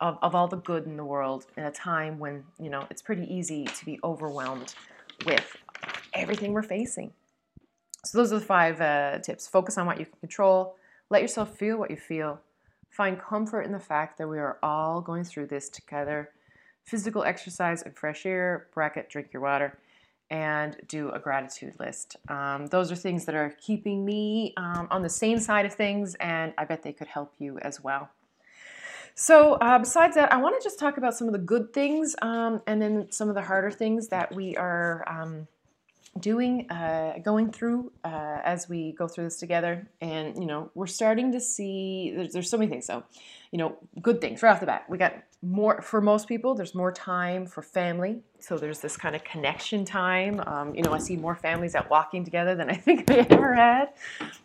of, 0.00 0.18
of 0.20 0.34
all 0.34 0.48
the 0.48 0.56
good 0.56 0.84
in 0.86 0.96
the 0.96 1.04
world 1.04 1.46
in 1.56 1.62
a 1.62 1.70
time 1.70 2.18
when 2.18 2.42
you 2.58 2.70
know 2.70 2.86
it's 2.90 3.02
pretty 3.02 3.32
easy 3.32 3.66
to 3.66 3.84
be 3.84 4.00
overwhelmed 4.02 4.74
with 5.24 5.56
everything 6.18 6.52
we're 6.52 6.62
facing. 6.62 7.12
So, 8.04 8.18
those 8.18 8.32
are 8.32 8.38
the 8.38 8.44
five 8.44 8.80
uh, 8.80 9.18
tips. 9.18 9.48
Focus 9.48 9.76
on 9.76 9.86
what 9.86 9.98
you 9.98 10.06
can 10.06 10.18
control, 10.20 10.76
let 11.10 11.22
yourself 11.22 11.56
feel 11.56 11.78
what 11.78 11.90
you 11.90 11.96
feel, 11.96 12.40
find 12.90 13.20
comfort 13.20 13.62
in 13.62 13.72
the 13.72 13.80
fact 13.80 14.18
that 14.18 14.28
we 14.28 14.38
are 14.38 14.58
all 14.62 15.00
going 15.00 15.24
through 15.24 15.46
this 15.46 15.68
together. 15.68 16.30
Physical 16.84 17.22
exercise 17.24 17.82
and 17.82 17.94
fresh 17.96 18.24
air, 18.24 18.68
bracket, 18.72 19.10
drink 19.10 19.28
your 19.32 19.42
water, 19.42 19.78
and 20.30 20.76
do 20.88 21.10
a 21.10 21.18
gratitude 21.18 21.74
list. 21.78 22.16
Um, 22.28 22.66
those 22.66 22.92
are 22.92 22.96
things 22.96 23.24
that 23.26 23.34
are 23.34 23.54
keeping 23.60 24.04
me 24.04 24.54
um, 24.56 24.88
on 24.90 25.02
the 25.02 25.08
same 25.08 25.38
side 25.38 25.66
of 25.66 25.74
things, 25.74 26.14
and 26.16 26.52
I 26.56 26.64
bet 26.64 26.82
they 26.82 26.92
could 26.92 27.08
help 27.08 27.34
you 27.38 27.58
as 27.60 27.82
well. 27.82 28.10
So, 29.14 29.54
uh, 29.54 29.80
besides 29.80 30.14
that, 30.14 30.32
I 30.32 30.36
want 30.36 30.60
to 30.60 30.64
just 30.64 30.78
talk 30.78 30.96
about 30.96 31.14
some 31.14 31.26
of 31.26 31.32
the 31.32 31.40
good 31.40 31.72
things 31.72 32.14
um, 32.22 32.62
and 32.66 32.80
then 32.80 33.10
some 33.10 33.28
of 33.28 33.34
the 33.34 33.42
harder 33.42 33.70
things 33.70 34.08
that 34.08 34.32
we 34.32 34.56
are 34.56 35.04
um, 35.08 35.48
doing, 36.18 36.70
uh, 36.70 37.18
going 37.24 37.50
through 37.50 37.92
uh, 38.04 38.38
as 38.44 38.68
we 38.68 38.92
go 38.92 39.08
through 39.08 39.24
this 39.24 39.38
together. 39.38 39.88
And, 40.00 40.36
you 40.36 40.46
know, 40.46 40.70
we're 40.74 40.86
starting 40.86 41.32
to 41.32 41.40
see 41.40 42.12
there's, 42.14 42.32
there's 42.32 42.50
so 42.50 42.58
many 42.58 42.70
things. 42.70 42.86
So, 42.86 43.04
you 43.50 43.58
know, 43.58 43.76
good 44.02 44.20
things 44.20 44.42
right 44.42 44.52
off 44.52 44.60
the 44.60 44.66
bat. 44.66 44.84
We 44.88 44.98
got 44.98 45.14
more, 45.42 45.80
for 45.80 46.00
most 46.00 46.28
people, 46.28 46.54
there's 46.54 46.74
more 46.74 46.92
time 46.92 47.46
for 47.46 47.62
family. 47.62 48.20
So 48.40 48.58
there's 48.58 48.80
this 48.80 48.96
kind 48.96 49.14
of 49.14 49.24
connection 49.24 49.84
time. 49.84 50.42
Um, 50.46 50.74
you 50.74 50.82
know, 50.82 50.92
I 50.92 50.98
see 50.98 51.16
more 51.16 51.34
families 51.34 51.74
out 51.74 51.88
walking 51.90 52.24
together 52.24 52.54
than 52.54 52.68
I 52.68 52.74
think 52.74 53.10
I 53.10 53.26
ever 53.30 53.54
had, 53.54 53.88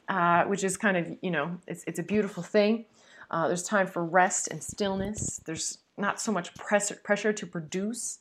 uh, 0.08 0.44
which 0.46 0.64
is 0.64 0.78
kind 0.78 0.98
of, 0.98 1.08
you 1.22 1.32
know, 1.32 1.58
it's, 1.68 1.84
it's 1.88 2.00
a 2.00 2.04
beautiful 2.04 2.44
thing. 2.44 2.86
Uh, 3.32 3.48
there's 3.48 3.64
time 3.64 3.88
for 3.88 4.06
rest 4.06 4.48
and 4.50 4.64
stillness. 4.64 5.42
There's 5.46 5.80
not 5.98 6.22
so 6.22 6.32
much 6.32 6.54
pressure, 6.56 6.96
pressure 7.04 7.34
to 7.34 7.46
produce 7.48 8.20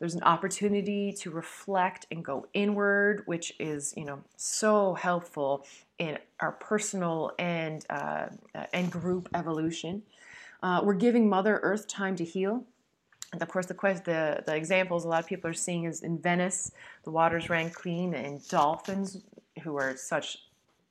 there's 0.00 0.14
an 0.14 0.22
opportunity 0.22 1.12
to 1.12 1.30
reflect 1.30 2.06
and 2.10 2.24
go 2.24 2.46
inward, 2.54 3.22
which 3.26 3.52
is, 3.60 3.94
you 3.96 4.04
know, 4.06 4.18
so 4.36 4.94
helpful 4.94 5.66
in 5.98 6.18
our 6.40 6.52
personal 6.52 7.32
and 7.38 7.84
uh, 7.90 8.26
and 8.72 8.90
group 8.90 9.28
evolution. 9.34 10.02
Uh, 10.62 10.80
we're 10.82 10.94
giving 10.94 11.28
Mother 11.28 11.60
Earth 11.62 11.86
time 11.86 12.16
to 12.16 12.24
heal. 12.24 12.64
And 13.32 13.40
of 13.42 13.48
course, 13.48 13.66
the, 13.66 13.74
quest, 13.74 14.06
the 14.06 14.42
the 14.44 14.56
examples 14.56 15.04
a 15.04 15.08
lot 15.08 15.22
of 15.22 15.26
people 15.26 15.50
are 15.50 15.54
seeing 15.54 15.84
is 15.84 16.02
in 16.02 16.18
Venice, 16.18 16.72
the 17.04 17.10
waters 17.10 17.50
ran 17.50 17.70
clean, 17.70 18.14
and 18.14 18.46
dolphins, 18.48 19.22
who 19.62 19.76
are 19.76 19.96
such 19.96 20.38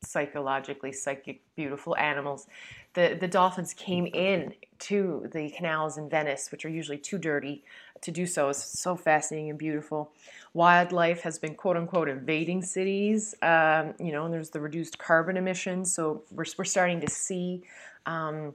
psychologically 0.02 0.92
psychic 0.92 1.42
beautiful 1.56 1.96
animals 1.98 2.48
the 2.94 3.18
the 3.20 3.28
dolphins 3.28 3.74
came 3.74 4.06
in 4.08 4.54
to 4.80 5.28
the 5.34 5.50
canals 5.52 5.98
in 5.98 6.10
Venice 6.10 6.52
which 6.52 6.66
are 6.66 6.70
usually 6.70 6.98
too 6.98 7.18
dirty 7.18 7.64
to 8.02 8.12
do 8.12 8.26
so 8.26 8.50
is 8.50 8.58
so 8.58 8.96
fascinating 8.96 9.50
and 9.50 9.60
beautiful. 9.60 10.12
Wildlife 10.54 11.22
has 11.22 11.38
been 11.40 11.56
quote 11.56 11.78
unquote 11.78 12.10
invading 12.10 12.64
cities, 12.64 13.36
um, 13.42 13.94
you 14.00 14.12
know, 14.12 14.26
and 14.26 14.34
there's 14.34 14.50
the 14.50 14.60
reduced 14.60 14.98
carbon 14.98 15.38
emissions. 15.38 15.94
So 15.94 16.24
we're, 16.32 16.46
we're 16.58 16.66
starting 16.66 17.02
to 17.02 17.10
see, 17.10 17.64
um, 18.06 18.54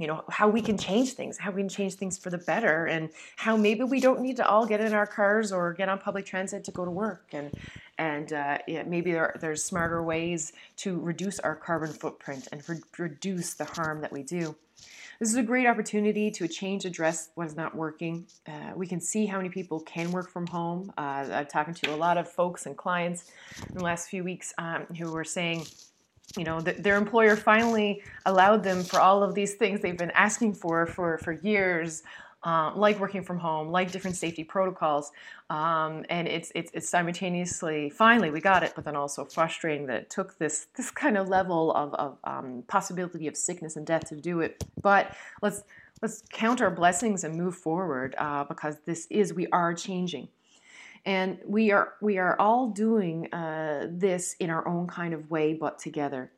you 0.00 0.06
know, 0.06 0.24
how 0.30 0.48
we 0.48 0.62
can 0.62 0.78
change 0.78 1.12
things, 1.12 1.36
how 1.36 1.50
we 1.50 1.60
can 1.60 1.68
change 1.68 1.94
things 1.94 2.16
for 2.16 2.30
the 2.30 2.38
better, 2.38 2.86
and 2.86 3.10
how 3.36 3.54
maybe 3.56 3.84
we 3.84 4.00
don't 4.00 4.20
need 4.20 4.36
to 4.36 4.48
all 4.48 4.64
get 4.64 4.80
in 4.80 4.94
our 4.94 5.06
cars 5.06 5.52
or 5.52 5.74
get 5.74 5.90
on 5.90 5.98
public 5.98 6.24
transit 6.24 6.64
to 6.64 6.70
go 6.70 6.86
to 6.86 6.90
work. 6.90 7.26
And, 7.32 7.52
and 7.98 8.32
uh, 8.32 8.58
yeah, 8.66 8.84
maybe 8.84 9.12
there, 9.12 9.36
there's 9.40 9.62
smarter 9.62 10.02
ways 10.02 10.54
to 10.78 10.98
reduce 10.98 11.38
our 11.40 11.54
carbon 11.54 11.92
footprint 11.92 12.48
and 12.50 12.66
re- 12.66 12.80
reduce 12.96 13.52
the 13.54 13.66
harm 13.66 14.00
that 14.00 14.10
we 14.10 14.22
do. 14.22 14.56
This 15.18 15.28
is 15.28 15.36
a 15.36 15.42
great 15.42 15.66
opportunity 15.66 16.30
to 16.30 16.48
change, 16.48 16.86
address 16.86 17.28
what 17.34 17.46
is 17.46 17.54
not 17.54 17.74
working. 17.74 18.24
Uh, 18.48 18.72
we 18.74 18.86
can 18.86 19.02
see 19.02 19.26
how 19.26 19.36
many 19.36 19.50
people 19.50 19.80
can 19.80 20.12
work 20.12 20.30
from 20.30 20.46
home. 20.46 20.94
Uh, 20.96 21.28
I've 21.30 21.48
talked 21.48 21.76
to 21.84 21.94
a 21.94 21.98
lot 22.06 22.16
of 22.16 22.26
folks 22.26 22.64
and 22.64 22.74
clients 22.74 23.30
in 23.68 23.74
the 23.74 23.84
last 23.84 24.08
few 24.08 24.24
weeks 24.24 24.54
um, 24.56 24.86
who 24.98 25.12
were 25.12 25.24
saying, 25.24 25.66
you 26.36 26.44
know, 26.44 26.60
th- 26.60 26.76
their 26.78 26.96
employer 26.96 27.36
finally 27.36 28.02
allowed 28.26 28.62
them 28.62 28.82
for 28.82 29.00
all 29.00 29.22
of 29.22 29.34
these 29.34 29.54
things 29.54 29.80
they've 29.80 29.96
been 29.96 30.12
asking 30.12 30.54
for 30.54 30.86
for, 30.86 31.18
for 31.18 31.32
years 31.32 32.02
uh, 32.42 32.72
like 32.74 32.98
working 32.98 33.22
from 33.22 33.38
home, 33.38 33.68
like 33.68 33.90
different 33.90 34.16
safety 34.16 34.44
protocols. 34.44 35.12
Um, 35.50 36.04
and 36.08 36.26
it's, 36.26 36.50
it's, 36.54 36.70
it's 36.72 36.88
simultaneously, 36.88 37.90
finally, 37.90 38.30
we 38.30 38.40
got 38.40 38.62
it, 38.62 38.72
but 38.74 38.84
then 38.84 38.96
also 38.96 39.24
frustrating 39.24 39.86
that 39.86 39.96
it 39.96 40.10
took 40.10 40.38
this, 40.38 40.68
this 40.76 40.90
kind 40.90 41.18
of 41.18 41.28
level 41.28 41.72
of, 41.74 41.92
of 41.94 42.18
um, 42.24 42.64
possibility 42.66 43.26
of 43.26 43.36
sickness 43.36 43.76
and 43.76 43.86
death 43.86 44.08
to 44.08 44.16
do 44.16 44.40
it. 44.40 44.64
But 44.80 45.14
let's, 45.42 45.64
let's 46.00 46.22
count 46.30 46.62
our 46.62 46.70
blessings 46.70 47.24
and 47.24 47.34
move 47.34 47.56
forward 47.56 48.14
uh, 48.16 48.44
because 48.44 48.78
this 48.86 49.06
is, 49.10 49.34
we 49.34 49.46
are 49.48 49.74
changing. 49.74 50.28
And 51.04 51.38
we 51.46 51.70
are, 51.72 51.94
we 52.00 52.18
are 52.18 52.38
all 52.38 52.68
doing 52.68 53.32
uh, 53.32 53.86
this 53.90 54.36
in 54.38 54.50
our 54.50 54.66
own 54.68 54.86
kind 54.86 55.14
of 55.14 55.30
way, 55.30 55.54
but 55.54 55.78
together 55.78 56.30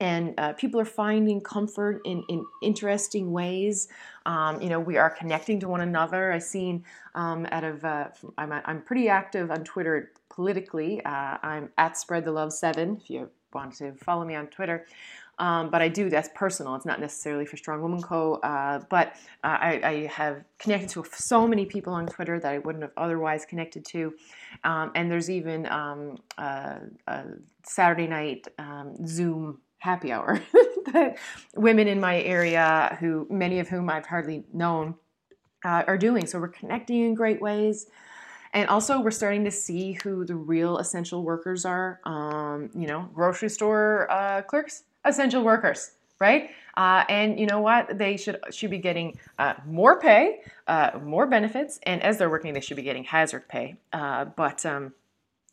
and 0.00 0.34
uh, 0.38 0.54
people 0.54 0.80
are 0.80 0.86
finding 0.86 1.40
comfort 1.40 2.00
in, 2.06 2.24
in 2.28 2.44
interesting 2.62 3.30
ways. 3.32 3.88
Um, 4.24 4.60
you 4.60 4.70
know, 4.70 4.80
we 4.80 4.96
are 4.96 5.10
connecting 5.10 5.60
to 5.60 5.68
one 5.68 5.82
another. 5.82 6.32
I've 6.32 6.42
seen 6.42 6.84
um, 7.14 7.46
out 7.52 7.64
of, 7.64 7.84
uh, 7.84 8.08
I'm, 8.38 8.52
I'm 8.64 8.82
pretty 8.82 9.08
active 9.08 9.50
on 9.50 9.62
Twitter 9.62 10.12
politically. 10.30 11.04
Uh, 11.04 11.36
I'm 11.42 11.70
at 11.76 11.98
Spread 11.98 12.24
the 12.24 12.32
Love 12.32 12.52
7 12.52 12.98
if 13.02 13.10
you 13.10 13.28
want 13.52 13.74
to 13.76 13.92
follow 13.92 14.24
me 14.24 14.34
on 14.34 14.46
Twitter. 14.46 14.86
Um, 15.40 15.70
but 15.70 15.80
I 15.80 15.88
do, 15.88 16.10
that's 16.10 16.28
personal. 16.34 16.74
It's 16.74 16.84
not 16.84 17.00
necessarily 17.00 17.46
for 17.46 17.56
Strong 17.56 17.80
Woman 17.80 18.02
Co. 18.02 18.34
Uh, 18.34 18.80
but 18.90 19.16
uh, 19.42 19.56
I, 19.60 19.80
I, 19.82 20.06
have 20.06 20.44
connected 20.58 20.90
to 20.90 21.04
so 21.12 21.48
many 21.48 21.64
people 21.64 21.94
on 21.94 22.06
Twitter 22.06 22.38
that 22.38 22.52
I 22.52 22.58
wouldn't 22.58 22.82
have 22.82 22.92
otherwise 22.98 23.46
connected 23.46 23.84
to. 23.86 24.12
Um, 24.64 24.92
and 24.94 25.10
there's 25.10 25.30
even 25.30 25.66
um, 25.66 26.18
a 26.36 27.24
Saturday 27.64 28.06
night 28.06 28.48
um, 28.58 28.94
Zoom 29.06 29.62
happy 29.78 30.12
hour 30.12 30.38
that 30.92 31.16
women 31.56 31.88
in 31.88 32.00
my 32.00 32.20
area, 32.20 32.96
who 33.00 33.26
many 33.30 33.58
of 33.60 33.68
whom 33.68 33.88
I've 33.88 34.06
hardly 34.06 34.44
known, 34.52 34.94
uh, 35.64 35.84
are 35.86 35.98
doing. 35.98 36.26
So 36.26 36.38
we're 36.38 36.48
connecting 36.48 37.02
in 37.02 37.14
great 37.14 37.40
ways. 37.40 37.86
And 38.52 38.68
also, 38.68 39.00
we're 39.00 39.12
starting 39.12 39.44
to 39.44 39.50
see 39.50 39.96
who 40.02 40.24
the 40.24 40.34
real 40.34 40.78
essential 40.78 41.22
workers 41.22 41.64
are. 41.64 42.00
Um, 42.04 42.70
you 42.74 42.88
know, 42.88 43.08
grocery 43.14 43.48
store 43.48 44.10
uh, 44.10 44.42
clerks, 44.42 44.82
essential 45.04 45.42
workers, 45.42 45.92
right? 46.20 46.50
Uh, 46.76 47.04
and 47.08 47.38
you 47.38 47.46
know 47.46 47.60
what? 47.60 47.98
They 47.98 48.16
should 48.16 48.38
should 48.50 48.70
be 48.70 48.78
getting 48.78 49.18
uh, 49.38 49.54
more 49.66 50.00
pay, 50.00 50.40
uh, 50.66 50.92
more 51.02 51.26
benefits, 51.26 51.80
and 51.82 52.02
as 52.02 52.18
they're 52.18 52.30
working, 52.30 52.54
they 52.54 52.60
should 52.60 52.76
be 52.76 52.82
getting 52.82 53.04
hazard 53.04 53.48
pay. 53.48 53.76
Uh, 53.92 54.26
but 54.26 54.64
um, 54.64 54.92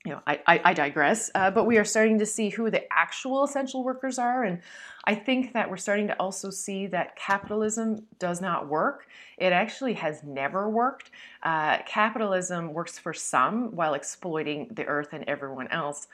you 0.07 0.13
know, 0.13 0.21
I, 0.25 0.39
I, 0.47 0.61
I 0.63 0.73
digress, 0.73 1.29
uh, 1.35 1.51
but 1.51 1.65
we 1.65 1.77
are 1.77 1.83
starting 1.83 2.17
to 2.19 2.25
see 2.25 2.47
who 2.49 2.71
the 2.71 2.81
actual 2.93 3.43
essential 3.43 3.83
workers 3.83 4.17
are. 4.17 4.45
And 4.45 4.61
I 5.03 5.15
think 5.15 5.51
that 5.51 5.69
we're 5.69 5.75
starting 5.75 6.07
to 6.07 6.13
also 6.17 6.49
see 6.49 6.87
that 6.87 7.17
capitalism 7.17 8.05
does 8.17 8.39
not 8.39 8.69
work. 8.69 9.07
It 9.37 9.51
actually 9.51 9.95
has 9.95 10.23
never 10.23 10.69
worked. 10.69 11.11
Uh, 11.43 11.79
capitalism 11.85 12.73
works 12.73 12.97
for 12.97 13.13
some 13.13 13.75
while 13.75 13.95
exploiting 13.95 14.69
the 14.71 14.85
earth 14.85 15.09
and 15.11 15.25
everyone 15.27 15.67
else. 15.69 16.07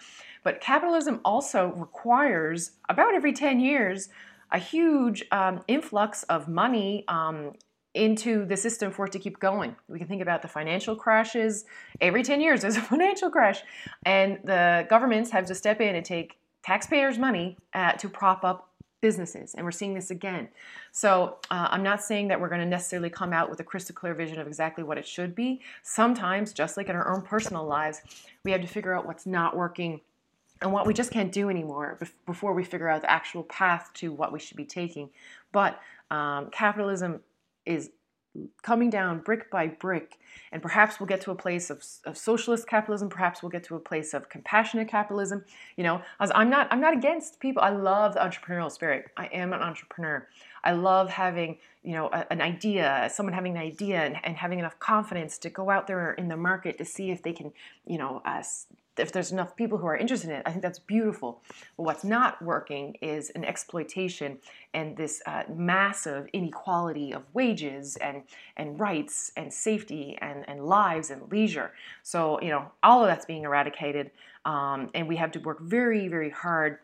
But 0.43 0.62
capitalism 0.62 1.21
also 1.25 1.73
requires, 1.75 2.71
about 2.89 3.13
every 3.13 3.34
10 3.34 3.60
years, 3.60 4.10
a 4.51 4.60
huge 4.60 5.23
um, 5.32 5.62
influx 5.67 6.23
of 6.23 6.47
money 6.47 7.06
um, 7.08 7.53
into 7.93 8.45
the 8.45 8.58
system 8.58 8.91
for 8.91 9.06
it 9.06 9.12
to 9.12 9.19
keep 9.19 9.39
going. 9.39 9.75
We 9.88 9.99
can 9.99 10.08
think 10.08 10.21
about 10.21 10.41
the 10.41 10.47
financial 10.47 10.95
crashes. 10.95 11.65
Every 12.01 12.23
10 12.23 12.41
years, 12.41 12.62
there's 12.63 12.77
a 12.77 12.82
financial 12.82 13.29
crash. 13.29 13.62
And 14.06 14.39
the 14.43 14.86
governments 14.89 15.32
have 15.32 15.45
to 15.47 15.56
step 15.56 15.82
in 15.82 15.95
and 15.95 16.06
take 16.06 16.38
taxpayers' 16.63 17.17
money 17.17 17.58
uh, 17.73 17.93
to 17.93 18.10
prop 18.10 18.43
up 18.43 18.69
businesses. 19.01 19.53
And 19.53 19.65
we're 19.65 19.71
seeing 19.71 19.93
this 19.93 20.12
again. 20.12 20.47
So 20.93 21.38
uh, 21.51 21.67
I'm 21.69 21.84
not 21.84 22.01
saying 22.01 22.29
that 22.29 22.39
we're 22.39 22.47
going 22.47 22.62
to 22.62 22.67
necessarily 22.67 23.10
come 23.10 23.34
out 23.34 23.49
with 23.49 23.60
a 23.60 23.63
crystal 23.63 23.93
clear 23.93 24.13
vision 24.13 24.39
of 24.39 24.47
exactly 24.47 24.84
what 24.84 24.97
it 24.97 25.06
should 25.06 25.36
be. 25.36 25.62
Sometimes, 25.84 26.53
just 26.53 26.77
like 26.77 26.88
in 26.88 26.95
our 26.95 27.13
own 27.13 27.21
personal 27.21 27.65
lives, 27.65 28.01
we 28.45 28.51
have 28.51 28.62
to 28.62 28.67
figure 28.67 28.93
out 28.93 29.06
what's 29.06 29.25
not 29.25 29.58
working 29.58 29.99
and 30.63 30.71
what 30.71 30.88
we 30.88 30.93
just 30.93 31.12
can't 31.12 31.32
do 31.32 31.49
anymore 31.49 31.99
before 32.26 32.54
we 32.54 32.63
figure 32.63 32.88
out 32.88 33.02
the 33.02 33.12
actual 33.12 33.43
path 33.43 33.91
to 33.95 34.13
what 34.13 34.32
we 34.32 34.39
should 34.39 34.58
be 34.58 34.65
taking. 34.65 35.10
But 35.52 35.80
um, 36.10 36.49
capitalism 36.52 37.19
is 37.65 37.91
coming 38.63 38.89
down 38.89 39.19
brick 39.19 39.52
by 39.52 39.67
brick 39.67 40.17
and 40.52 40.60
perhaps 40.60 40.99
we'll 40.99 41.06
get 41.06 41.21
to 41.21 41.30
a 41.30 41.36
place 41.36 41.69
of, 41.69 41.84
of, 42.06 42.17
socialist 42.17 42.67
capitalism 42.67 43.08
perhaps 43.08 43.43
we'll 43.43 43.52
get 43.52 43.63
to 43.63 43.76
a 43.76 43.80
place 43.80 44.13
of 44.15 44.28
compassionate 44.28 44.88
capitalism. 44.88 45.45
You 45.78 45.84
know 45.84 46.02
i'm 46.19 46.49
not 46.49 46.67
i'm 46.71 46.82
not 46.82 46.95
against 46.95 47.39
people. 47.39 47.62
I 47.62 47.69
love 47.69 48.15
the 48.15 48.21
entrepreneurial 48.21 48.71
spirit. 48.71 49.12
I 49.17 49.26
am 49.28 49.54
an 49.54 49.62
entrepreneur. 49.62 50.28
I 50.63 50.71
love 50.71 51.12
having 51.12 51.60
you 51.84 51.91
know 51.91 52.10
a, 52.12 52.26
an 52.32 52.41
idea 52.41 53.10
someone 53.13 53.34
having 53.34 53.56
an 53.56 53.62
idea 53.62 54.02
and, 54.02 54.15
and, 54.23 54.36
having 54.38 54.58
enough 54.58 54.80
confidence 54.80 55.38
to 55.39 55.49
go 55.49 55.69
out 55.69 55.86
there 55.86 56.13
in 56.13 56.28
the 56.30 56.38
market 56.38 56.80
to 56.80 56.86
see 56.86 57.12
if 57.12 57.21
they 57.21 57.34
can 57.34 57.52
you 57.86 57.99
know 57.99 58.21
uh, 58.26 58.41
if 58.97 59.12
there's 59.12 59.32
enough 59.32 59.56
people 59.56 59.77
who 59.77 59.88
are 59.88 59.97
interested 59.97 60.29
in 60.29 60.36
it, 60.38 60.43
I 60.45 60.51
think 60.51 60.62
that's 60.62 60.79
beautiful. 60.79 61.41
But 61.77 61.84
what's 61.84 62.03
not 62.03 62.41
working 62.41 62.95
is 63.01 63.29
an 63.32 63.43
exploitation 63.43 64.38
and 64.73 64.95
this 64.95 65.21
uh, 65.25 65.43
massive 65.53 66.27
inequality 66.34 67.13
of 67.13 67.23
wages 67.34 67.95
and, 67.97 68.23
and 68.58 68.79
rights 68.79 69.32
and 69.36 69.51
safety 69.51 70.17
and, 70.21 70.47
and 70.47 70.65
lives 70.65 71.10
and 71.10 71.32
leisure. 71.32 71.71
So, 72.03 72.39
you 72.41 72.49
know, 72.49 72.71
all 72.84 73.01
of 73.01 73.08
that's 73.08 73.25
being 73.25 73.43
eradicated. 73.43 74.12
Um, 74.45 74.89
and 74.93 75.08
we 75.08 75.15
have 75.15 75.32
to 75.32 75.39
work 75.39 75.62
very, 75.62 76.08
very 76.08 76.29
hard 76.29 76.79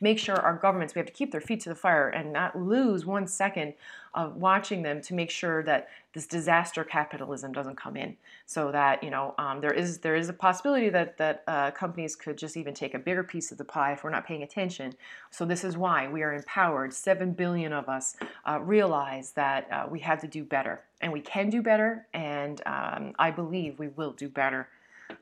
make 0.00 0.18
sure 0.18 0.36
our 0.36 0.56
governments, 0.56 0.94
we 0.94 1.00
have 1.00 1.06
to 1.06 1.12
keep 1.12 1.32
their 1.32 1.40
feet 1.40 1.60
to 1.60 1.68
the 1.68 1.74
fire 1.74 2.08
and 2.08 2.32
not 2.32 2.58
lose 2.58 3.04
one 3.04 3.26
second 3.26 3.74
of 4.14 4.36
watching 4.36 4.82
them 4.82 5.00
to 5.02 5.14
make 5.14 5.30
sure 5.30 5.62
that 5.62 5.88
this 6.14 6.26
disaster 6.26 6.82
capitalism 6.82 7.52
doesn't 7.52 7.76
come 7.76 7.96
in. 7.96 8.16
So 8.46 8.72
that 8.72 9.02
you 9.02 9.10
know 9.10 9.34
um, 9.38 9.60
there 9.60 9.72
is 9.72 9.98
there 9.98 10.16
is 10.16 10.28
a 10.28 10.32
possibility 10.32 10.88
that 10.88 11.18
that 11.18 11.44
uh, 11.46 11.70
companies 11.72 12.16
could 12.16 12.38
just 12.38 12.56
even 12.56 12.74
take 12.74 12.94
a 12.94 12.98
bigger 12.98 13.22
piece 13.22 13.52
of 13.52 13.58
the 13.58 13.64
pie 13.64 13.92
if 13.92 14.02
we're 14.02 14.10
not 14.10 14.26
paying 14.26 14.42
attention. 14.42 14.94
So 15.30 15.44
this 15.44 15.64
is 15.64 15.76
why 15.76 16.08
we 16.08 16.22
are 16.22 16.32
empowered. 16.32 16.94
Seven 16.94 17.32
billion 17.32 17.72
of 17.72 17.88
us 17.88 18.16
uh, 18.46 18.60
realize 18.60 19.32
that 19.32 19.70
uh, 19.70 19.86
we 19.90 20.00
have 20.00 20.20
to 20.22 20.26
do 20.26 20.44
better, 20.44 20.82
and 21.00 21.12
we 21.12 21.20
can 21.20 21.50
do 21.50 21.62
better, 21.62 22.06
and 22.14 22.62
um, 22.66 23.12
I 23.18 23.30
believe 23.30 23.78
we 23.78 23.88
will 23.88 24.12
do 24.12 24.28
better. 24.28 24.68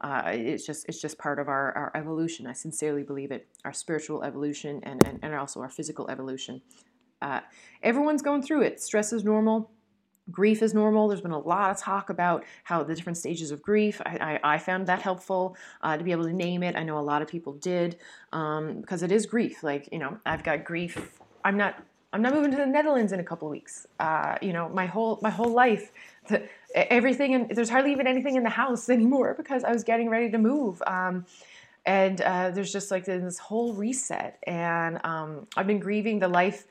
Uh, 0.01 0.23
it's 0.27 0.67
just 0.67 0.87
it's 0.89 1.01
just 1.01 1.19
part 1.19 1.39
of 1.39 1.49
our, 1.49 1.73
our 1.73 1.93
evolution. 1.95 2.47
I 2.47 2.53
sincerely 2.53 3.03
believe 3.03 3.31
it. 3.31 3.47
Our 3.65 3.73
spiritual 3.73 4.23
evolution 4.23 4.81
and, 4.83 5.05
and, 5.07 5.19
and 5.23 5.35
also 5.35 5.61
our 5.61 5.69
physical 5.69 6.11
evolution. 6.11 6.63
Uh, 7.23 7.41
everyone's 7.83 8.23
going 8.23 8.43
through 8.43 8.63
it. 8.63 8.81
Stress 8.81 9.13
is 9.13 9.25
normal. 9.25 9.71
Grief 10.31 10.61
is 10.61 10.75
normal. 10.75 11.07
There's 11.07 11.21
been 11.21 11.31
a 11.31 11.39
lot 11.39 11.71
of 11.71 11.79
talk 11.79 12.11
about 12.11 12.45
how 12.65 12.83
the 12.83 12.95
different 12.95 13.17
stages 13.17 13.53
of 13.53 13.63
grief. 13.63 14.01
I, 14.05 14.39
I, 14.45 14.55
I 14.55 14.59
found 14.59 14.89
that 14.89 15.01
helpful 15.01 15.57
uh, 15.83 15.97
to 15.97 16.03
be 16.03 16.11
able 16.11 16.25
to 16.25 16.33
name 16.33 16.65
it. 16.65 16.75
I 16.75 16.83
know 16.83 16.99
a 16.99 17.01
lot 17.01 17.23
of 17.23 17.29
people 17.29 17.53
did 17.55 17.99
um, 18.33 18.81
because 18.81 19.05
it 19.05 19.13
is 19.13 19.25
grief. 19.25 19.63
Like 19.63 19.89
you 19.93 20.01
know, 20.01 20.19
I've 20.27 20.43
got 20.43 20.65
grief. 20.65 21.21
I'm 21.45 21.57
not. 21.57 21.83
I'm 22.13 22.23
not 22.23 22.33
moving 22.33 22.51
to 22.53 22.57
the 22.57 22.67
Netherlands 22.67 23.13
in 23.13 23.21
a 23.21 23.25
couple 23.25 23.47
of 23.47 23.53
weeks. 23.53 23.87
Uh, 24.01 24.37
you 24.41 24.53
know, 24.53 24.69
my 24.69 24.87
whole 24.87 25.19
my 25.23 25.31
whole 25.31 25.51
life, 25.51 25.93
the, 26.29 26.49
everything, 26.77 27.35
and 27.35 27.49
there's 27.49 27.71
hardly 27.71 27.93
even 27.93 28.07
anything 28.07 28.37
in 28.37 28.43
the 28.43 28.51
house 28.51 28.89
anymore 28.97 29.35
because 29.37 29.65
I 29.65 29.73
was 29.73 29.85
getting 29.85 30.09
ready 30.11 30.31
to 30.31 30.39
move. 30.39 30.83
Um, 30.87 31.27
and 31.85 32.21
uh, 32.21 32.51
there's 32.51 32.73
just 32.73 32.91
like 32.91 33.05
this 33.05 33.39
whole 33.39 33.73
reset, 33.73 34.39
and 34.47 35.01
um, 35.05 35.47
I've 35.57 35.67
been 35.67 35.79
grieving 35.79 36.19
the 36.19 36.29
life 36.29 36.67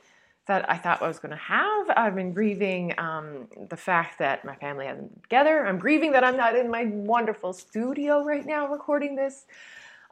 that 0.46 0.70
I 0.70 0.76
thought 0.76 1.02
I 1.02 1.08
was 1.08 1.18
going 1.18 1.30
to 1.30 1.36
have. 1.36 1.90
I've 1.96 2.14
been 2.14 2.32
grieving 2.32 2.94
um, 2.98 3.48
the 3.68 3.76
fact 3.76 4.18
that 4.20 4.44
my 4.44 4.54
family 4.54 4.86
hasn't 4.86 5.12
been 5.12 5.22
together. 5.22 5.66
I'm 5.66 5.78
grieving 5.78 6.12
that 6.12 6.22
I'm 6.22 6.36
not 6.36 6.54
in 6.54 6.70
my 6.70 6.84
wonderful 6.84 7.52
studio 7.52 8.22
right 8.22 8.46
now 8.46 8.68
recording 8.68 9.16
this. 9.16 9.46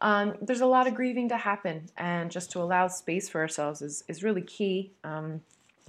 Um, 0.00 0.34
there's 0.42 0.60
a 0.60 0.66
lot 0.66 0.86
of 0.86 0.94
grieving 0.94 1.28
to 1.28 1.36
happen, 1.36 1.84
and 1.96 2.30
just 2.30 2.50
to 2.52 2.60
allow 2.60 2.88
space 2.88 3.28
for 3.28 3.40
ourselves 3.40 3.80
is, 3.80 4.04
is 4.08 4.22
really 4.22 4.42
key. 4.42 4.90
Um, 5.04 5.42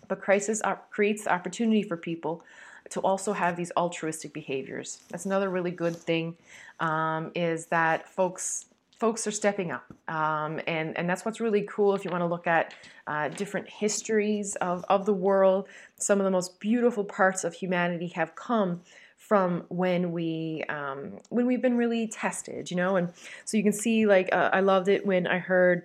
but 0.07 0.21
crisis 0.21 0.61
op- 0.63 0.91
creates 0.91 1.25
opportunity 1.25 1.81
for 1.81 1.97
people 1.97 2.43
to 2.89 2.99
also 3.01 3.33
have 3.33 3.55
these 3.55 3.71
altruistic 3.77 4.33
behaviors. 4.33 4.99
That's 5.09 5.25
another 5.25 5.49
really 5.49 5.71
good 5.71 5.95
thing 5.95 6.35
um, 6.79 7.31
is 7.35 7.67
that 7.67 8.07
folks 8.07 8.65
folks 8.97 9.27
are 9.27 9.31
stepping 9.31 9.71
up. 9.71 9.85
Um, 10.07 10.61
and, 10.67 10.97
and 10.97 11.09
that's 11.09 11.25
what's 11.25 11.41
really 11.41 11.67
cool 11.69 11.95
if 11.95 12.05
you 12.05 12.11
want 12.11 12.21
to 12.21 12.27
look 12.27 12.47
at 12.47 12.73
uh, 13.07 13.27
different 13.27 13.69
histories 13.69 14.55
of, 14.55 14.85
of 14.89 15.05
the 15.05 15.13
world. 15.13 15.67
Some 15.97 16.19
of 16.19 16.23
the 16.23 16.31
most 16.31 16.59
beautiful 16.61 17.03
parts 17.03 17.43
of 17.43 17.53
humanity 17.53 18.07
have 18.15 18.35
come 18.35 18.81
from 19.17 19.65
when 19.69 20.11
we 20.11 20.63
um, 20.69 21.17
when 21.29 21.45
we've 21.45 21.61
been 21.61 21.77
really 21.77 22.07
tested, 22.07 22.69
you 22.69 22.77
know. 22.77 22.95
And 22.95 23.11
so 23.43 23.57
you 23.57 23.63
can 23.63 23.73
see, 23.73 24.05
like, 24.05 24.29
uh, 24.31 24.51
I 24.53 24.59
loved 24.59 24.87
it 24.87 25.05
when 25.05 25.27
I 25.27 25.39
heard 25.39 25.83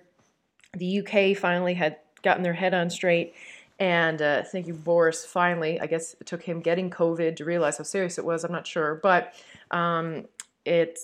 the 0.73 0.99
UK 0.99 1.35
finally 1.35 1.73
had 1.73 1.97
gotten 2.23 2.43
their 2.43 2.53
head 2.53 2.73
on 2.73 2.89
straight. 2.89 3.33
And 3.81 4.21
uh, 4.21 4.43
thank 4.43 4.67
you, 4.67 4.75
Boris. 4.75 5.25
Finally, 5.25 5.79
I 5.79 5.87
guess 5.87 6.15
it 6.21 6.27
took 6.27 6.43
him 6.43 6.59
getting 6.59 6.91
COVID 6.91 7.35
to 7.37 7.45
realize 7.45 7.79
how 7.79 7.83
serious 7.83 8.19
it 8.19 8.23
was. 8.23 8.43
I'm 8.43 8.51
not 8.51 8.67
sure, 8.67 8.99
but 9.01 9.33
um, 9.71 10.27
it 10.65 10.99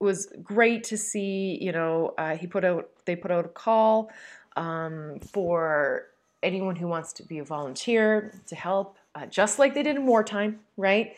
was 0.00 0.26
great 0.42 0.82
to 0.84 0.98
see. 0.98 1.56
You 1.62 1.70
know, 1.70 2.14
uh, 2.18 2.36
he 2.36 2.48
put 2.48 2.64
out 2.64 2.90
they 3.04 3.14
put 3.14 3.30
out 3.30 3.44
a 3.44 3.48
call 3.48 4.10
um, 4.56 5.20
for 5.32 6.06
anyone 6.42 6.74
who 6.74 6.88
wants 6.88 7.12
to 7.14 7.22
be 7.22 7.38
a 7.38 7.44
volunteer 7.44 8.34
to 8.48 8.56
help, 8.56 8.98
uh, 9.14 9.26
just 9.26 9.60
like 9.60 9.74
they 9.74 9.84
did 9.84 9.94
in 9.94 10.04
wartime, 10.04 10.58
right? 10.76 11.14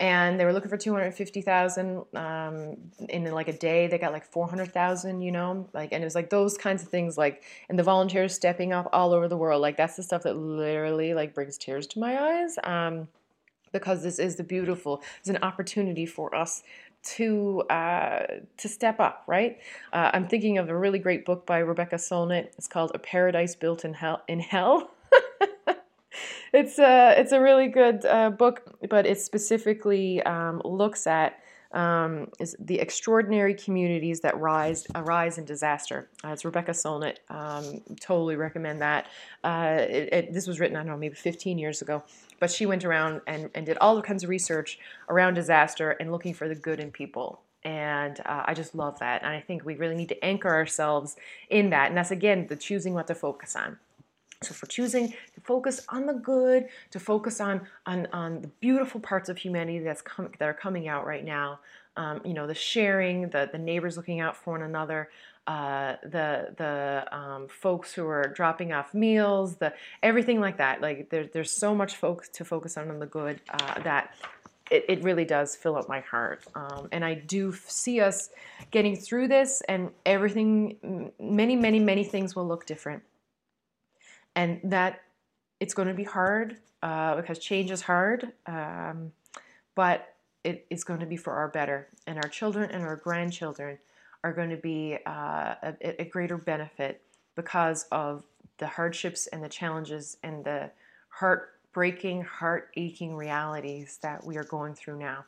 And 0.00 0.40
they 0.40 0.44
were 0.44 0.52
looking 0.52 0.70
for 0.70 0.76
two 0.76 0.92
hundred 0.92 1.12
fifty 1.14 1.40
thousand 1.40 2.04
um, 2.14 2.76
in 3.08 3.24
like 3.30 3.46
a 3.48 3.52
day. 3.52 3.86
They 3.86 3.98
got 3.98 4.12
like 4.12 4.24
four 4.24 4.48
hundred 4.48 4.72
thousand, 4.72 5.20
you 5.20 5.30
know, 5.30 5.68
like, 5.72 5.92
and 5.92 6.02
it 6.02 6.06
was 6.06 6.16
like 6.16 6.30
those 6.30 6.58
kinds 6.58 6.82
of 6.82 6.88
things, 6.88 7.16
like, 7.16 7.44
and 7.68 7.78
the 7.78 7.84
volunteers 7.84 8.34
stepping 8.34 8.72
up 8.72 8.88
all 8.92 9.12
over 9.12 9.28
the 9.28 9.36
world. 9.36 9.62
Like 9.62 9.76
that's 9.76 9.94
the 9.96 10.02
stuff 10.02 10.24
that 10.24 10.34
literally 10.34 11.14
like 11.14 11.32
brings 11.32 11.56
tears 11.56 11.86
to 11.88 12.00
my 12.00 12.20
eyes. 12.20 12.56
Um, 12.64 13.06
because 13.74 14.02
this 14.02 14.18
is 14.18 14.36
the 14.36 14.44
beautiful. 14.44 15.02
It's 15.20 15.28
an 15.28 15.38
opportunity 15.42 16.06
for 16.06 16.34
us 16.34 16.62
to 17.16 17.60
uh, 17.68 18.26
to 18.56 18.68
step 18.68 18.98
up, 19.00 19.24
right? 19.26 19.58
Uh, 19.92 20.10
I'm 20.14 20.26
thinking 20.26 20.56
of 20.56 20.70
a 20.70 20.76
really 20.76 20.98
great 20.98 21.26
book 21.26 21.44
by 21.44 21.58
Rebecca 21.58 21.96
Solnit. 21.96 22.48
It's 22.56 22.68
called 22.68 22.92
A 22.94 22.98
Paradise 22.98 23.54
Built 23.54 23.84
in 23.84 23.92
Hell. 23.92 24.22
In 24.28 24.40
Hell. 24.40 24.90
it's 26.52 26.78
a 26.78 27.14
it's 27.18 27.32
a 27.32 27.40
really 27.40 27.68
good 27.68 28.04
uh, 28.04 28.30
book, 28.30 28.76
but 28.88 29.06
it 29.06 29.20
specifically 29.20 30.22
um, 30.22 30.60
looks 30.64 31.06
at 31.06 31.40
um, 31.74 32.28
the 32.60 32.78
extraordinary 32.78 33.52
communities 33.52 34.20
that 34.20 34.38
rise 34.38 34.86
arise 34.94 35.38
in 35.38 35.44
disaster. 35.44 36.08
Uh, 36.24 36.28
it's 36.28 36.44
Rebecca 36.44 36.70
Solnit. 36.70 37.16
Um, 37.28 37.80
totally 38.00 38.36
recommend 38.36 38.80
that. 38.80 39.08
Uh, 39.42 39.78
it, 39.80 40.12
it, 40.12 40.32
this 40.32 40.46
was 40.46 40.60
written 40.60 40.76
I 40.76 40.80
don't 40.80 40.88
know 40.88 40.96
maybe 40.96 41.16
15 41.16 41.58
years 41.58 41.82
ago, 41.82 42.04
but 42.38 42.50
she 42.50 42.64
went 42.64 42.84
around 42.84 43.22
and, 43.26 43.50
and 43.54 43.66
did 43.66 43.76
all 43.78 44.00
kinds 44.02 44.22
of 44.22 44.30
research 44.30 44.78
around 45.08 45.34
disaster 45.34 45.90
and 45.90 46.12
looking 46.12 46.32
for 46.32 46.48
the 46.48 46.54
good 46.54 46.78
in 46.78 46.92
people. 46.92 47.40
And 47.64 48.20
uh, 48.20 48.44
I 48.46 48.54
just 48.54 48.74
love 48.74 48.98
that. 49.00 49.22
And 49.22 49.32
I 49.32 49.40
think 49.40 49.64
we 49.64 49.74
really 49.74 49.96
need 49.96 50.10
to 50.10 50.24
anchor 50.24 50.50
ourselves 50.50 51.16
in 51.50 51.70
that. 51.70 51.88
And 51.88 51.96
that's 51.96 52.12
again 52.12 52.46
the 52.46 52.56
choosing 52.56 52.94
what 52.94 53.08
to 53.08 53.14
focus 53.16 53.56
on. 53.56 53.78
So 54.44 54.54
for 54.54 54.66
choosing 54.66 55.08
to 55.08 55.40
focus 55.42 55.84
on 55.88 56.06
the 56.06 56.14
good, 56.14 56.66
to 56.90 57.00
focus 57.00 57.40
on 57.40 57.62
on, 57.86 58.06
on 58.12 58.42
the 58.42 58.48
beautiful 58.60 59.00
parts 59.00 59.28
of 59.28 59.38
humanity 59.38 59.80
that's 59.80 60.02
com- 60.02 60.32
that 60.38 60.48
are 60.48 60.54
coming 60.54 60.88
out 60.88 61.06
right 61.06 61.24
now, 61.24 61.60
um, 61.96 62.20
you 62.24 62.34
know, 62.34 62.46
the 62.46 62.54
sharing, 62.54 63.28
the 63.30 63.48
the 63.50 63.58
neighbors 63.58 63.96
looking 63.96 64.20
out 64.20 64.36
for 64.36 64.52
one 64.52 64.62
another, 64.62 65.10
uh, 65.46 65.96
the 66.02 66.54
the 66.56 67.06
um, 67.10 67.48
folks 67.48 67.92
who 67.92 68.06
are 68.06 68.28
dropping 68.28 68.72
off 68.72 68.94
meals, 68.94 69.56
the 69.56 69.72
everything 70.02 70.40
like 70.40 70.56
that. 70.58 70.80
Like 70.80 71.10
there's 71.10 71.30
there's 71.32 71.50
so 71.50 71.74
much 71.74 71.96
folks 71.96 72.28
to 72.30 72.44
focus 72.44 72.76
on 72.76 72.90
on 72.90 72.98
the 72.98 73.06
good 73.06 73.40
uh, 73.50 73.80
that 73.82 74.14
it, 74.70 74.84
it 74.88 75.04
really 75.04 75.24
does 75.24 75.54
fill 75.56 75.76
up 75.76 75.88
my 75.88 76.00
heart. 76.00 76.42
Um, 76.54 76.88
and 76.92 77.04
I 77.04 77.14
do 77.14 77.54
see 77.66 78.00
us 78.00 78.30
getting 78.70 78.96
through 78.96 79.28
this, 79.28 79.62
and 79.68 79.90
everything, 80.06 81.12
many, 81.20 81.56
many, 81.56 81.78
many 81.78 82.04
things 82.04 82.34
will 82.34 82.46
look 82.46 82.66
different. 82.66 83.02
And 84.36 84.60
that 84.64 85.02
it's 85.60 85.74
going 85.74 85.88
to 85.88 85.94
be 85.94 86.04
hard 86.04 86.56
uh, 86.82 87.16
because 87.16 87.38
change 87.38 87.70
is 87.70 87.82
hard, 87.82 88.32
um, 88.46 89.12
but 89.74 90.14
it 90.42 90.66
is 90.70 90.84
going 90.84 91.00
to 91.00 91.06
be 91.06 91.16
for 91.16 91.32
our 91.32 91.48
better. 91.48 91.88
And 92.06 92.18
our 92.18 92.28
children 92.28 92.70
and 92.70 92.82
our 92.82 92.96
grandchildren 92.96 93.78
are 94.22 94.32
going 94.32 94.50
to 94.50 94.56
be 94.56 94.98
uh, 95.06 95.54
a, 95.62 96.02
a 96.02 96.04
greater 96.04 96.36
benefit 96.36 97.00
because 97.34 97.86
of 97.90 98.24
the 98.58 98.66
hardships 98.66 99.26
and 99.28 99.42
the 99.42 99.48
challenges 99.48 100.16
and 100.22 100.44
the 100.44 100.70
heartbreaking, 101.08 102.22
heart 102.22 102.70
aching 102.76 103.16
realities 103.16 103.98
that 104.02 104.24
we 104.24 104.36
are 104.36 104.44
going 104.44 104.74
through 104.74 104.98
now. 104.98 105.24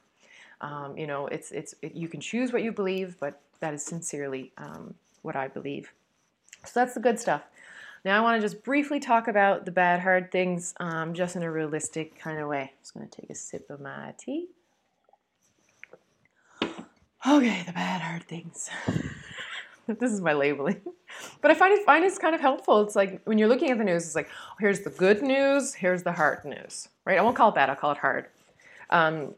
Um, 0.61 0.97
you 0.97 1.07
know, 1.07 1.27
it's 1.27 1.51
it's 1.51 1.75
it, 1.83 1.95
you 1.95 2.09
can 2.09 2.21
choose 2.21 2.53
what 2.53 2.63
you 2.63 2.73
believe, 2.73 3.17
but 3.21 3.41
that 3.61 3.75
is 3.75 3.85
sincerely 3.85 4.53
um, 4.57 4.95
what 5.23 5.37
I 5.37 5.49
believe. 5.49 5.93
So 6.65 6.81
that's 6.81 6.95
the 6.95 7.01
good 7.01 7.21
stuff. 7.21 7.43
Now 8.07 8.19
I 8.19 8.21
want 8.21 8.41
to 8.41 8.49
just 8.49 8.63
briefly 8.63 9.01
talk 9.01 9.27
about 9.27 9.65
the 9.65 9.73
bad, 9.73 9.99
hard 9.99 10.31
things, 10.31 10.75
um, 10.79 11.13
just 11.13 11.35
in 11.35 11.43
a 11.43 11.51
realistic 11.51 12.17
kind 12.17 12.39
of 12.39 12.47
way. 12.47 12.61
I'm 12.61 12.69
just 12.81 12.95
going 12.95 13.09
to 13.09 13.21
take 13.21 13.29
a 13.31 13.35
sip 13.35 13.69
of 13.69 13.81
my 13.81 14.15
tea. 14.17 14.47
Okay, 16.63 17.65
the 17.67 17.73
bad, 17.73 18.03
hard 18.03 18.23
things. 18.23 18.71
this 19.89 20.13
is 20.13 20.21
my 20.21 20.33
labeling. 20.35 20.81
But 21.41 21.51
I 21.51 21.55
find 21.55 21.73
it 21.73 21.85
find 21.87 22.05
it's 22.05 22.19
kind 22.19 22.35
of 22.35 22.41
helpful. 22.41 22.83
It's 22.83 22.95
like 22.95 23.23
when 23.25 23.39
you're 23.39 23.49
looking 23.49 23.71
at 23.71 23.79
the 23.79 23.85
news, 23.85 24.05
it's 24.05 24.15
like, 24.15 24.29
oh, 24.31 24.57
here's 24.61 24.81
the 24.81 24.91
good 24.91 25.23
news, 25.23 25.73
here's 25.73 26.03
the 26.03 26.13
hard 26.13 26.45
news, 26.45 26.89
right? 27.07 27.19
I 27.19 27.23
won't 27.23 27.37
call 27.37 27.49
it 27.49 27.55
bad, 27.55 27.71
I'll 27.71 27.77
call 27.77 27.93
it 27.93 27.99
hard. 27.99 28.27
Um, 28.91 29.35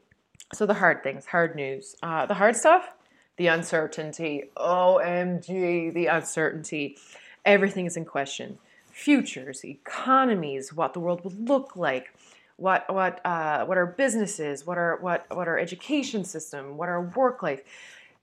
so 0.52 0.66
the 0.66 0.74
hard 0.74 1.02
things, 1.04 1.24
hard 1.24 1.54
news. 1.54 1.94
Uh, 2.02 2.26
the 2.26 2.34
hard 2.34 2.56
stuff, 2.56 2.94
the 3.36 3.46
uncertainty. 3.46 4.50
OMG, 4.56 5.94
the 5.94 6.06
uncertainty. 6.06 6.96
Everything 7.44 7.86
is 7.86 7.96
in 7.96 8.04
question. 8.04 8.58
Futures, 8.90 9.64
economies, 9.64 10.72
what 10.72 10.92
the 10.92 11.00
world 11.00 11.22
will 11.24 11.32
look 11.32 11.76
like, 11.76 12.12
what 12.56 12.92
what 12.92 13.24
uh, 13.24 13.64
what 13.64 13.78
our 13.78 13.86
businesses, 13.86 14.66
what 14.66 14.76
our 14.76 14.98
what 15.00 15.24
what 15.34 15.48
our 15.48 15.58
education 15.58 16.24
system, 16.24 16.76
what 16.76 16.88
our 16.88 17.02
work 17.02 17.42
life. 17.42 17.62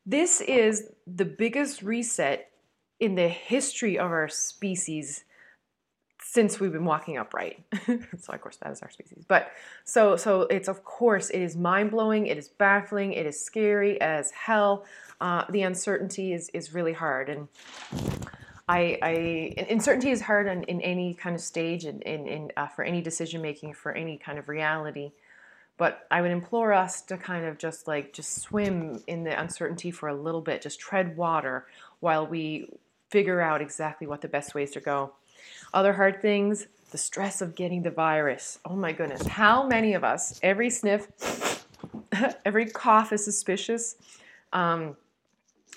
This 0.06 0.42
is 0.42 0.90
the 1.08 1.26
biggest 1.26 1.82
reset 1.82 2.52
in 3.00 3.16
the 3.16 3.28
history 3.28 3.98
of 3.98 4.12
our 4.12 4.28
species 4.28 5.24
since 6.22 6.60
we've 6.60 6.74
been 6.74 6.86
walking 6.86 7.18
upright. 7.18 7.64
so 8.20 8.34
of 8.34 8.42
course 8.42 8.58
that 8.58 8.72
is 8.72 8.82
our 8.82 8.90
species. 8.90 9.24
But 9.28 9.52
so 9.86 10.18
so 10.18 10.42
it's 10.42 10.68
of 10.68 10.84
course 10.84 11.30
it 11.30 11.42
is 11.42 11.56
mind 11.56 11.92
blowing, 11.92 12.28
it 12.28 12.38
is 12.38 12.50
baffling, 12.50 13.14
it 13.14 13.26
is 13.26 13.40
scary 13.40 14.00
as 14.02 14.32
hell. 14.32 14.86
Uh, 15.22 15.46
the 15.50 15.62
uncertainty 15.62 16.34
is 16.34 16.50
is 16.50 16.74
really 16.74 16.94
hard 16.94 17.30
and. 17.30 17.48
I, 18.68 18.98
I 19.02 19.66
uncertainty 19.70 20.10
is 20.10 20.22
hard 20.22 20.48
in, 20.48 20.64
in 20.64 20.82
any 20.82 21.14
kind 21.14 21.36
of 21.36 21.42
stage 21.42 21.86
and 21.86 22.02
in, 22.02 22.28
in, 22.28 22.52
uh, 22.58 22.68
for 22.68 22.84
any 22.84 23.02
decision 23.02 23.42
making 23.42 23.74
for 23.74 23.92
any 23.92 24.18
kind 24.18 24.40
of 24.40 24.50
reality. 24.50 25.12
But 25.78 26.08
I 26.10 26.22
would 26.22 26.32
implore 26.32 26.74
us 26.74 27.02
to 27.04 27.18
kind 27.18 27.46
of 27.46 27.58
just 27.58 27.88
like 27.88 28.14
just 28.14 28.42
swim 28.42 29.04
in 29.08 29.24
the 29.24 29.40
uncertainty 29.40 29.92
for 29.92 30.10
a 30.10 30.16
little 30.16 30.42
bit, 30.42 30.62
just 30.62 30.80
tread 30.80 31.18
water 31.18 31.68
while 32.00 32.26
we 32.26 32.70
figure 33.10 33.42
out 33.42 33.62
exactly 33.62 34.08
what 34.08 34.22
the 34.22 34.28
best 34.28 34.56
ways 34.56 34.72
to 34.72 34.80
go. 34.80 35.14
Other 35.74 35.94
hard 35.94 36.22
things, 36.22 36.68
the 36.92 36.98
stress 36.98 37.42
of 37.42 37.56
getting 37.56 37.84
the 37.84 37.92
virus. 37.92 38.60
Oh 38.66 38.76
my 38.76 38.94
goodness, 38.94 39.28
how 39.28 39.68
many 39.68 39.94
of 39.94 40.04
us, 40.04 40.40
every 40.42 40.70
sniff, 40.70 41.66
every 42.46 42.68
cough 42.68 43.12
is 43.14 43.24
suspicious. 43.24 43.98
Um, 44.54 44.96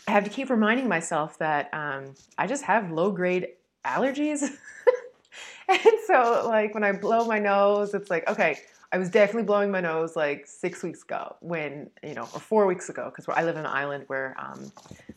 I 0.08 0.10
have 0.12 0.24
to 0.24 0.30
keep 0.30 0.48
reminding 0.48 0.88
myself 0.88 1.36
that 1.36 1.68
um, 1.74 2.14
I 2.38 2.46
just 2.46 2.64
have 2.64 2.90
low 2.90 3.10
grade 3.10 3.48
allergies. 3.84 4.40
and 5.68 5.98
so, 6.06 6.46
like, 6.48 6.72
when 6.72 6.82
I 6.82 6.92
blow 6.92 7.26
my 7.26 7.38
nose, 7.38 7.92
it's 7.92 8.08
like, 8.08 8.26
okay, 8.26 8.58
I 8.90 8.96
was 8.96 9.10
definitely 9.10 9.42
blowing 9.42 9.70
my 9.70 9.82
nose 9.82 10.16
like 10.16 10.46
six 10.46 10.82
weeks 10.82 11.02
ago 11.02 11.36
when, 11.40 11.90
you 12.02 12.14
know, 12.14 12.22
or 12.22 12.40
four 12.40 12.66
weeks 12.66 12.88
ago, 12.88 13.12
because 13.14 13.28
I 13.28 13.44
live 13.44 13.56
in 13.56 13.60
an 13.60 13.70
island 13.70 14.04
where 14.06 14.34
um, 14.38 14.72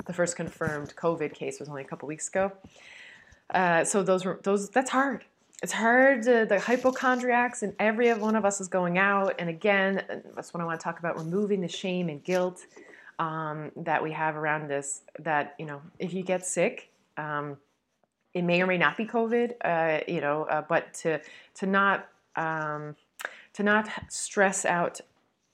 the 0.08 0.12
first 0.12 0.36
confirmed 0.36 0.94
COVID 0.98 1.34
case 1.34 1.62
was 1.62 1.70
only 1.70 1.84
a 1.84 1.88
couple 1.88 2.10
weeks 2.10 2.28
ago. 2.28 2.52
Uh, 3.54 3.86
so 3.86 4.04
those 4.04 4.26
were 4.26 4.42
those. 4.44 4.70
That's 4.72 4.90
hard. 4.90 5.24
It's 5.64 5.72
hard. 5.72 6.28
Uh, 6.28 6.44
the 6.44 6.60
hypochondriacs 6.60 7.64
and 7.64 7.74
every 7.80 8.14
one 8.14 8.36
of 8.36 8.44
us 8.44 8.60
is 8.60 8.68
going 8.68 8.98
out. 8.98 9.36
And 9.40 9.50
again, 9.50 10.04
that's 10.36 10.54
what 10.54 10.60
I 10.60 10.66
want 10.66 10.82
to 10.82 10.84
talk 10.84 11.00
about: 11.00 11.18
removing 11.18 11.62
the 11.62 11.70
shame 11.70 12.10
and 12.10 12.22
guilt 12.22 12.66
um, 13.22 13.72
that 13.78 14.04
we 14.04 14.12
have 14.12 14.36
around 14.36 14.68
this. 14.68 15.02
That 15.20 15.56
you 15.58 15.66
know, 15.66 15.82
if 16.00 16.14
you 16.14 16.24
get 16.24 16.46
sick. 16.46 16.90
Um, 17.18 17.58
it 18.34 18.44
may 18.44 18.62
or 18.62 18.66
may 18.68 18.78
not 18.78 18.96
be 18.96 19.06
COVID, 19.06 19.56
uh, 19.66 20.00
you 20.08 20.22
know, 20.22 20.44
uh, 20.44 20.62
but 20.62 20.94
to 20.96 21.20
to 21.56 21.66
not 21.66 22.08
um, 22.38 22.96
to 23.54 23.64
not 23.64 23.90
stress 24.10 24.66
out 24.66 25.02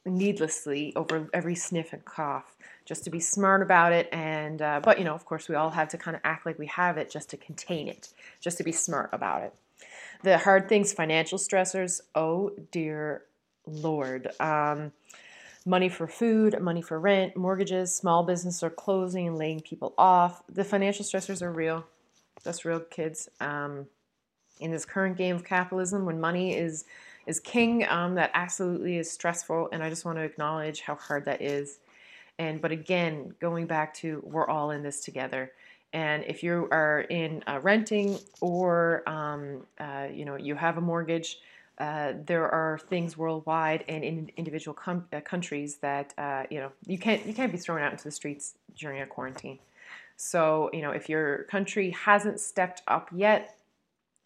needlessly 0.06 0.94
over 0.96 1.28
every 1.34 1.56
sniff 1.56 1.94
and 1.94 2.06
cough 2.06 2.56
just 2.86 3.04
to 3.04 3.10
be 3.10 3.20
smart 3.20 3.62
about 3.62 3.92
it 3.92 4.08
and 4.14 4.62
uh, 4.62 4.80
but 4.82 4.98
you 4.98 5.04
know 5.04 5.14
of 5.14 5.26
course 5.26 5.50
we 5.50 5.56
all 5.56 5.70
have 5.70 5.90
to 5.90 5.98
kind 5.98 6.16
of 6.16 6.22
act 6.24 6.46
like 6.46 6.58
we 6.58 6.68
have 6.68 6.98
it 6.98 7.10
just 7.10 7.30
to 7.30 7.36
contain 7.36 7.90
it 7.90 8.10
just 8.40 8.58
to 8.58 8.64
be 8.64 8.72
smart 8.72 9.10
about 9.12 9.44
it 9.44 9.54
the 10.24 10.38
hard 10.38 10.70
things 10.70 10.94
financial 10.94 11.38
stressors 11.38 12.00
oh 12.16 12.52
dear 12.72 13.24
lord 13.66 14.30
um, 14.40 14.94
money 15.68 15.90
for 15.90 16.08
food 16.08 16.60
money 16.62 16.82
for 16.82 17.00
rent 17.00 17.36
mortgages 17.36 17.94
small 17.96 18.24
business 18.24 18.64
are 18.64 18.70
closing 18.70 19.28
and 19.28 19.38
laying 19.38 19.60
people 19.60 19.94
off 19.98 20.42
the 20.50 20.64
financial 20.64 21.06
stressors 21.06 21.42
are 21.42 21.52
real 21.52 21.86
that's 22.44 22.66
real 22.66 22.80
kids 22.80 23.30
um, 23.40 23.86
in 24.60 24.72
this 24.72 24.86
current 24.86 25.18
game 25.18 25.36
of 25.36 25.44
capitalism 25.44 26.06
when 26.06 26.20
money 26.20 26.56
is 26.56 26.86
is 27.26 27.40
king. 27.40 27.86
Um, 27.88 28.16
that 28.16 28.32
absolutely 28.34 28.98
is 28.98 29.12
stressful, 29.12 29.70
and 29.72 29.84
I 29.84 29.90
just 29.90 30.06
want 30.06 30.18
to 30.18 30.24
acknowledge 30.24 30.82
how 30.82 30.96
hard 30.96 31.26
that 31.26 31.42
is. 31.42 31.80
And 32.40 32.62
but 32.62 32.72
again, 32.72 33.34
going 33.40 33.66
back 33.66 33.94
to 33.96 34.22
we're 34.26 34.48
all 34.48 34.72
in 34.72 34.84
this 34.84 35.02
together. 35.02 35.52
And 35.94 36.24
if 36.26 36.44
you 36.44 36.68
are 36.72 37.02
in 37.10 37.44
uh, 37.48 37.60
renting 37.62 38.18
or 38.42 39.08
um, 39.08 39.66
uh, 39.80 40.08
you 40.12 40.26
know 40.26 40.36
you 40.36 40.56
have 40.56 40.78
a 40.78 40.82
mortgage, 40.82 41.40
uh, 41.80 42.14
there 42.26 42.50
are 42.50 42.80
things 42.90 43.18
worldwide 43.18 43.84
and 43.88 44.04
in 44.04 44.32
individual 44.36 44.74
com- 44.74 45.06
uh, 45.14 45.22
countries 45.22 45.78
that 45.78 46.14
uh, 46.18 46.44
you 46.50 46.60
know 46.60 46.72
you 46.86 46.98
can't 46.98 47.26
you 47.26 47.34
can't 47.34 47.52
be 47.52 47.58
thrown 47.58 47.82
out 47.82 47.92
into 47.92 48.04
the 48.04 48.12
streets 48.12 48.56
during 48.76 49.02
a 49.02 49.06
quarantine. 49.06 49.60
So 50.16 50.70
you 50.74 50.82
know 50.82 50.92
if 50.92 51.10
your 51.10 51.44
country 51.44 51.92
hasn't 51.92 52.40
stepped 52.40 52.82
up 52.88 53.10
yet, 53.14 53.58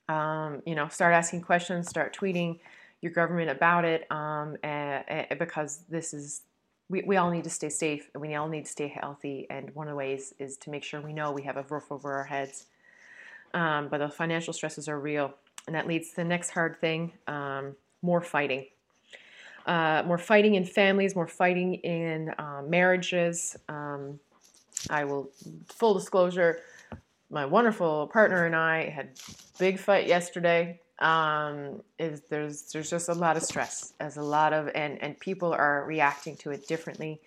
um, 0.07 0.61
you 0.65 0.75
know 0.75 0.87
start 0.87 1.13
asking 1.13 1.41
questions, 1.41 1.87
start 1.87 2.15
tweeting 2.15 2.59
your 3.01 3.11
government 3.11 3.49
about 3.49 3.83
it 3.83 4.09
um, 4.11 4.55
and, 4.63 5.03
and 5.07 5.39
because 5.39 5.79
this 5.89 6.13
is 6.13 6.43
we, 6.91 7.01
we 7.03 7.17
all 7.17 7.31
need 7.31 7.45
to 7.45 7.49
stay 7.49 7.69
safe 7.69 8.09
and 8.13 8.21
we 8.21 8.35
all 8.35 8.47
need 8.47 8.65
to 8.65 8.71
stay 8.71 8.87
healthy. 8.87 9.47
And 9.49 9.73
one 9.73 9.87
of 9.87 9.91
the 9.91 9.95
ways 9.95 10.33
is 10.37 10.57
to 10.57 10.69
make 10.69 10.83
sure 10.83 11.01
we 11.01 11.13
know 11.13 11.31
we 11.31 11.43
have 11.43 11.57
a 11.57 11.65
roof 11.69 11.85
over 11.89 12.13
our 12.13 12.25
heads. 12.25 12.65
Um, 13.53 13.87
but 13.89 13.99
the 13.99 14.09
financial 14.09 14.53
stresses 14.53 14.87
are 14.87 14.99
real 14.99 15.33
and 15.67 15.75
that 15.75 15.87
leads 15.87 16.09
to 16.11 16.15
the 16.17 16.23
next 16.23 16.49
hard 16.49 16.79
thing 16.79 17.13
um, 17.27 17.75
more 18.01 18.21
fighting. 18.21 18.65
Uh, 19.65 20.01
more 20.07 20.17
fighting 20.17 20.55
in 20.55 20.65
families 20.65 21.15
more 21.15 21.27
fighting 21.27 21.75
in 21.75 22.33
uh, 22.37 22.61
marriages. 22.65 23.55
Um, 23.69 24.19
i 24.89 25.03
will 25.03 25.29
full 25.67 25.93
disclosure 25.93 26.61
my 27.29 27.45
wonderful 27.45 28.07
partner 28.07 28.47
and 28.47 28.55
i 28.55 28.89
had 28.89 29.09
big 29.59 29.79
fight 29.79 30.07
yesterday. 30.07 30.79
Um, 30.97 31.81
is 31.97 32.21
there's 32.29 32.71
there's 32.71 32.89
just 32.89 33.09
a 33.09 33.13
lot 33.13 33.35
of 33.35 33.41
stress 33.41 33.93
as 33.99 34.17
a 34.17 34.21
lot 34.21 34.53
of 34.53 34.69
and 34.75 35.01
and 35.01 35.19
people 35.19 35.51
are 35.51 35.83
reacting 35.85 36.35
to 36.37 36.51
it 36.51 36.67
differently 36.67 37.19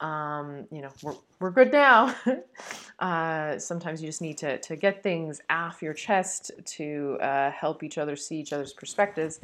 um, 0.00 0.66
you 0.70 0.82
know 0.82 0.90
we're, 1.02 1.14
we're 1.40 1.50
good 1.50 1.72
now 1.72 2.14
uh, 2.98 3.58
sometimes 3.58 4.00
you 4.02 4.08
just 4.08 4.20
need 4.20 4.38
to, 4.38 4.58
to 4.58 4.76
get 4.76 5.02
things 5.02 5.40
off 5.50 5.82
your 5.82 5.94
chest 5.94 6.50
to 6.64 7.18
uh, 7.20 7.50
help 7.50 7.82
each 7.82 7.98
other 7.98 8.16
see 8.16 8.36
each 8.36 8.52
other's 8.52 8.72
perspectives 8.72 9.40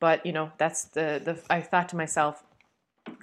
but 0.00 0.24
you 0.26 0.32
know 0.32 0.50
that's 0.58 0.84
the, 0.84 1.20
the 1.24 1.40
i 1.50 1.60
thought 1.60 1.88
to 1.88 1.96
myself 1.96 2.44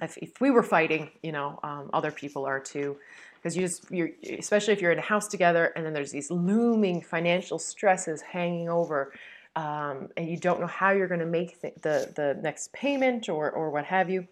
if, 0.00 0.16
if 0.18 0.40
we 0.40 0.50
were 0.50 0.62
fighting 0.62 1.10
you 1.22 1.32
know 1.32 1.58
um, 1.62 1.90
other 1.92 2.10
people 2.10 2.44
are 2.44 2.60
too 2.60 2.96
because 3.36 3.56
you 3.56 3.62
just 3.62 3.90
you're 3.90 4.10
especially 4.38 4.72
if 4.72 4.80
you're 4.80 4.92
in 4.92 4.98
a 4.98 5.02
house 5.02 5.28
together 5.28 5.72
and 5.76 5.84
then 5.84 5.92
there's 5.92 6.12
these 6.12 6.30
looming 6.30 7.00
financial 7.00 7.58
stresses 7.58 8.20
hanging 8.20 8.68
over 8.68 9.12
um, 9.54 10.08
and 10.16 10.28
you 10.28 10.36
don't 10.36 10.60
know 10.60 10.66
how 10.66 10.90
you're 10.90 11.08
going 11.08 11.20
to 11.20 11.26
make 11.26 11.60
th- 11.60 11.74
the, 11.82 12.10
the 12.14 12.38
next 12.42 12.72
payment 12.72 13.28
or, 13.28 13.50
or 13.50 13.70
what 13.70 13.84
have 13.84 14.08
you. 14.08 14.26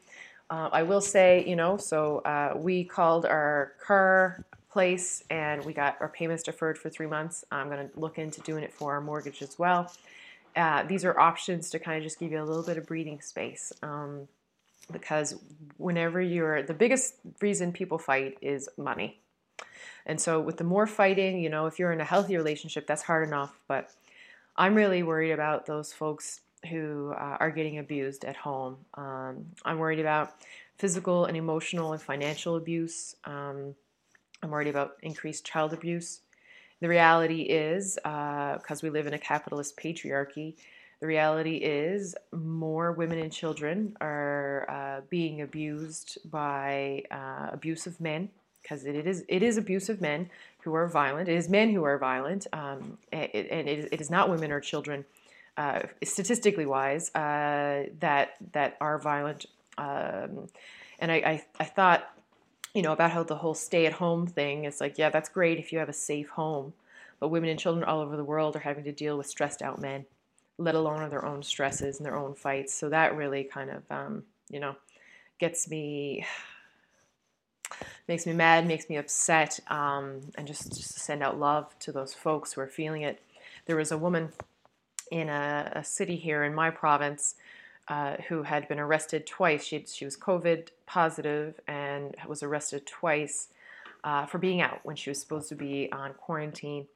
Uh, 0.51 0.69
I 0.73 0.83
will 0.83 1.01
say, 1.01 1.45
you 1.47 1.55
know, 1.55 1.77
so 1.77 2.19
uh, 2.19 2.55
we 2.57 2.85
called 2.85 3.25
our 3.25 3.73
car 3.81 4.45
place 4.71 5.23
and 5.31 5.65
we 5.65 5.73
got 5.73 5.97
our 6.01 6.09
payments 6.09 6.43
deferred 6.43 6.77
for 6.77 6.91
three 6.91 7.07
months. 7.07 7.45
I'm 7.53 7.69
going 7.69 7.89
to 7.89 8.01
look 8.01 8.19
into 8.19 8.41
doing 8.41 8.65
it 8.65 8.73
for 8.73 8.93
our 8.93 9.01
mortgage 9.01 9.43
as 9.43 9.59
well. 9.59 9.93
Uh, 10.57 10.83
these 10.83 11.05
are 11.05 11.19
options 11.19 11.71
to 11.71 11.79
kind 11.79 11.99
of 11.99 12.03
just 12.03 12.19
give 12.19 12.33
you 12.33 12.43
a 12.43 12.45
little 12.45 12.65
bit 12.65 12.77
of 12.77 12.87
breathing 12.87 13.21
space. 13.21 13.73
Um, 13.83 14.27
because 14.91 15.37
whenever 15.77 16.21
you're 16.21 16.63
the 16.63 16.75
biggest 16.75 17.15
reason 17.41 17.73
people 17.73 17.99
fight 17.99 18.37
is 18.41 18.69
money. 18.77 19.21
And 20.07 20.21
so 20.21 20.41
with 20.41 20.57
the 20.57 20.65
more 20.65 20.87
fighting, 20.87 21.41
you 21.41 21.49
know, 21.49 21.67
if 21.67 21.79
you're 21.79 21.93
in 21.93 22.01
a 22.01 22.05
healthy 22.05 22.37
relationship, 22.37 22.87
that's 22.87 23.03
hard 23.03 23.27
enough, 23.27 23.61
but 23.69 23.91
I'm 24.57 24.75
really 24.75 25.03
worried 25.03 25.31
about 25.31 25.67
those 25.67 25.93
folks 25.93 26.41
who 26.69 27.13
uh, 27.13 27.37
are 27.41 27.51
getting 27.51 27.79
abused 27.79 28.25
at 28.25 28.37
home. 28.37 28.77
Um, 28.95 29.47
I'm 29.65 29.79
worried 29.79 30.01
about 30.01 30.35
physical 30.79 31.27
and 31.27 31.37
emotional 31.37 31.93
and 31.93 32.03
financial 32.03 32.57
abuse. 32.57 33.17
Um, 33.25 33.75
I'm 34.43 34.51
worried 34.51 34.69
about 34.69 34.97
increased 35.03 35.45
child 35.45 35.73
abuse. 35.73 36.21
The 36.81 36.89
reality 36.89 37.43
is, 37.43 37.97
because 37.97 38.63
uh, 38.71 38.81
we 38.83 38.91
live 38.91 39.07
in 39.07 39.13
a 39.15 39.19
capitalist 39.19 39.77
patriarchy, 39.77 40.55
the 41.01 41.07
reality 41.07 41.57
is 41.57 42.15
more 42.33 42.93
women 42.93 43.19
and 43.19 43.33
children 43.33 43.97
are 44.01 44.67
uh, 44.69 45.01
being 45.09 45.41
abused 45.41 46.19
by 46.31 47.05
uh, 47.11 47.49
abusive 47.53 48.01
men 48.01 48.29
because 48.63 48.85
it 48.85 49.07
is 49.07 49.25
it 49.29 49.43
is 49.43 49.57
abusive 49.57 50.01
men 50.01 50.29
who 50.63 50.75
are 50.75 50.87
violent. 50.87 51.29
It 51.29 51.37
is 51.37 51.49
men 51.49 51.73
who 51.73 51.85
are 51.85 51.97
violent, 51.99 52.47
um, 52.53 52.99
and 53.13 53.31
it, 53.33 53.89
it 53.93 54.01
is 54.01 54.11
not 54.11 54.29
women 54.29 54.53
or 54.53 54.61
children, 54.61 55.05
uh, 55.61 55.81
statistically 56.03 56.67
wise, 56.67 57.07
uh, 57.15 57.77
that 58.01 58.27
that 58.53 58.71
are 58.81 58.99
violent. 58.99 59.43
Um, 59.77 60.49
and 60.99 61.09
I, 61.17 61.17
I, 61.33 61.35
I 61.65 61.67
thought, 61.77 62.03
you 62.75 62.83
know, 62.83 62.93
about 62.93 63.11
how 63.11 63.25
the 63.25 63.41
whole 63.43 63.55
stay-at-home 63.55 64.27
thing 64.27 64.65
is 64.65 64.81
like, 64.81 64.99
yeah, 64.99 65.11
that's 65.11 65.29
great 65.39 65.59
if 65.59 65.73
you 65.73 65.79
have 65.79 65.93
a 65.93 66.01
safe 66.11 66.31
home, 66.31 66.73
but 67.19 67.29
women 67.29 67.51
and 67.51 67.61
children 67.61 67.85
all 67.85 68.01
over 68.01 68.17
the 68.17 68.31
world 68.33 68.57
are 68.57 68.67
having 68.71 68.85
to 68.85 68.93
deal 68.93 69.17
with 69.19 69.27
stressed-out 69.27 69.79
men 69.81 70.05
let 70.61 70.75
alone 70.75 71.09
their 71.09 71.25
own 71.25 71.43
stresses 71.43 71.97
and 71.97 72.05
their 72.05 72.19
own 72.19 72.35
fights. 72.35 72.75
So 72.75 72.91
that 72.91 73.17
really 73.17 73.45
kind 73.45 73.71
of, 73.71 73.83
um, 73.91 74.25
you 74.51 74.61
know, 74.61 74.77
gets 75.39 75.71
me, 75.71 76.27
makes 78.07 78.27
me 78.27 78.35
mad, 78.35 78.67
makes 78.67 78.89
me 78.91 78.99
upset, 78.99 79.59
um, 79.69 80.21
and 80.37 80.47
just, 80.47 80.77
just 80.77 80.99
send 80.99 81.23
out 81.23 81.39
love 81.39 81.67
to 81.79 81.93
those 81.93 82.13
folks 82.13 82.53
who 82.53 82.61
are 82.61 82.67
feeling 82.69 83.03
it. 83.03 83.23
There 83.65 83.77
was 83.77 83.91
a 83.91 83.97
woman 83.97 84.29
in 85.11 85.29
a, 85.29 85.73
a 85.77 85.85
city 85.85 86.17
here 86.17 86.45
in 86.45 86.55
my 86.55 86.71
province 86.71 87.35
uh, 87.89 88.17
who 88.29 88.45
had 88.45 88.69
been 88.69 88.79
arrested 88.79 89.27
twice. 89.27 89.65
She, 89.65 89.85
she 89.87 90.05
was 90.05 90.17
COVID 90.17 90.69
positive 90.87 91.61
and 91.67 92.15
was 92.27 92.43
arrested 92.43 92.87
twice 92.87 93.49
uh, 94.05 94.27
for 94.27 94.39
being 94.39 94.61
out 94.61 94.81
when 94.85 94.97
she 94.97 95.11
was 95.11 95.21
supposed 95.21 95.49
to 95.49 95.55
be 95.55 95.91
on 95.93 96.15
quarantine. 96.15 96.87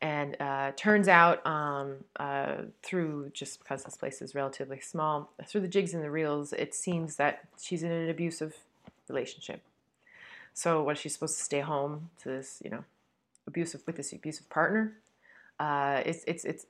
And 0.00 0.36
uh, 0.40 0.72
turns 0.76 1.08
out, 1.08 1.44
um, 1.44 1.96
uh, 2.20 2.56
through 2.84 3.30
just 3.34 3.58
because 3.58 3.82
this 3.82 3.96
place 3.96 4.22
is 4.22 4.34
relatively 4.34 4.78
small, 4.78 5.32
through 5.44 5.62
the 5.62 5.68
jigs 5.68 5.92
and 5.92 6.04
the 6.04 6.10
reels, 6.10 6.52
it 6.52 6.72
seems 6.72 7.16
that 7.16 7.40
she's 7.60 7.82
in 7.82 7.90
an 7.90 8.08
abusive 8.08 8.54
relationship. 9.08 9.60
So, 10.54 10.82
what 10.84 10.96
is 10.96 11.00
she 11.00 11.08
supposed 11.08 11.36
to 11.36 11.42
stay 11.42 11.60
home 11.60 12.10
to 12.22 12.28
this, 12.28 12.62
you 12.64 12.70
know, 12.70 12.84
abusive 13.48 13.82
with 13.86 13.96
this 13.96 14.12
abusive 14.12 14.48
partner? 14.48 14.92
Uh, 15.58 16.02
it's 16.06 16.22
it's 16.28 16.44
it's 16.44 16.66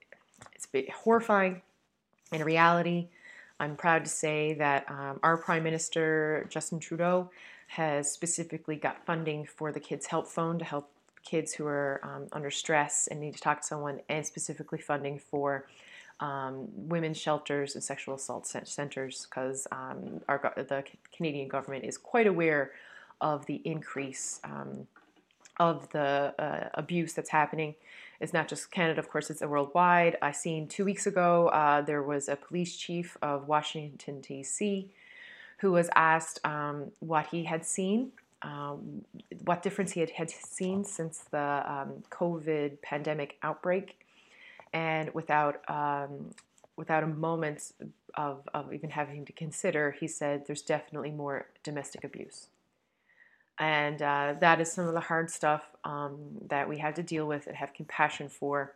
it's 0.54 0.66
a 0.66 0.70
bit 0.70 0.90
horrifying. 0.90 1.62
In 2.32 2.42
reality, 2.42 3.08
I'm 3.60 3.76
proud 3.76 4.04
to 4.04 4.10
say 4.10 4.54
that 4.54 4.90
um, 4.90 5.18
our 5.22 5.36
Prime 5.36 5.62
Minister 5.62 6.46
Justin 6.48 6.78
Trudeau 6.78 7.30
has 7.68 8.10
specifically 8.10 8.76
got 8.76 9.04
funding 9.04 9.44
for 9.44 9.72
the 9.72 9.80
Kids 9.80 10.06
Help 10.06 10.26
Phone 10.26 10.58
to 10.58 10.64
help 10.64 10.90
kids 11.22 11.52
who 11.52 11.66
are 11.66 12.00
um, 12.02 12.26
under 12.32 12.50
stress 12.50 13.08
and 13.08 13.20
need 13.20 13.34
to 13.34 13.40
talk 13.40 13.60
to 13.60 13.66
someone, 13.66 14.00
and 14.08 14.24
specifically 14.24 14.78
funding 14.78 15.18
for 15.18 15.66
um, 16.20 16.68
women's 16.74 17.18
shelters 17.18 17.74
and 17.74 17.84
sexual 17.84 18.14
assault 18.14 18.46
centers 18.46 19.26
because 19.28 19.66
um, 19.70 20.20
the 20.26 20.84
Canadian 21.14 21.48
government 21.48 21.84
is 21.84 21.96
quite 21.96 22.26
aware 22.26 22.72
of 23.20 23.46
the 23.46 23.60
increase 23.64 24.40
um, 24.44 24.86
of 25.58 25.88
the 25.90 26.34
uh, 26.38 26.68
abuse 26.74 27.12
that's 27.12 27.30
happening. 27.30 27.74
It's 28.20 28.32
not 28.32 28.48
just 28.48 28.70
Canada, 28.70 28.98
of 28.98 29.08
course, 29.08 29.30
it's 29.30 29.42
worldwide. 29.42 30.16
I 30.20 30.32
seen 30.32 30.66
two 30.66 30.84
weeks 30.84 31.06
ago 31.06 31.48
uh, 31.48 31.82
there 31.82 32.02
was 32.02 32.28
a 32.28 32.36
police 32.36 32.76
chief 32.76 33.16
of 33.22 33.46
Washington, 33.46 34.20
D.C., 34.20 34.90
who 35.58 35.72
was 35.72 35.88
asked 35.94 36.40
um, 36.44 36.92
what 37.00 37.26
he 37.28 37.44
had 37.44 37.64
seen 37.64 38.12
um, 38.42 39.04
what 39.44 39.62
difference 39.62 39.92
he 39.92 40.00
had, 40.00 40.10
had 40.10 40.30
seen 40.30 40.84
since 40.84 41.18
the 41.30 41.64
um, 41.66 42.02
COVID 42.10 42.80
pandemic 42.82 43.36
outbreak, 43.42 43.98
and 44.72 45.12
without 45.14 45.68
um, 45.68 46.34
without 46.76 47.02
a 47.02 47.08
moment 47.08 47.72
of, 48.14 48.48
of 48.54 48.72
even 48.72 48.90
having 48.90 49.24
to 49.24 49.32
consider, 49.32 49.96
he 49.98 50.06
said 50.06 50.46
there's 50.46 50.62
definitely 50.62 51.10
more 51.10 51.46
domestic 51.64 52.04
abuse. 52.04 52.46
And 53.58 54.00
uh, 54.00 54.34
that 54.40 54.60
is 54.60 54.70
some 54.70 54.86
of 54.86 54.94
the 54.94 55.00
hard 55.00 55.30
stuff 55.30 55.62
um, 55.84 56.16
that 56.48 56.68
we 56.68 56.78
have 56.78 56.94
to 56.94 57.02
deal 57.02 57.26
with 57.26 57.46
and 57.46 57.56
have 57.56 57.74
compassion 57.74 58.28
for. 58.28 58.74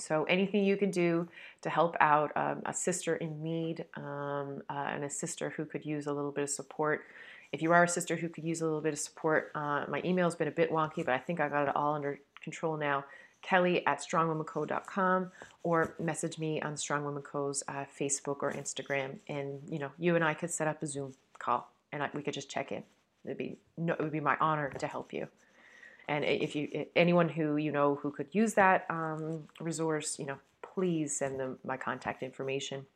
So, 0.00 0.24
anything 0.24 0.64
you 0.64 0.76
can 0.76 0.90
do 0.90 1.28
to 1.62 1.70
help 1.70 1.96
out 2.00 2.30
um, 2.36 2.62
a 2.66 2.72
sister 2.72 3.16
in 3.16 3.42
need 3.42 3.84
um, 3.96 4.62
uh, 4.70 4.90
and 4.92 5.04
a 5.04 5.10
sister 5.10 5.50
who 5.50 5.64
could 5.64 5.84
use 5.84 6.06
a 6.06 6.12
little 6.12 6.30
bit 6.30 6.44
of 6.44 6.50
support, 6.50 7.04
if 7.52 7.62
you 7.62 7.72
are 7.72 7.82
a 7.82 7.88
sister 7.88 8.14
who 8.16 8.28
could 8.28 8.44
use 8.44 8.60
a 8.60 8.64
little 8.64 8.80
bit 8.80 8.92
of 8.92 8.98
support, 8.98 9.50
uh, 9.54 9.84
my 9.88 10.00
email's 10.04 10.36
been 10.36 10.48
a 10.48 10.52
bit 10.52 10.70
wonky, 10.70 11.04
but 11.04 11.14
I 11.14 11.18
think 11.18 11.40
I 11.40 11.48
got 11.48 11.68
it 11.68 11.74
all 11.74 11.94
under 11.94 12.20
control 12.42 12.76
now. 12.76 13.04
Kelly 13.42 13.86
at 13.86 14.00
strongwomanco.com 14.00 15.30
or 15.62 15.94
message 15.98 16.38
me 16.38 16.60
on 16.60 16.76
Strong 16.76 17.04
Woman 17.04 17.22
Co.'s 17.22 17.62
uh, 17.68 17.84
Facebook 17.98 18.38
or 18.42 18.52
Instagram, 18.52 19.18
and 19.28 19.60
you 19.68 19.78
know, 19.78 19.90
you 19.98 20.14
and 20.16 20.24
I 20.24 20.34
could 20.34 20.50
set 20.50 20.68
up 20.68 20.82
a 20.82 20.86
Zoom 20.86 21.14
call, 21.38 21.70
and 21.92 22.02
I, 22.02 22.10
we 22.14 22.22
could 22.22 22.34
just 22.34 22.50
check 22.50 22.72
in. 22.72 22.82
It'd 23.24 23.38
be 23.38 23.58
no, 23.76 23.94
it 23.94 24.00
would 24.00 24.12
be 24.12 24.20
my 24.20 24.36
honor 24.40 24.70
to 24.70 24.86
help 24.86 25.12
you. 25.12 25.28
And 26.08 26.24
if 26.24 26.56
you 26.56 26.86
anyone 26.96 27.28
who 27.28 27.56
you 27.56 27.70
know 27.70 27.96
who 27.96 28.10
could 28.10 28.28
use 28.32 28.54
that 28.54 28.86
um, 28.88 29.44
resource, 29.60 30.18
you 30.18 30.26
know, 30.26 30.38
please 30.62 31.16
send 31.16 31.38
them 31.38 31.58
my 31.64 31.76
contact 31.76 32.22
information. 32.22 32.86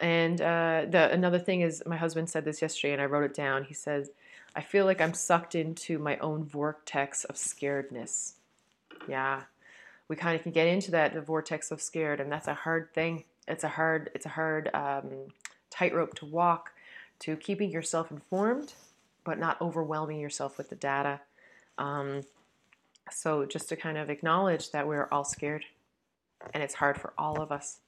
And 0.00 0.40
uh, 0.40 0.86
the 0.88 1.10
another 1.12 1.38
thing 1.38 1.60
is, 1.60 1.82
my 1.84 1.96
husband 1.96 2.30
said 2.30 2.44
this 2.44 2.62
yesterday, 2.62 2.92
and 2.92 3.02
I 3.02 3.06
wrote 3.06 3.24
it 3.24 3.34
down. 3.34 3.64
He 3.64 3.74
says, 3.74 4.10
"I 4.54 4.60
feel 4.62 4.84
like 4.84 5.00
I'm 5.00 5.14
sucked 5.14 5.54
into 5.54 5.98
my 5.98 6.16
own 6.18 6.44
vortex 6.44 7.24
of 7.24 7.34
scaredness." 7.34 8.34
Yeah, 9.08 9.42
we 10.08 10.16
kind 10.16 10.36
of 10.36 10.42
can 10.42 10.52
get 10.52 10.66
into 10.66 10.90
that 10.92 11.14
the 11.14 11.20
vortex 11.20 11.70
of 11.70 11.82
scared, 11.82 12.20
and 12.20 12.30
that's 12.30 12.48
a 12.48 12.54
hard 12.54 12.94
thing. 12.94 13.24
It's 13.46 13.64
a 13.64 13.68
hard, 13.68 14.10
it's 14.14 14.26
a 14.26 14.30
hard 14.30 14.70
um, 14.74 15.10
tightrope 15.70 16.14
to 16.16 16.26
walk, 16.26 16.72
to 17.20 17.36
keeping 17.36 17.70
yourself 17.70 18.10
informed, 18.10 18.74
but 19.24 19.38
not 19.38 19.60
overwhelming 19.60 20.20
yourself 20.20 20.58
with 20.58 20.70
the 20.70 20.76
data. 20.76 21.20
Um, 21.76 22.22
so 23.10 23.44
just 23.46 23.68
to 23.70 23.76
kind 23.76 23.98
of 23.98 24.10
acknowledge 24.10 24.70
that 24.70 24.86
we're 24.86 25.08
all 25.10 25.24
scared, 25.24 25.64
and 26.54 26.62
it's 26.62 26.74
hard 26.74 27.00
for 27.00 27.12
all 27.18 27.40
of 27.40 27.50
us. 27.50 27.80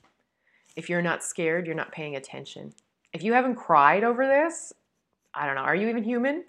If 0.76 0.88
you're 0.88 1.02
not 1.02 1.22
scared, 1.22 1.66
you're 1.66 1.74
not 1.74 1.92
paying 1.92 2.16
attention. 2.16 2.74
If 3.12 3.22
you 3.22 3.32
haven't 3.32 3.56
cried 3.56 4.04
over 4.04 4.26
this, 4.26 4.72
I 5.34 5.46
don't 5.46 5.54
know, 5.54 5.62
are 5.62 5.74
you 5.74 5.88
even 5.88 6.04
human? 6.04 6.44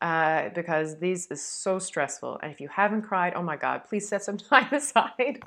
Uh, 0.00 0.48
because 0.48 0.98
these 0.98 1.26
is 1.28 1.40
so 1.40 1.78
stressful. 1.78 2.40
And 2.42 2.50
if 2.50 2.60
you 2.60 2.68
haven't 2.68 3.02
cried, 3.02 3.34
oh 3.36 3.42
my 3.42 3.56
God, 3.56 3.84
please 3.84 4.08
set 4.08 4.22
some 4.22 4.36
time 4.38 4.72
aside 4.72 5.42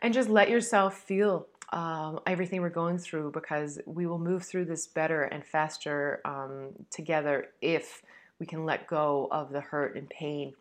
and 0.00 0.14
just 0.14 0.28
let 0.28 0.48
yourself 0.48 0.96
feel 0.98 1.48
um, 1.72 2.20
everything 2.26 2.60
we're 2.60 2.68
going 2.70 2.98
through 2.98 3.32
because 3.32 3.80
we 3.86 4.06
will 4.06 4.18
move 4.18 4.44
through 4.44 4.66
this 4.66 4.86
better 4.86 5.22
and 5.24 5.44
faster 5.44 6.20
um, 6.24 6.70
together 6.90 7.48
if 7.60 8.02
we 8.38 8.46
can 8.46 8.64
let 8.64 8.86
go 8.86 9.28
of 9.30 9.50
the 9.50 9.60
hurt 9.60 9.96
and 9.96 10.08
pain 10.08 10.52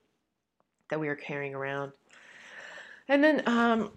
that 0.90 1.00
we 1.00 1.08
are 1.08 1.16
carrying 1.16 1.54
around. 1.54 1.92
And 3.08 3.24
then 3.24 3.44
um, 3.48 3.92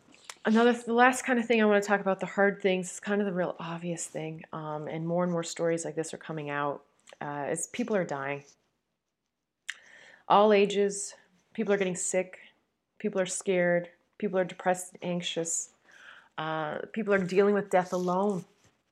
another 0.45 0.73
the 0.73 0.93
last 0.93 1.23
kind 1.23 1.39
of 1.39 1.47
thing 1.47 1.63
I 1.63 1.65
want 1.65 1.83
to 1.83 1.87
talk 1.87 2.01
about 2.01 2.21
the 2.21 2.27
hard 2.27 2.61
things 2.61 2.93
is 2.93 3.01
kind 3.01 3.21
of 3.21 3.27
the 3.27 3.33
real 3.33 3.57
obvious 3.59 4.07
thing, 4.07 4.45
um, 4.53 4.87
and 4.89 5.07
more 5.07 5.23
and 5.23 5.33
more 5.33 5.43
stories 5.43 5.85
like 5.85 5.95
this 5.95 6.13
are 6.13 6.19
coming 6.19 6.51
out. 6.51 6.83
Uh, 7.21 7.47
is 7.51 7.69
people 7.69 7.97
are 7.97 8.05
dying, 8.05 8.45
all 10.29 10.53
ages. 10.53 11.15
People 11.55 11.73
are 11.73 11.79
getting 11.79 11.97
sick. 11.97 12.39
People 12.99 13.21
are 13.21 13.27
scared. 13.27 13.89
People 14.19 14.39
are 14.39 14.45
depressed, 14.45 14.97
anxious. 15.03 15.71
Uh, 16.39 16.78
people 16.93 17.12
are 17.12 17.18
dealing 17.18 17.53
with 17.53 17.68
death 17.68 17.93
alone 17.93 18.45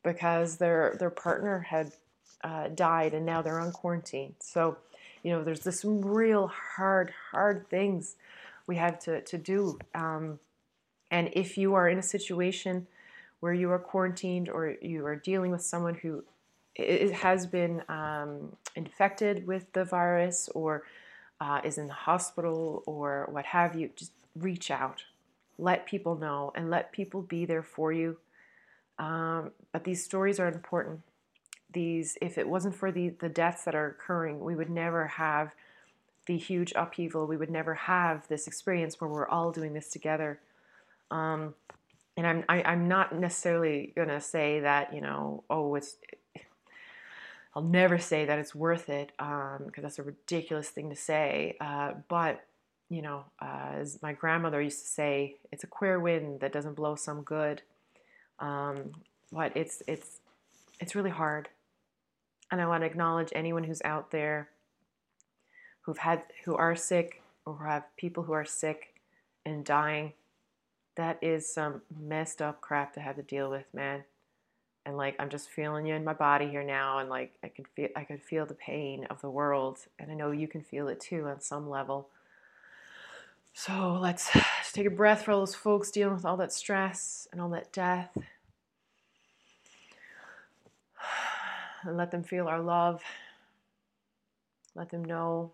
because 0.02 0.56
their 0.56 0.96
their 0.98 1.10
partner 1.10 1.60
had 1.60 1.92
uh, 2.44 2.68
died 2.68 3.14
and 3.14 3.24
now 3.24 3.40
they're 3.40 3.60
on 3.60 3.72
quarantine. 3.72 4.34
So, 4.40 4.76
you 5.22 5.32
know, 5.32 5.42
there's 5.42 5.60
this 5.60 5.84
real 5.84 6.48
hard, 6.48 7.12
hard 7.30 7.70
things 7.70 8.16
we 8.66 8.76
have 8.76 8.98
to 9.00 9.22
to 9.22 9.38
do. 9.38 9.78
Um, 9.94 10.40
and 11.10 11.30
if 11.32 11.56
you 11.56 11.74
are 11.74 11.88
in 11.88 11.98
a 11.98 12.02
situation 12.02 12.86
where 13.40 13.54
you 13.54 13.70
are 13.70 13.78
quarantined 13.78 14.48
or 14.48 14.74
you 14.82 15.06
are 15.06 15.16
dealing 15.16 15.52
with 15.52 15.62
someone 15.62 15.94
who 15.94 16.24
has 17.14 17.46
been 17.46 17.82
um, 17.88 18.56
infected 18.74 19.46
with 19.46 19.72
the 19.72 19.84
virus 19.84 20.48
or 20.54 20.82
uh, 21.40 21.60
is 21.64 21.78
in 21.78 21.86
the 21.86 21.92
hospital 21.92 22.82
or 22.86 23.28
what 23.30 23.46
have 23.46 23.74
you, 23.76 23.90
just 23.94 24.12
reach 24.34 24.70
out. 24.70 25.04
Let 25.58 25.86
people 25.86 26.16
know 26.16 26.52
and 26.54 26.70
let 26.70 26.92
people 26.92 27.22
be 27.22 27.44
there 27.44 27.62
for 27.62 27.92
you. 27.92 28.18
Um, 28.98 29.52
but 29.72 29.84
these 29.84 30.04
stories 30.04 30.40
are 30.40 30.48
important. 30.48 31.00
these 31.72 32.16
if 32.22 32.38
it 32.38 32.48
wasn't 32.48 32.74
for 32.74 32.90
the 32.92 33.10
the 33.10 33.28
deaths 33.28 33.64
that 33.64 33.74
are 33.74 33.88
occurring, 33.88 34.40
we 34.40 34.54
would 34.54 34.70
never 34.70 35.06
have 35.06 35.54
the 36.26 36.36
huge 36.38 36.72
upheaval. 36.74 37.26
We 37.26 37.36
would 37.36 37.50
never 37.50 37.74
have 37.74 38.26
this 38.28 38.46
experience 38.46 39.00
where 39.00 39.10
we're 39.10 39.28
all 39.28 39.52
doing 39.52 39.74
this 39.74 39.88
together. 39.88 40.40
Um, 41.10 41.54
and 42.16 42.26
I'm 42.26 42.44
I, 42.48 42.58
am 42.58 42.66
i 42.66 42.72
am 42.72 42.88
not 42.88 43.14
necessarily 43.14 43.92
gonna 43.96 44.20
say 44.20 44.60
that 44.60 44.94
you 44.94 45.00
know 45.00 45.44
oh 45.50 45.74
it's 45.74 45.96
I'll 47.56 47.62
never 47.62 47.98
say 47.98 48.26
that 48.26 48.38
it's 48.38 48.54
worth 48.54 48.90
it 48.90 49.12
because 49.16 49.60
um, 49.60 49.70
that's 49.78 49.98
a 49.98 50.02
ridiculous 50.02 50.68
thing 50.68 50.90
to 50.90 50.96
say. 50.96 51.56
Uh, 51.58 51.92
but 52.06 52.44
you 52.88 53.02
know, 53.02 53.24
uh, 53.40 53.70
as 53.74 54.00
my 54.02 54.12
grandmother 54.12 54.60
used 54.60 54.82
to 54.82 54.88
say, 54.88 55.36
it's 55.50 55.64
a 55.64 55.68
queer 55.68 55.98
wind 55.98 56.40
that 56.40 56.52
doesn't 56.52 56.74
blow 56.74 56.94
some 56.94 57.22
good. 57.22 57.62
Um, 58.38 58.92
but 59.32 59.56
it's 59.56 59.82
it's 59.86 60.20
it's 60.78 60.94
really 60.94 61.10
hard, 61.10 61.48
and 62.50 62.60
I 62.60 62.66
want 62.66 62.82
to 62.82 62.86
acknowledge 62.86 63.32
anyone 63.34 63.64
who's 63.64 63.82
out 63.84 64.10
there 64.10 64.50
who've 65.82 65.98
had 65.98 66.22
who 66.44 66.54
are 66.54 66.76
sick 66.76 67.22
or 67.44 67.66
have 67.66 67.84
people 67.96 68.24
who 68.24 68.32
are 68.32 68.44
sick 68.44 68.94
and 69.44 69.64
dying. 69.64 70.12
That 70.96 71.18
is 71.22 71.52
some 71.52 71.82
messed 71.98 72.40
up 72.40 72.60
crap 72.60 72.94
to 72.94 73.00
have 73.00 73.16
to 73.16 73.22
deal 73.22 73.50
with, 73.50 73.66
man. 73.72 74.04
And 74.84 74.96
like 74.96 75.16
I'm 75.18 75.30
just 75.30 75.50
feeling 75.50 75.86
you 75.86 75.94
in 75.94 76.04
my 76.04 76.12
body 76.12 76.48
here 76.48 76.62
now, 76.62 76.98
and 76.98 77.08
like 77.08 77.32
I 77.42 77.48
can 77.48 77.64
feel 77.64 77.88
I 77.96 78.04
can 78.04 78.18
feel 78.18 78.46
the 78.46 78.54
pain 78.54 79.06
of 79.10 79.20
the 79.20 79.30
world, 79.30 79.78
and 79.98 80.10
I 80.10 80.14
know 80.14 80.30
you 80.30 80.46
can 80.46 80.62
feel 80.62 80.88
it 80.88 81.00
too 81.00 81.26
on 81.26 81.40
some 81.40 81.68
level. 81.68 82.10
So 83.58 83.98
let's 84.02 84.30
take 84.74 84.86
a 84.86 84.90
breath 84.90 85.22
for 85.22 85.32
all 85.32 85.38
those 85.38 85.54
folks 85.54 85.90
dealing 85.90 86.12
with 86.12 86.26
all 86.26 86.36
that 86.36 86.52
stress 86.52 87.26
and 87.32 87.40
all 87.40 87.48
that 87.48 87.72
death. 87.72 88.10
And 91.82 91.96
let 91.96 92.10
them 92.10 92.22
feel 92.22 92.48
our 92.48 92.60
love. 92.60 93.02
Let 94.74 94.90
them 94.90 95.02
know 95.02 95.52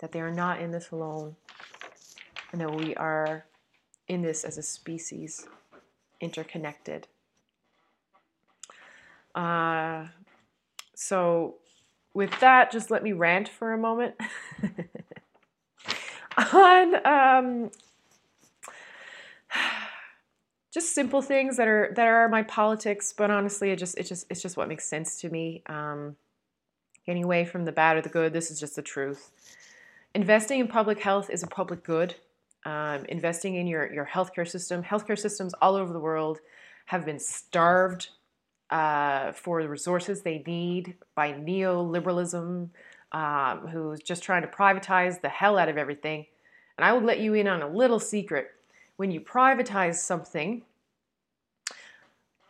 that 0.00 0.12
they 0.12 0.20
are 0.20 0.30
not 0.30 0.60
in 0.60 0.70
this 0.70 0.90
alone 0.90 1.36
and 2.52 2.60
that 2.60 2.74
we 2.74 2.94
are 2.96 3.46
in 4.06 4.20
this 4.20 4.44
as 4.44 4.58
a 4.58 4.62
species, 4.62 5.46
interconnected. 6.20 7.06
Uh, 9.34 10.08
so, 10.94 11.54
with 12.12 12.38
that, 12.40 12.70
just 12.70 12.90
let 12.90 13.02
me 13.02 13.12
rant 13.12 13.48
for 13.48 13.72
a 13.72 13.78
moment. 13.78 14.14
on 16.52 17.06
um, 17.06 17.70
just 20.72 20.94
simple 20.94 21.22
things 21.22 21.56
that 21.56 21.68
are 21.68 21.92
that 21.96 22.06
are 22.06 22.28
my 22.28 22.42
politics, 22.42 23.12
but 23.16 23.30
honestly, 23.30 23.70
it 23.70 23.76
just 23.76 23.98
it 23.98 24.04
just 24.04 24.26
it's 24.30 24.42
just 24.42 24.56
what 24.56 24.68
makes 24.68 24.88
sense 24.88 25.16
to 25.20 25.30
me. 25.30 25.62
Um, 25.66 26.16
getting 27.06 27.24
away 27.24 27.44
from 27.44 27.64
the 27.64 27.72
bad 27.72 27.96
or 27.96 28.02
the 28.02 28.08
good, 28.08 28.32
this 28.32 28.50
is 28.50 28.60
just 28.60 28.76
the 28.76 28.82
truth. 28.82 29.30
Investing 30.14 30.60
in 30.60 30.68
public 30.68 31.00
health 31.00 31.30
is 31.30 31.42
a 31.42 31.46
public 31.46 31.82
good. 31.82 32.14
Um, 32.64 33.04
investing 33.06 33.54
in 33.54 33.66
your 33.66 33.92
your 33.92 34.06
healthcare 34.06 34.48
system, 34.48 34.82
healthcare 34.82 35.18
systems 35.18 35.54
all 35.60 35.74
over 35.74 35.92
the 35.92 36.00
world 36.00 36.38
have 36.86 37.04
been 37.04 37.18
starved 37.18 38.10
uh, 38.70 39.32
for 39.32 39.62
the 39.62 39.68
resources 39.68 40.22
they 40.22 40.42
need 40.46 40.96
by 41.14 41.32
neoliberalism, 41.32 42.68
um, 43.12 43.68
who's 43.68 44.00
just 44.00 44.22
trying 44.22 44.42
to 44.42 44.48
privatize 44.48 45.20
the 45.20 45.28
hell 45.28 45.58
out 45.58 45.68
of 45.68 45.78
everything. 45.78 46.26
And 46.76 46.84
I 46.84 46.92
will 46.92 47.02
let 47.02 47.20
you 47.20 47.34
in 47.34 47.48
on 47.48 47.62
a 47.62 47.68
little 47.68 47.98
secret. 47.98 48.50
When 48.96 49.10
you 49.10 49.20
privatize 49.20 49.96
something, 49.96 50.62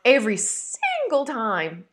every 0.04 0.36
single 0.36 1.24
time 1.24 1.84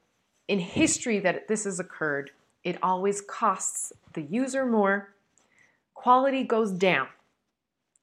in 0.48 0.60
history 0.60 1.20
that 1.20 1.48
this 1.48 1.66
has 1.66 1.80
occurred, 1.80 2.32
it 2.64 2.78
always 2.82 3.22
costs 3.22 3.94
the 4.14 4.22
user 4.22 4.66
more, 4.66 5.14
quality 5.94 6.44
goes 6.44 6.72
down. 6.72 7.08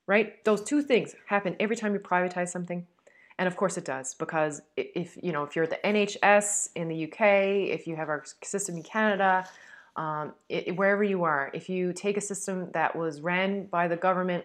Right? 0.06 0.44
Those 0.44 0.62
two 0.62 0.82
things 0.82 1.14
happen 1.26 1.56
every 1.60 1.76
time 1.76 1.94
you 1.94 2.00
privatize 2.00 2.48
something. 2.48 2.86
And 3.38 3.48
of 3.48 3.56
course 3.56 3.76
it 3.76 3.84
does 3.84 4.14
because 4.14 4.62
if 4.76 5.16
you 5.22 5.32
know 5.32 5.42
if 5.42 5.56
you're 5.56 5.64
at 5.64 5.70
the 5.70 5.88
NHS 5.88 6.70
in 6.76 6.88
the 6.88 7.04
UK, 7.04 7.20
if 7.70 7.86
you 7.86 7.96
have 7.96 8.08
our 8.08 8.24
system 8.42 8.76
in 8.76 8.82
Canada, 8.82 9.48
um, 9.96 10.32
it, 10.48 10.76
wherever 10.76 11.04
you 11.04 11.24
are, 11.24 11.50
if 11.52 11.68
you 11.68 11.92
take 11.92 12.16
a 12.16 12.20
system 12.20 12.70
that 12.72 12.96
was 12.96 13.20
ran 13.20 13.66
by 13.66 13.88
the 13.88 13.96
government 13.96 14.44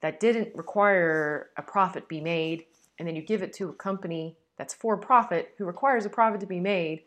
that 0.00 0.20
didn't 0.20 0.54
require 0.54 1.50
a 1.56 1.62
profit 1.62 2.08
be 2.08 2.20
made, 2.20 2.64
and 2.98 3.08
then 3.08 3.16
you 3.16 3.22
give 3.22 3.42
it 3.42 3.52
to 3.54 3.68
a 3.68 3.72
company 3.72 4.36
that's 4.56 4.74
for 4.74 4.96
profit 4.96 5.54
who 5.56 5.64
requires 5.64 6.04
a 6.04 6.10
profit 6.10 6.40
to 6.40 6.46
be 6.46 6.60
made, 6.60 7.02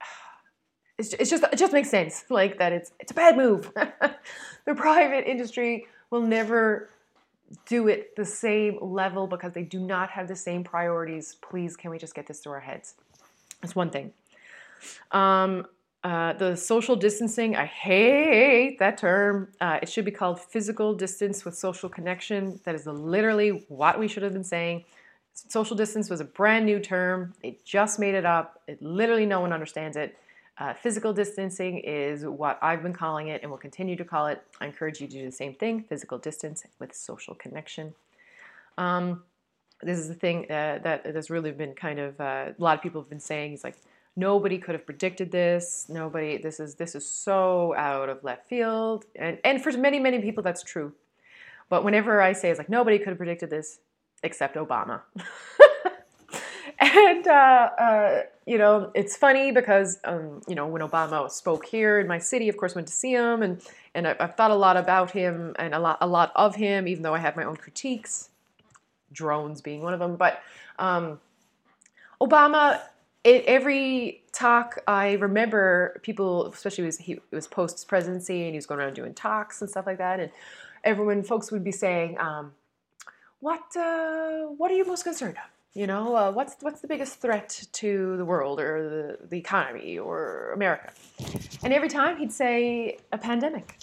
it's, 0.98 1.12
it's 1.14 1.30
just 1.30 1.44
it 1.52 1.56
just 1.56 1.72
makes 1.72 1.90
sense 1.90 2.24
like 2.30 2.58
that 2.58 2.72
it's 2.72 2.92
it's 3.00 3.12
a 3.12 3.14
bad 3.14 3.36
move. 3.36 3.70
the 4.64 4.74
private 4.74 5.28
industry 5.28 5.86
will 6.10 6.22
never 6.22 6.90
do 7.66 7.88
it 7.88 8.14
the 8.16 8.24
same 8.24 8.78
level 8.80 9.26
because 9.26 9.52
they 9.52 9.62
do 9.62 9.80
not 9.80 10.10
have 10.10 10.28
the 10.28 10.36
same 10.36 10.64
priorities. 10.64 11.36
Please, 11.42 11.76
can 11.76 11.90
we 11.90 11.98
just 11.98 12.14
get 12.14 12.26
this 12.26 12.40
through 12.40 12.52
our 12.52 12.60
heads? 12.60 12.94
That's 13.60 13.74
one 13.74 13.90
thing. 13.90 14.12
Um, 15.10 15.66
uh, 16.02 16.32
the 16.34 16.56
social 16.56 16.96
distancing, 16.96 17.56
I 17.56 17.66
hate 17.66 18.78
that 18.78 18.96
term. 18.96 19.48
Uh, 19.60 19.78
it 19.82 19.88
should 19.88 20.06
be 20.06 20.10
called 20.10 20.40
physical 20.40 20.94
distance 20.94 21.44
with 21.44 21.54
social 21.54 21.90
connection. 21.90 22.58
That 22.64 22.74
is 22.74 22.86
literally 22.86 23.64
what 23.68 23.98
we 23.98 24.08
should 24.08 24.22
have 24.22 24.32
been 24.32 24.44
saying. 24.44 24.84
Social 25.34 25.76
distance 25.76 26.08
was 26.08 26.20
a 26.20 26.24
brand 26.24 26.64
new 26.64 26.80
term. 26.80 27.34
They 27.42 27.58
just 27.64 27.98
made 27.98 28.14
it 28.14 28.24
up. 28.24 28.62
It 28.66 28.80
literally 28.82 29.26
no 29.26 29.40
one 29.40 29.52
understands 29.52 29.96
it. 29.96 30.16
Uh, 30.56 30.74
physical 30.74 31.12
distancing 31.12 31.78
is 31.78 32.24
what 32.24 32.58
I've 32.62 32.82
been 32.82 32.92
calling 32.92 33.28
it 33.28 33.42
and 33.42 33.50
will 33.50 33.58
continue 33.58 33.96
to 33.96 34.04
call 34.04 34.26
it. 34.26 34.42
I 34.60 34.66
encourage 34.66 35.00
you 35.00 35.06
to 35.06 35.12
do 35.12 35.24
the 35.24 35.32
same 35.32 35.54
thing 35.54 35.84
physical 35.84 36.18
distance 36.18 36.64
with 36.78 36.94
social 36.94 37.34
connection. 37.34 37.94
Um, 38.76 39.22
this 39.82 39.98
is 39.98 40.08
the 40.08 40.14
thing 40.14 40.44
uh, 40.50 40.78
that 40.82 41.06
has 41.06 41.30
really 41.30 41.52
been 41.52 41.74
kind 41.74 41.98
of 41.98 42.20
uh, 42.20 42.52
a 42.58 42.62
lot 42.62 42.76
of 42.76 42.82
people 42.82 43.00
have 43.00 43.08
been 43.08 43.20
saying. 43.20 43.54
It's 43.54 43.64
like, 43.64 43.76
nobody 44.20 44.58
could 44.58 44.74
have 44.74 44.86
predicted 44.86 45.32
this. 45.32 45.86
Nobody 45.88 46.36
this 46.36 46.60
is 46.60 46.76
this 46.76 46.94
is 46.94 47.08
so 47.08 47.74
out 47.76 48.08
of 48.08 48.22
left 48.22 48.48
field. 48.48 49.06
And 49.16 49.38
and 49.42 49.62
for 49.62 49.72
many 49.72 49.98
many 49.98 50.20
people 50.20 50.42
that's 50.42 50.62
true. 50.62 50.92
But 51.68 51.84
whenever 51.84 52.20
i 52.20 52.32
say 52.32 52.50
it's 52.50 52.58
like 52.58 52.68
nobody 52.68 52.98
could 52.98 53.08
have 53.08 53.18
predicted 53.18 53.50
this 53.50 53.78
except 54.22 54.56
obama. 54.56 55.00
And 56.82 57.26
uh, 57.26 57.70
uh, 57.86 58.22
you 58.46 58.56
know 58.56 58.90
it's 58.94 59.14
funny 59.14 59.52
because 59.52 59.98
um, 60.04 60.40
you 60.48 60.54
know 60.54 60.66
when 60.66 60.80
obama 60.80 61.30
spoke 61.30 61.66
here 61.66 62.00
in 62.00 62.06
my 62.06 62.18
city 62.18 62.48
of 62.48 62.56
course 62.56 62.74
went 62.74 62.88
to 62.88 62.94
see 62.94 63.12
him. 63.12 63.42
And 63.42 63.60
and 63.94 64.08
I, 64.08 64.16
have 64.18 64.34
thought 64.36 64.50
a 64.50 64.60
lot 64.66 64.76
about 64.78 65.10
him 65.10 65.54
and 65.58 65.74
a 65.74 65.78
lot 65.78 65.98
a 66.00 66.06
lot 66.06 66.32
of 66.34 66.54
him 66.56 66.88
even 66.88 67.02
though 67.02 67.14
i 67.14 67.18
have 67.18 67.36
my 67.36 67.44
own 67.44 67.56
critiques 67.56 68.30
drones 69.12 69.60
being 69.60 69.82
one 69.82 69.92
of 69.92 70.00
them. 70.00 70.16
But 70.16 70.40
um, 70.78 71.20
obama 72.20 72.80
it, 73.24 73.44
every 73.44 74.22
talk 74.32 74.80
I 74.86 75.12
remember 75.12 76.00
people, 76.02 76.46
especially 76.46 76.84
was 76.84 76.98
he 76.98 77.12
it 77.12 77.22
was 77.32 77.46
post 77.46 77.86
presidency 77.88 78.42
and 78.42 78.50
he 78.50 78.56
was 78.56 78.66
going 78.66 78.80
around 78.80 78.94
doing 78.94 79.14
talks 79.14 79.60
and 79.60 79.68
stuff 79.70 79.86
like 79.86 79.98
that, 79.98 80.20
and 80.20 80.30
everyone 80.84 81.22
folks 81.22 81.50
would 81.52 81.64
be 81.64 81.72
saying, 81.72 82.18
um, 82.18 82.52
"What 83.40 83.76
uh, 83.76 84.46
what 84.56 84.70
are 84.70 84.74
you 84.74 84.86
most 84.86 85.04
concerned 85.04 85.36
of? 85.36 85.50
You 85.74 85.86
know, 85.86 86.16
uh, 86.16 86.32
what's 86.32 86.56
what's 86.60 86.80
the 86.80 86.88
biggest 86.88 87.20
threat 87.20 87.62
to 87.72 88.16
the 88.16 88.24
world 88.24 88.58
or 88.58 88.88
the, 88.88 89.26
the 89.28 89.38
economy 89.38 89.98
or 89.98 90.52
America?" 90.54 90.92
And 91.62 91.74
every 91.74 91.88
time 91.88 92.16
he'd 92.16 92.32
say 92.32 92.98
a 93.12 93.18
pandemic, 93.18 93.76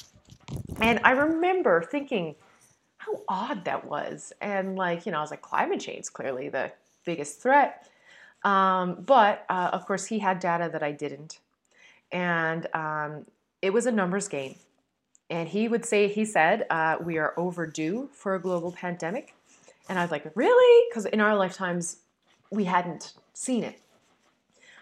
and 0.82 1.00
I 1.04 1.12
remember 1.12 1.84
thinking 1.84 2.36
how 2.98 3.22
odd 3.28 3.66
that 3.66 3.86
was, 3.86 4.34
and 4.42 4.76
like 4.76 5.06
you 5.06 5.12
know, 5.12 5.20
I 5.20 5.22
was 5.22 5.30
like, 5.30 5.44
climate 5.44 5.80
change 5.80 6.12
clearly 6.12 6.50
the 6.50 6.72
biggest 7.06 7.40
threat 7.40 7.88
um, 8.48 9.04
but 9.06 9.46
uh, 9.50 9.72
of 9.74 9.86
course, 9.86 10.06
he 10.06 10.20
had 10.20 10.40
data 10.40 10.70
that 10.72 10.82
I 10.82 10.94
didn't. 10.94 11.40
And 12.14 12.66
um, 12.74 13.26
it 13.62 13.74
was 13.74 13.86
a 13.86 13.92
numbers 13.92 14.30
game. 14.30 14.56
And 15.30 15.50
he 15.50 15.68
would 15.68 15.86
say, 15.86 16.08
he 16.08 16.24
said, 16.24 16.66
uh, 16.70 16.96
we 17.02 17.18
are 17.18 17.34
overdue 17.36 18.10
for 18.14 18.36
a 18.36 18.42
global 18.42 18.72
pandemic. 18.72 19.36
And 19.90 20.00
I 20.00 20.02
was 20.02 20.12
like, 20.12 20.32
really? 20.34 20.88
Because 20.90 21.06
in 21.08 21.20
our 21.20 21.36
lifetimes, 21.36 21.98
we 22.50 22.64
hadn't 22.64 23.16
seen 23.34 23.66
it. 23.66 23.82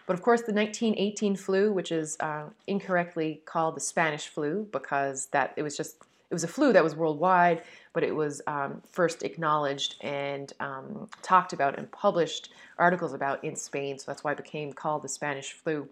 But 0.05 0.13
of 0.13 0.21
course, 0.21 0.41
the 0.41 0.53
1918 0.53 1.35
flu, 1.35 1.73
which 1.73 1.91
is 1.91 2.17
uh, 2.19 2.49
incorrectly 2.67 3.41
called 3.45 3.75
the 3.75 3.81
Spanish 3.81 4.27
flu 4.27 4.67
because 4.71 5.25
that 5.27 5.53
it 5.55 5.63
was 5.63 5.75
just 5.75 5.97
it 6.29 6.33
was 6.33 6.43
a 6.43 6.47
flu 6.47 6.73
that 6.73 6.83
was 6.83 6.95
worldwide, 6.95 7.63
but 7.93 8.03
it 8.03 8.15
was 8.15 8.41
um, 8.47 8.81
first 8.89 9.23
acknowledged 9.23 9.95
and 10.01 10.51
um, 10.59 11.07
talked 11.21 11.53
about 11.53 11.77
and 11.77 11.91
published 11.91 12.51
articles 12.77 13.13
about 13.13 13.43
in 13.43 13.55
Spain. 13.55 13.99
So 13.99 14.05
that's 14.07 14.23
why 14.23 14.31
it 14.31 14.37
became 14.37 14.73
called 14.73 15.03
the 15.03 15.09
Spanish 15.09 15.53
flu. 15.53 15.87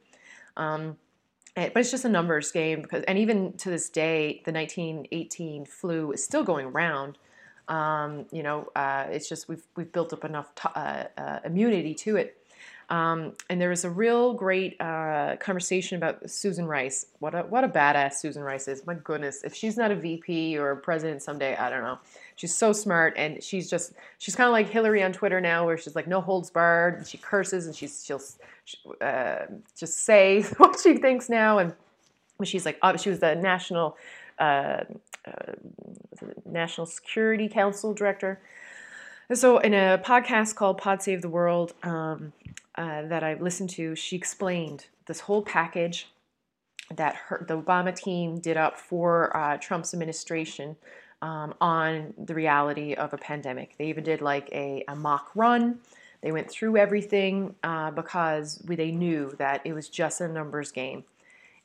Um, 0.57 0.97
but 1.55 1.77
it's 1.77 1.91
just 1.91 2.03
a 2.03 2.09
numbers 2.09 2.51
game 2.51 2.81
because, 2.81 3.03
and 3.03 3.17
even 3.19 3.53
to 3.57 3.69
this 3.69 3.89
day, 3.89 4.41
the 4.45 4.51
1918 4.51 5.65
flu 5.65 6.11
is 6.11 6.23
still 6.23 6.43
going 6.43 6.65
around. 6.65 7.19
Um, 7.67 8.25
you 8.31 8.43
know, 8.43 8.69
uh, 8.75 9.05
it's 9.09 9.29
just 9.29 9.47
we've 9.47 9.63
we've 9.75 9.91
built 9.91 10.13
up 10.13 10.25
enough 10.25 10.53
t- 10.55 10.69
uh, 10.75 11.05
uh, 11.17 11.39
immunity 11.45 11.93
to 11.93 12.17
it. 12.17 12.42
Um, 12.89 13.33
and 13.49 13.59
there 13.59 13.69
was 13.69 13.85
a 13.85 13.89
real 13.89 14.33
great 14.33 14.79
uh, 14.79 15.37
conversation 15.39 15.97
about 15.97 16.29
Susan 16.29 16.65
Rice. 16.65 17.07
What 17.19 17.33
a 17.33 17.41
what 17.43 17.63
a 17.63 17.69
badass 17.69 18.13
Susan 18.15 18.43
Rice 18.43 18.67
is. 18.67 18.85
My 18.85 18.93
goodness, 18.93 19.43
if 19.43 19.55
she's 19.55 19.77
not 19.77 19.91
a 19.91 19.95
VP 19.95 20.57
or 20.57 20.71
a 20.71 20.77
president 20.77 21.21
someday, 21.21 21.55
I 21.55 21.69
don't 21.69 21.83
know. 21.83 21.99
She's 22.35 22.55
so 22.55 22.73
smart, 22.73 23.13
and 23.17 23.41
she's 23.43 23.69
just 23.69 23.93
she's 24.17 24.35
kind 24.35 24.47
of 24.47 24.53
like 24.53 24.69
Hillary 24.69 25.03
on 25.03 25.13
Twitter 25.13 25.39
now, 25.39 25.65
where 25.65 25.77
she's 25.77 25.95
like 25.95 26.07
no 26.07 26.21
holds 26.21 26.49
barred, 26.49 26.95
and 26.95 27.07
she 27.07 27.17
curses, 27.17 27.65
and 27.65 27.75
she's 27.75 28.03
she'll 28.05 28.21
uh, 29.01 29.45
just 29.77 29.99
say 29.99 30.41
what 30.57 30.79
she 30.79 30.97
thinks 30.97 31.29
now, 31.29 31.59
and 31.59 31.73
she's 32.43 32.65
like 32.65 32.77
she 32.97 33.09
was 33.09 33.19
the 33.19 33.35
national 33.35 33.97
uh, 34.39 34.83
uh, 35.25 35.53
National 36.45 36.85
Security 36.85 37.47
Council 37.47 37.93
director. 37.93 38.41
So, 39.31 39.57
in 39.59 39.73
a 39.73 40.01
podcast 40.03 40.55
called 40.55 40.77
Pod 40.77 41.01
Save 41.01 41.21
the 41.21 41.29
World 41.29 41.73
um, 41.83 42.33
uh, 42.75 43.03
that 43.03 43.23
I've 43.23 43.41
listened 43.41 43.69
to, 43.71 43.95
she 43.95 44.17
explained 44.17 44.87
this 45.05 45.21
whole 45.21 45.41
package 45.41 46.09
that 46.93 47.15
her, 47.15 47.45
the 47.47 47.59
Obama 47.59 47.95
team 47.95 48.39
did 48.39 48.57
up 48.57 48.77
for 48.77 49.35
uh, 49.35 49.57
Trump's 49.57 49.93
administration 49.93 50.75
um, 51.21 51.53
on 51.61 52.13
the 52.17 52.35
reality 52.35 52.95
of 52.95 53.13
a 53.13 53.17
pandemic. 53.17 53.77
They 53.77 53.85
even 53.85 54.03
did 54.03 54.21
like 54.21 54.49
a, 54.51 54.83
a 54.89 54.95
mock 54.95 55.31
run. 55.35 55.79
They 56.21 56.33
went 56.33 56.51
through 56.51 56.75
everything 56.75 57.55
uh, 57.63 57.91
because 57.91 58.61
we, 58.67 58.75
they 58.75 58.91
knew 58.91 59.33
that 59.39 59.61
it 59.63 59.71
was 59.71 59.87
just 59.87 60.19
a 60.19 60.27
numbers 60.27 60.73
game 60.73 61.05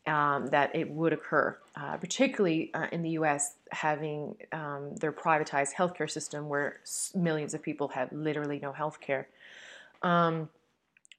um, 0.09 0.47
that 0.47 0.75
it 0.75 0.91
would 0.91 1.13
occur, 1.13 1.57
uh, 1.77 1.97
particularly 1.99 2.73
uh, 2.75 2.87
in 2.91 3.03
the 3.03 3.11
U.S. 3.11 3.55
having 3.71 4.35
um, 4.53 4.95
their 4.97 5.13
privatized 5.13 5.75
healthcare 5.75 6.11
system, 6.11 6.49
where 6.49 6.81
millions 7.15 7.55
of 7.55 7.63
people 7.63 7.89
have 7.89 8.11
literally 8.11 8.59
no 8.61 8.73
health 8.73 9.01
care. 9.01 9.29
Um, 10.03 10.49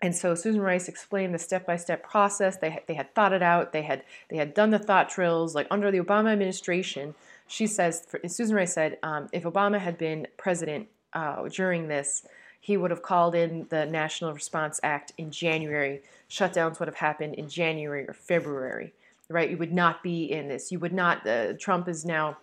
and 0.01 0.15
so 0.15 0.33
Susan 0.33 0.61
Rice 0.61 0.87
explained 0.87 1.35
the 1.35 1.39
step-by-step 1.39 2.03
process. 2.03 2.57
They 2.57 2.79
they 2.87 2.93
had 2.93 3.13
thought 3.13 3.33
it 3.33 3.43
out. 3.43 3.73
They 3.73 3.83
had 3.83 4.03
they 4.29 4.37
had 4.37 4.53
done 4.53 4.71
the 4.71 4.79
thought 4.79 5.09
drills. 5.09 5.53
Like 5.53 5.67
under 5.69 5.91
the 5.91 5.99
Obama 5.99 6.31
administration, 6.31 7.15
she 7.47 7.67
says. 7.67 8.07
Susan 8.27 8.55
Rice 8.55 8.73
said, 8.73 8.97
um, 9.03 9.29
if 9.33 9.43
Obama 9.43 9.79
had 9.79 9.97
been 9.97 10.27
president 10.37 10.87
uh, 11.13 11.47
during 11.49 11.89
this, 11.89 12.25
he 12.59 12.77
would 12.77 12.91
have 12.91 13.01
called 13.01 13.35
in 13.35 13.67
the 13.69 13.85
National 13.85 14.33
Response 14.33 14.79
Act 14.83 15.13
in 15.17 15.31
January. 15.31 16.01
Shutdowns 16.29 16.79
would 16.79 16.87
have 16.87 16.97
happened 16.97 17.35
in 17.35 17.47
January 17.47 18.07
or 18.07 18.13
February, 18.13 18.93
right? 19.29 19.49
You 19.49 19.57
would 19.57 19.73
not 19.73 20.03
be 20.03 20.31
in 20.31 20.49
this. 20.49 20.71
You 20.71 20.79
would 20.79 20.93
not. 20.93 21.25
Uh, 21.25 21.53
Trump 21.53 21.87
is 21.87 22.05
now 22.05 22.37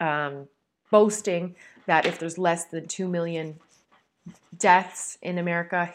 um, 0.00 0.48
boasting 0.90 1.54
that 1.86 2.06
if 2.06 2.18
there's 2.18 2.38
less 2.38 2.66
than 2.66 2.86
2 2.86 3.08
million 3.08 3.58
deaths 4.56 5.16
in 5.22 5.38
America, 5.38 5.92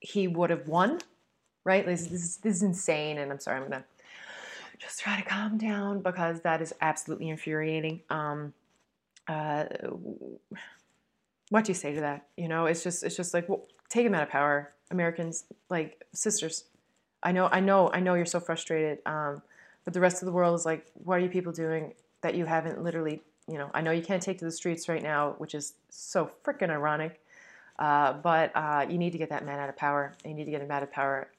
he 0.00 0.26
would 0.28 0.50
have 0.50 0.66
won, 0.66 1.00
right? 1.64 1.86
This, 1.86 2.06
this, 2.06 2.22
is, 2.22 2.36
this 2.38 2.56
is 2.56 2.62
insane. 2.62 3.18
And 3.18 3.30
I'm 3.30 3.40
sorry, 3.40 3.60
I'm 3.60 3.68
going 3.68 3.82
to 3.82 3.84
just 4.78 5.00
try 5.00 5.16
to 5.16 5.22
calm 5.22 5.56
down 5.56 6.02
because 6.02 6.40
that 6.40 6.60
is 6.60 6.74
absolutely 6.80 7.28
infuriating. 7.28 8.02
Um, 8.10 8.52
uh, 9.28 9.64
what 11.50 11.64
do 11.64 11.70
you 11.70 11.74
say 11.74 11.94
to 11.94 12.00
that? 12.00 12.26
You 12.36 12.48
know, 12.48 12.66
it's 12.66 12.82
just 12.82 13.04
it's 13.04 13.16
just 13.16 13.34
like 13.34 13.48
well, 13.48 13.66
take 13.88 14.06
him 14.06 14.14
out 14.14 14.22
of 14.22 14.28
power, 14.28 14.72
Americans, 14.90 15.44
like 15.70 16.04
sisters. 16.12 16.64
I 17.22 17.32
know, 17.32 17.48
I 17.50 17.60
know, 17.60 17.90
I 17.92 18.00
know 18.00 18.14
you're 18.14 18.26
so 18.26 18.40
frustrated, 18.40 18.98
um, 19.06 19.42
but 19.84 19.94
the 19.94 20.00
rest 20.00 20.22
of 20.22 20.26
the 20.26 20.32
world 20.32 20.58
is 20.58 20.64
like, 20.64 20.86
what 20.94 21.16
are 21.16 21.20
you 21.20 21.28
people 21.28 21.52
doing 21.52 21.94
that 22.20 22.34
you 22.34 22.44
haven't 22.44 22.82
literally, 22.82 23.22
you 23.48 23.58
know? 23.58 23.70
I 23.74 23.80
know 23.80 23.90
you 23.90 24.02
can't 24.02 24.22
take 24.22 24.38
to 24.38 24.44
the 24.44 24.52
streets 24.52 24.88
right 24.88 25.02
now, 25.02 25.34
which 25.38 25.54
is 25.54 25.74
so 25.88 26.30
freaking 26.44 26.70
ironic. 26.70 27.20
Uh, 27.78 28.14
but 28.14 28.52
uh, 28.54 28.86
you 28.88 28.96
need 28.96 29.10
to 29.10 29.18
get 29.18 29.30
that 29.30 29.44
man 29.44 29.58
out 29.58 29.68
of 29.68 29.76
power. 29.76 30.14
You 30.24 30.34
need 30.34 30.44
to 30.44 30.50
get 30.50 30.62
him 30.62 30.70
out 30.70 30.82
of 30.82 30.90
power 30.90 31.30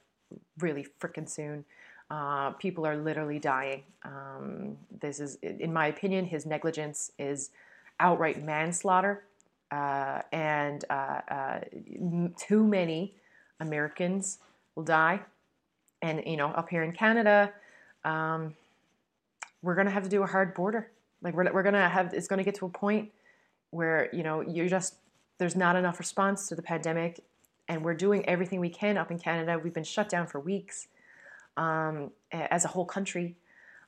really 0.58 0.86
freaking 1.00 1.28
soon. 1.28 1.64
Uh, 2.10 2.50
people 2.52 2.86
are 2.86 2.96
literally 2.96 3.38
dying. 3.38 3.82
Um, 4.02 4.76
this 5.00 5.20
is, 5.20 5.36
in 5.36 5.72
my 5.72 5.88
opinion, 5.88 6.24
his 6.24 6.46
negligence 6.46 7.12
is 7.18 7.50
outright 8.00 8.42
manslaughter 8.42 9.24
uh, 9.70 10.22
and 10.32 10.84
uh, 10.90 11.20
uh, 11.30 11.60
too 12.36 12.64
many 12.64 13.14
Americans 13.60 14.38
will 14.74 14.84
die. 14.84 15.20
And 16.02 16.22
you 16.26 16.36
know, 16.36 16.48
up 16.48 16.68
here 16.68 16.82
in 16.82 16.92
Canada, 16.92 17.52
um, 18.04 18.54
we're 19.62 19.74
to 19.86 19.92
have 19.92 20.04
to 20.04 20.08
do 20.08 20.22
a 20.22 20.26
hard 20.26 20.54
border. 20.54 20.90
Like 21.22 21.34
we're 21.34 21.52
we're 21.52 21.62
to 21.74 21.88
have 21.88 22.14
it's 22.14 22.28
to 22.38 22.44
get 22.44 22.54
to 22.56 22.66
a 22.66 22.70
point 22.70 23.10
where 23.70 24.08
you 24.12 24.22
know 24.22 24.40
you're 24.40 24.68
just 24.68 24.94
there's 25.38 25.56
not 25.56 25.76
enough 25.76 25.98
response 25.98 26.48
to 26.48 26.54
the 26.54 26.62
pandemic, 26.62 27.24
and 27.68 27.84
we're 27.84 27.94
doing 27.94 28.24
everything 28.26 28.60
we 28.60 28.70
can 28.70 28.96
up 28.96 29.10
in 29.10 29.18
Canada. 29.18 29.60
We've 29.62 29.74
been 29.74 29.84
shut 29.84 30.08
down 30.08 30.26
for 30.26 30.40
weeks 30.40 30.86
um, 31.56 32.12
as 32.32 32.64
a 32.64 32.68
whole 32.68 32.86
country. 32.86 33.36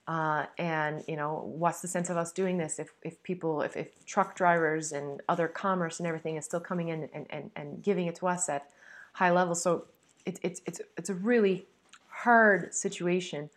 Uh, 0.07 0.47
and 0.59 1.05
you 1.07 1.15
know, 1.15 1.43
what's 1.45 1.83
the 1.83 1.89
sense 1.89 2.11
of 2.11 2.17
us 2.17 2.33
doing 2.33 2.59
this 2.59 2.79
if, 2.79 2.93
if 3.03 3.23
people, 3.23 3.63
if, 3.63 3.77
if 3.77 4.05
truck 4.07 4.35
drivers 4.35 4.93
and 4.93 5.21
other 5.29 5.47
commerce 5.47 6.01
and 6.01 6.07
everything 6.07 6.37
is 6.37 6.45
still 6.45 6.61
coming 6.61 6.89
in 6.89 7.09
and, 7.13 7.27
and, 7.31 7.51
and 7.55 7.83
giving 7.83 8.07
it 8.07 8.17
to 8.17 8.27
us 8.27 8.49
at 8.49 8.69
high 9.13 9.31
levels? 9.31 9.63
So 9.63 9.85
it, 10.27 10.39
it's 10.43 10.61
it's 10.67 10.81
it's 10.97 11.11
a 11.11 11.15
really 11.15 11.67
hard 12.09 12.75
situation 12.75 13.51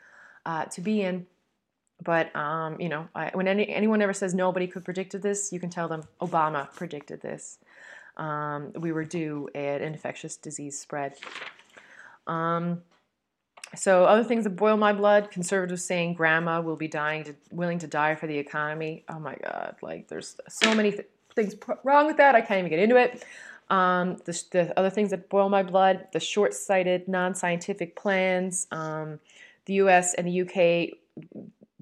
uh, 0.45 0.65
to 0.65 0.81
be 0.81 1.01
in. 1.01 1.25
But 2.03 2.35
um, 2.35 2.79
you 2.79 2.89
know, 2.89 3.07
I, 3.15 3.31
when 3.33 3.47
any, 3.47 3.69
anyone 3.69 4.01
ever 4.01 4.13
says 4.13 4.33
nobody 4.33 4.67
could 4.67 4.83
predicted 4.83 5.21
this, 5.21 5.51
you 5.53 5.59
can 5.59 5.69
tell 5.69 5.87
them 5.87 6.03
Obama 6.21 6.71
predicted 6.73 7.21
this. 7.21 7.59
Um, 8.17 8.73
we 8.75 8.91
were 8.91 9.05
due 9.05 9.49
an 9.55 9.81
infectious 9.81 10.35
disease 10.35 10.77
spread. 10.77 11.15
Um, 12.27 12.81
so 13.75 14.05
other 14.05 14.23
things 14.23 14.43
that 14.43 14.51
boil 14.51 14.77
my 14.77 14.93
blood: 14.93 15.31
conservatives 15.31 15.83
saying 15.83 16.13
grandma 16.13 16.61
will 16.61 16.75
be 16.75 16.87
dying, 16.87 17.23
to, 17.25 17.35
willing 17.51 17.79
to 17.79 17.87
die 17.87 18.15
for 18.15 18.27
the 18.27 18.37
economy. 18.37 19.03
Oh 19.09 19.19
my 19.19 19.35
God! 19.43 19.75
Like 19.81 20.07
there's 20.07 20.37
so 20.47 20.73
many 20.75 20.91
th- 20.91 21.07
things 21.35 21.55
wrong 21.83 22.05
with 22.05 22.17
that. 22.17 22.35
I 22.35 22.41
can't 22.41 22.59
even 22.59 22.69
get 22.69 22.79
into 22.79 22.97
it. 22.97 23.23
Um, 23.69 24.17
the, 24.25 24.43
the, 24.51 24.79
other 24.79 24.89
things 24.89 25.09
that 25.11 25.29
boil 25.29 25.49
my 25.49 25.63
blood: 25.63 26.07
the 26.13 26.19
short-sighted, 26.19 27.07
non-scientific 27.07 27.95
plans. 27.95 28.67
Um, 28.71 29.19
the 29.65 29.73
U.S. 29.75 30.13
and 30.13 30.27
the 30.27 30.31
U.K. 30.31 30.93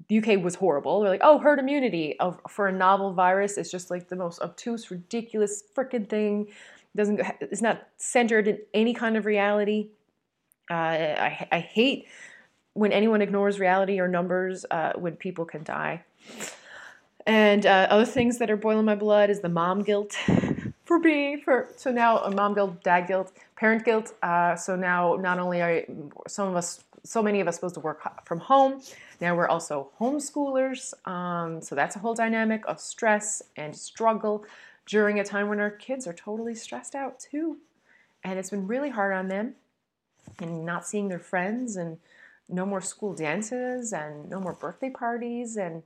The 0.08 0.18
UK 0.18 0.42
was 0.42 0.54
horrible. 0.54 1.00
They're 1.00 1.10
like, 1.10 1.20
oh, 1.24 1.38
herd 1.38 1.58
immunity 1.58 2.18
of, 2.20 2.38
for 2.48 2.68
a 2.68 2.72
novel 2.72 3.14
virus 3.14 3.56
is 3.56 3.70
just 3.70 3.90
like 3.90 4.08
the 4.08 4.16
most 4.16 4.40
obtuse, 4.42 4.90
ridiculous 4.90 5.62
freaking 5.74 6.08
thing. 6.08 6.48
Doesn't 6.94 7.20
it's 7.40 7.62
not 7.62 7.88
centered 7.96 8.48
in 8.48 8.58
any 8.74 8.92
kind 8.94 9.16
of 9.16 9.24
reality. 9.24 9.88
I, 10.70 11.46
I 11.50 11.58
hate 11.60 12.06
when 12.74 12.92
anyone 12.92 13.22
ignores 13.22 13.60
reality 13.60 14.00
or 14.00 14.08
numbers 14.08 14.64
uh, 14.70 14.92
when 14.94 15.16
people 15.16 15.44
can 15.44 15.62
die. 15.62 16.04
And 17.26 17.66
uh, 17.66 17.86
other 17.90 18.04
things 18.04 18.38
that 18.38 18.50
are 18.50 18.56
boiling 18.56 18.84
my 18.84 18.94
blood 18.94 19.30
is 19.30 19.40
the 19.40 19.48
mom 19.48 19.82
guilt 19.82 20.16
for 20.84 20.98
being 20.98 21.40
for 21.40 21.68
so 21.76 21.92
now 21.92 22.18
a 22.18 22.30
mom 22.30 22.54
guilt, 22.54 22.82
dad 22.82 23.06
guilt, 23.06 23.32
parent 23.56 23.84
guilt. 23.84 24.14
Uh, 24.22 24.56
so 24.56 24.74
now 24.74 25.16
not 25.16 25.38
only 25.38 25.60
are 25.60 25.84
some 26.26 26.48
of 26.48 26.56
us, 26.56 26.82
so 27.04 27.22
many 27.22 27.40
of 27.40 27.46
us 27.46 27.56
supposed 27.56 27.74
to 27.74 27.80
work 27.80 28.00
from 28.26 28.40
home, 28.40 28.80
now 29.20 29.36
we're 29.36 29.48
also 29.48 29.90
homeschoolers. 30.00 30.94
Um, 31.06 31.60
so 31.60 31.74
that's 31.74 31.94
a 31.94 32.00
whole 32.00 32.14
dynamic 32.14 32.64
of 32.66 32.80
stress 32.80 33.42
and 33.56 33.76
struggle 33.76 34.44
during 34.86 35.20
a 35.20 35.24
time 35.24 35.48
when 35.48 35.60
our 35.60 35.70
kids 35.70 36.08
are 36.08 36.12
totally 36.12 36.56
stressed 36.56 36.96
out 36.96 37.20
too, 37.20 37.58
and 38.24 38.36
it's 38.36 38.50
been 38.50 38.66
really 38.66 38.90
hard 38.90 39.14
on 39.14 39.28
them 39.28 39.54
and 40.40 40.64
not 40.64 40.86
seeing 40.86 41.08
their 41.08 41.18
friends 41.18 41.76
and 41.76 41.98
no 42.48 42.66
more 42.66 42.80
school 42.80 43.14
dances 43.14 43.92
and 43.92 44.28
no 44.28 44.40
more 44.40 44.52
birthday 44.52 44.90
parties 44.90 45.56
and 45.56 45.82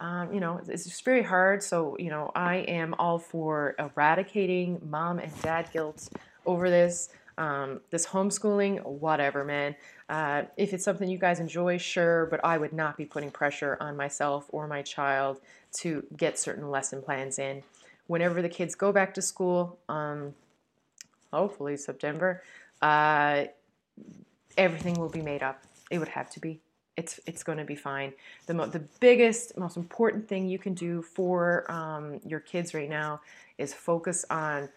um, 0.00 0.32
you 0.32 0.40
know 0.40 0.60
it's 0.68 0.84
just 0.84 1.04
very 1.04 1.22
hard. 1.22 1.62
So 1.62 1.96
you 1.98 2.10
know 2.10 2.30
i 2.34 2.56
am 2.56 2.94
all 2.98 3.18
for 3.18 3.74
eradicating 3.78 4.80
mom 4.88 5.18
and 5.18 5.32
dad 5.42 5.68
guilt 5.72 6.08
over 6.46 6.70
this 6.70 7.10
um, 7.36 7.80
this 7.90 8.06
homeschooling 8.06 8.84
whatever 8.84 9.44
man. 9.44 9.74
Uh, 10.08 10.42
if 10.56 10.72
it's 10.74 10.84
something 10.84 11.08
you 11.08 11.18
guys 11.18 11.40
enjoy 11.40 11.78
sure 11.78 12.26
but 12.26 12.40
i 12.44 12.58
would 12.58 12.72
not 12.72 12.96
be 12.96 13.04
putting 13.04 13.30
pressure 13.30 13.76
on 13.80 13.96
myself 13.96 14.46
or 14.50 14.66
my 14.66 14.82
child 14.82 15.40
to 15.72 16.04
get 16.16 16.38
certain 16.38 16.70
lesson 16.70 17.00
plans 17.02 17.38
in. 17.38 17.62
Whenever 18.06 18.42
the 18.42 18.50
kids 18.50 18.74
go 18.74 18.92
back 18.92 19.14
to 19.14 19.22
school 19.22 19.78
um, 19.88 20.34
hopefully 21.32 21.76
september 21.76 22.42
uh, 22.82 23.44
everything 24.56 24.94
will 24.94 25.08
be 25.08 25.22
made 25.22 25.42
up. 25.42 25.62
It 25.90 25.98
would 25.98 26.08
have 26.08 26.30
to 26.30 26.40
be. 26.40 26.60
It's 26.96 27.18
it's 27.26 27.42
going 27.42 27.58
to 27.58 27.64
be 27.64 27.74
fine. 27.74 28.12
The 28.46 28.54
mo- 28.54 28.66
the 28.66 28.84
biggest, 29.00 29.58
most 29.58 29.76
important 29.76 30.28
thing 30.28 30.48
you 30.48 30.58
can 30.58 30.74
do 30.74 31.02
for 31.02 31.70
um, 31.70 32.20
your 32.24 32.40
kids 32.40 32.72
right 32.72 32.88
now 32.88 33.20
is 33.58 33.74
focus 33.74 34.24
on 34.30 34.68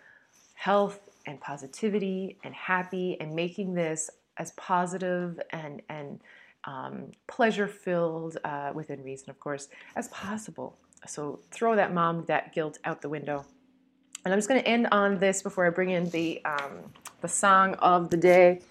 health 0.55 0.99
and 1.28 1.39
positivity 1.39 2.38
and 2.43 2.53
happy 2.55 3.18
and 3.20 3.36
making 3.36 3.76
this 3.76 4.09
as 4.38 4.51
positive 4.51 5.39
and 5.51 5.82
and 5.89 6.20
um, 6.63 7.11
pleasure 7.28 7.68
filled 7.68 8.38
uh, 8.43 8.72
within 8.74 9.03
reason, 9.03 9.30
of 9.30 9.39
course, 9.39 9.70
as 9.95 10.07
possible. 10.09 10.76
So 11.05 11.39
throw 11.51 11.76
that 11.76 11.93
mom 11.93 12.26
that 12.26 12.53
guilt 12.53 12.80
out 12.84 13.01
the 13.01 13.09
window. 13.09 13.45
And 14.26 14.34
I'm 14.34 14.38
just 14.38 14.49
going 14.49 14.59
to 14.59 14.68
end 14.68 14.88
on 14.91 15.20
this 15.20 15.41
before 15.41 15.65
I 15.65 15.70
bring 15.70 15.91
in 15.91 16.09
the 16.09 16.41
um, 16.43 16.91
the 17.22 17.28
song 17.28 17.76
of 17.76 18.09
the 18.09 18.18
day. 18.18 18.61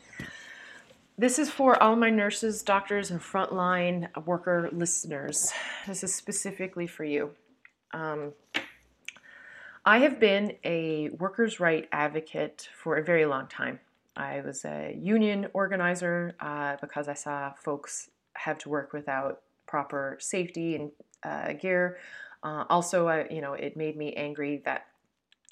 This 1.19 1.39
is 1.39 1.49
for 1.49 1.83
all 1.83 1.97
my 1.97 2.11
nurses, 2.11 2.63
doctors, 2.63 3.11
and 3.11 3.19
frontline 3.19 4.15
worker 4.27 4.69
listeners. 4.71 5.51
This 5.87 6.05
is 6.05 6.15
specifically 6.15 6.87
for 6.87 7.05
you. 7.05 7.31
Um, 7.95 8.35
I 9.87 10.01
have 10.01 10.21
been 10.21 10.57
a 10.63 11.09
workers' 11.09 11.59
right 11.59 11.89
advocate 11.91 12.69
for 12.77 12.99
a 12.99 13.03
very 13.03 13.25
long 13.25 13.47
time. 13.47 13.81
I 14.15 14.43
was 14.43 14.67
a 14.67 14.95
union 14.95 15.47
organizer 15.55 16.35
uh, 16.39 16.77
because 16.83 17.09
I 17.09 17.15
saw 17.15 17.55
folks 17.65 18.11
have 18.35 18.59
to 18.59 18.69
work 18.69 18.93
without 18.93 19.41
proper 19.67 20.19
safety 20.21 20.75
and 20.75 20.91
uh, 21.23 21.55
gear. 21.55 21.97
Uh, 22.43 22.65
also, 22.69 23.27
you 23.31 23.41
know, 23.41 23.55
it 23.55 23.75
made 23.75 23.97
me 23.97 24.13
angry 24.13 24.61
that 24.67 24.89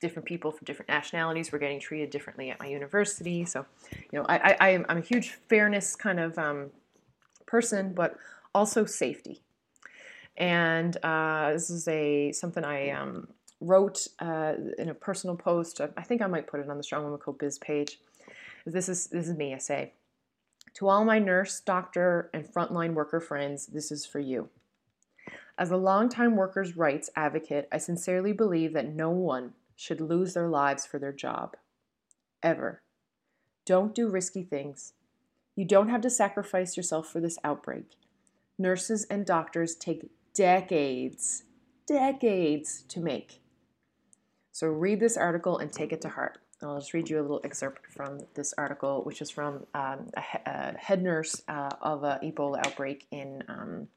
different 0.04 0.26
people 0.26 0.50
from 0.52 0.66
different 0.66 0.88
nationalities 0.88 1.50
were 1.50 1.58
getting 1.58 1.80
treated 1.80 2.10
differently 2.10 2.50
at 2.50 2.60
my 2.60 2.66
university. 2.66 3.44
So, 3.46 3.64
you 4.12 4.18
know, 4.18 4.26
I, 4.28 4.56
I, 4.60 4.84
I'm 4.88 4.98
a 4.98 5.00
huge 5.00 5.30
fairness 5.48 5.96
kind 5.96 6.20
of 6.20 6.38
um, 6.38 6.70
person, 7.46 7.94
but 7.94 8.16
also 8.54 8.84
safety. 8.84 9.40
And 10.36 10.96
uh, 11.02 11.52
this 11.52 11.70
is 11.70 11.88
a 11.88 12.32
something 12.32 12.64
I 12.64 12.90
um, 12.90 13.28
wrote 13.60 14.06
uh, 14.18 14.54
in 14.78 14.90
a 14.90 14.94
personal 14.94 15.36
post. 15.36 15.80
I 15.80 16.02
think 16.02 16.20
I 16.20 16.26
might 16.26 16.46
put 16.46 16.60
it 16.60 16.68
on 16.68 16.76
the 16.76 16.82
Strong 16.82 17.04
Woman 17.04 17.18
Code 17.18 17.38
Biz 17.38 17.58
page. 17.58 17.98
This 18.66 18.88
is 18.88 19.06
this 19.06 19.28
is 19.28 19.36
me. 19.36 19.54
I 19.54 19.58
say 19.58 19.92
to 20.74 20.88
all 20.88 21.04
my 21.04 21.18
nurse, 21.18 21.60
doctor, 21.60 22.30
and 22.34 22.44
frontline 22.44 22.94
worker 22.94 23.20
friends, 23.20 23.66
this 23.66 23.90
is 23.90 24.04
for 24.04 24.18
you. 24.18 24.48
As 25.56 25.70
a 25.70 25.76
longtime 25.76 26.34
workers' 26.34 26.76
rights 26.76 27.10
advocate, 27.14 27.68
I 27.70 27.78
sincerely 27.78 28.32
believe 28.32 28.72
that 28.72 28.88
no 28.88 29.10
one 29.10 29.52
should 29.76 30.00
lose 30.00 30.34
their 30.34 30.48
lives 30.48 30.86
for 30.86 30.98
their 30.98 31.12
job. 31.12 31.56
Ever. 32.42 32.82
Don't 33.64 33.94
do 33.94 34.08
risky 34.08 34.42
things. 34.42 34.92
You 35.56 35.64
don't 35.64 35.88
have 35.88 36.00
to 36.02 36.10
sacrifice 36.10 36.76
yourself 36.76 37.08
for 37.08 37.20
this 37.20 37.38
outbreak. 37.44 37.96
Nurses 38.58 39.06
and 39.10 39.24
doctors 39.24 39.74
take 39.74 40.10
decades, 40.34 41.44
decades 41.86 42.82
to 42.88 43.00
make. 43.00 43.40
So 44.52 44.68
read 44.68 45.00
this 45.00 45.16
article 45.16 45.58
and 45.58 45.72
take 45.72 45.92
it 45.92 46.00
to 46.02 46.08
heart. 46.08 46.38
I'll 46.62 46.78
just 46.78 46.94
read 46.94 47.10
you 47.10 47.20
a 47.20 47.22
little 47.22 47.40
excerpt 47.44 47.92
from 47.92 48.20
this 48.34 48.54
article, 48.56 49.02
which 49.02 49.20
is 49.20 49.30
from 49.30 49.66
um, 49.74 50.10
a, 50.16 50.22
a, 50.46 50.78
head 50.78 51.02
nurse 51.02 51.42
uh, 51.48 51.70
of 51.82 52.04
an 52.04 52.20
Ebola 52.22 52.58
outbreak 52.64 53.06
in 53.10 53.42
um, 53.48 53.88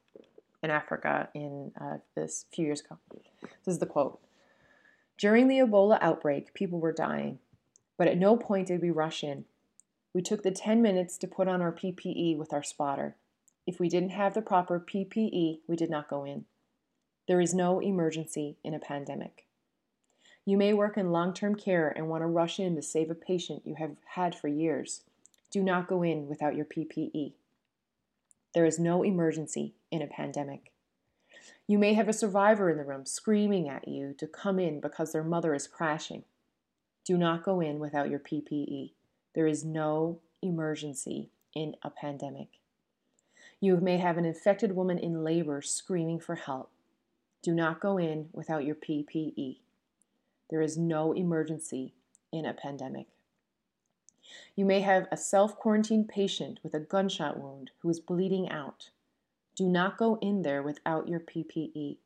in 0.63 0.71
Africa 0.71 1.29
in 1.33 1.71
uh, 1.79 1.97
this 2.15 2.45
few 2.53 2.65
years 2.65 2.81
ago. 2.81 2.97
This 3.41 3.73
is 3.73 3.79
the 3.79 3.85
quote: 3.85 4.19
"During 5.17 5.47
the 5.47 5.57
Ebola 5.57 5.97
outbreak, 6.01 6.53
people 6.53 6.79
were 6.79 6.91
dying, 6.91 7.39
but 7.97 8.07
at 8.07 8.17
no 8.17 8.37
point 8.37 8.67
did 8.67 8.81
we 8.81 8.91
rush 8.91 9.23
in. 9.23 9.45
We 10.13 10.21
took 10.21 10.43
the 10.43 10.51
10 10.51 10.81
minutes 10.81 11.17
to 11.17 11.27
put 11.27 11.47
on 11.47 11.61
our 11.61 11.71
PPE 11.71 12.37
with 12.37 12.53
our 12.53 12.63
spotter. 12.63 13.15
If 13.65 13.79
we 13.79 13.89
didn't 13.89 14.11
have 14.11 14.33
the 14.33 14.41
proper 14.41 14.79
PPE, 14.79 15.61
we 15.67 15.75
did 15.75 15.89
not 15.89 16.07
go 16.07 16.23
in. 16.23 16.45
There 17.27 17.41
is 17.41 17.53
no 17.53 17.79
emergency 17.79 18.57
in 18.63 18.73
a 18.73 18.79
pandemic." 18.79 19.47
You 20.45 20.55
may 20.55 20.73
work 20.73 20.97
in 20.97 21.11
long 21.11 21.33
term 21.33 21.55
care 21.55 21.89
and 21.89 22.07
want 22.07 22.21
to 22.21 22.27
rush 22.27 22.59
in 22.59 22.75
to 22.75 22.81
save 22.81 23.09
a 23.09 23.15
patient 23.15 23.65
you 23.65 23.75
have 23.75 23.97
had 24.05 24.33
for 24.33 24.47
years. 24.47 25.03
Do 25.49 25.61
not 25.61 25.87
go 25.87 26.03
in 26.03 26.27
without 26.27 26.55
your 26.55 26.65
PPE. 26.65 27.33
There 28.53 28.65
is 28.65 28.79
no 28.79 29.03
emergency 29.03 29.75
in 29.91 30.01
a 30.01 30.07
pandemic. 30.07 30.71
You 31.67 31.77
may 31.77 31.93
have 31.95 32.07
a 32.07 32.13
survivor 32.13 32.69
in 32.69 32.77
the 32.77 32.85
room 32.85 33.05
screaming 33.05 33.67
at 33.67 33.89
you 33.89 34.13
to 34.19 34.25
come 34.25 34.57
in 34.57 34.79
because 34.79 35.11
their 35.11 35.23
mother 35.23 35.53
is 35.53 35.67
crashing. 35.67 36.23
Do 37.03 37.17
not 37.17 37.43
go 37.43 37.59
in 37.59 37.77
without 37.77 38.09
your 38.09 38.19
PPE. 38.19 38.93
There 39.35 39.47
is 39.47 39.65
no 39.65 40.19
emergency 40.41 41.29
in 41.53 41.75
a 41.83 41.89
pandemic. 41.89 42.47
You 43.59 43.77
may 43.77 43.97
have 43.97 44.17
an 44.17 44.25
infected 44.25 44.75
woman 44.75 44.97
in 44.97 45.25
labor 45.25 45.61
screaming 45.61 46.19
for 46.19 46.35
help. 46.35 46.71
Do 47.41 47.53
not 47.53 47.81
go 47.81 47.97
in 47.97 48.29
without 48.31 48.63
your 48.63 48.75
PPE. 48.75 49.57
There 50.49 50.61
is 50.61 50.77
no 50.77 51.11
emergency 51.11 51.93
in 52.31 52.45
a 52.45 52.53
pandemic. 52.53 53.07
You 54.55 54.65
may 54.65 54.81
have 54.81 55.07
a 55.11 55.17
self 55.17 55.57
quarantined 55.57 56.07
patient 56.07 56.59
with 56.63 56.73
a 56.73 56.79
gunshot 56.79 57.39
wound 57.39 57.71
who 57.79 57.89
is 57.89 57.99
bleeding 57.99 58.49
out. 58.49 58.89
Do 59.57 59.67
not 59.67 59.97
go 59.97 60.19
in 60.21 60.43
there 60.43 60.61
without 60.61 61.07
your 61.07 61.19
PPE. 61.19 61.97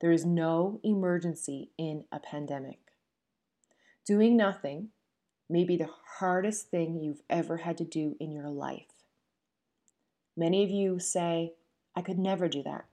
There 0.00 0.10
is 0.10 0.26
no 0.26 0.80
emergency 0.82 1.70
in 1.78 2.04
a 2.10 2.18
pandemic. 2.18 2.80
Doing 4.04 4.36
nothing 4.36 4.88
may 5.48 5.62
be 5.62 5.76
the 5.76 5.88
hardest 6.18 6.68
thing 6.68 7.00
you've 7.00 7.22
ever 7.30 7.58
had 7.58 7.78
to 7.78 7.84
do 7.84 8.16
in 8.18 8.32
your 8.32 8.48
life. 8.48 8.88
Many 10.36 10.64
of 10.64 10.70
you 10.70 10.98
say, 10.98 11.52
I 11.94 12.02
could 12.02 12.18
never 12.18 12.48
do 12.48 12.64
that. 12.64 12.86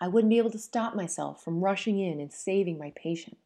I 0.00 0.08
wouldn't 0.08 0.30
be 0.30 0.38
able 0.38 0.50
to 0.50 0.58
stop 0.58 0.94
myself 0.94 1.44
from 1.44 1.62
rushing 1.62 1.98
in 1.98 2.18
and 2.18 2.32
saving 2.32 2.78
my 2.78 2.92
patient. 2.96 3.38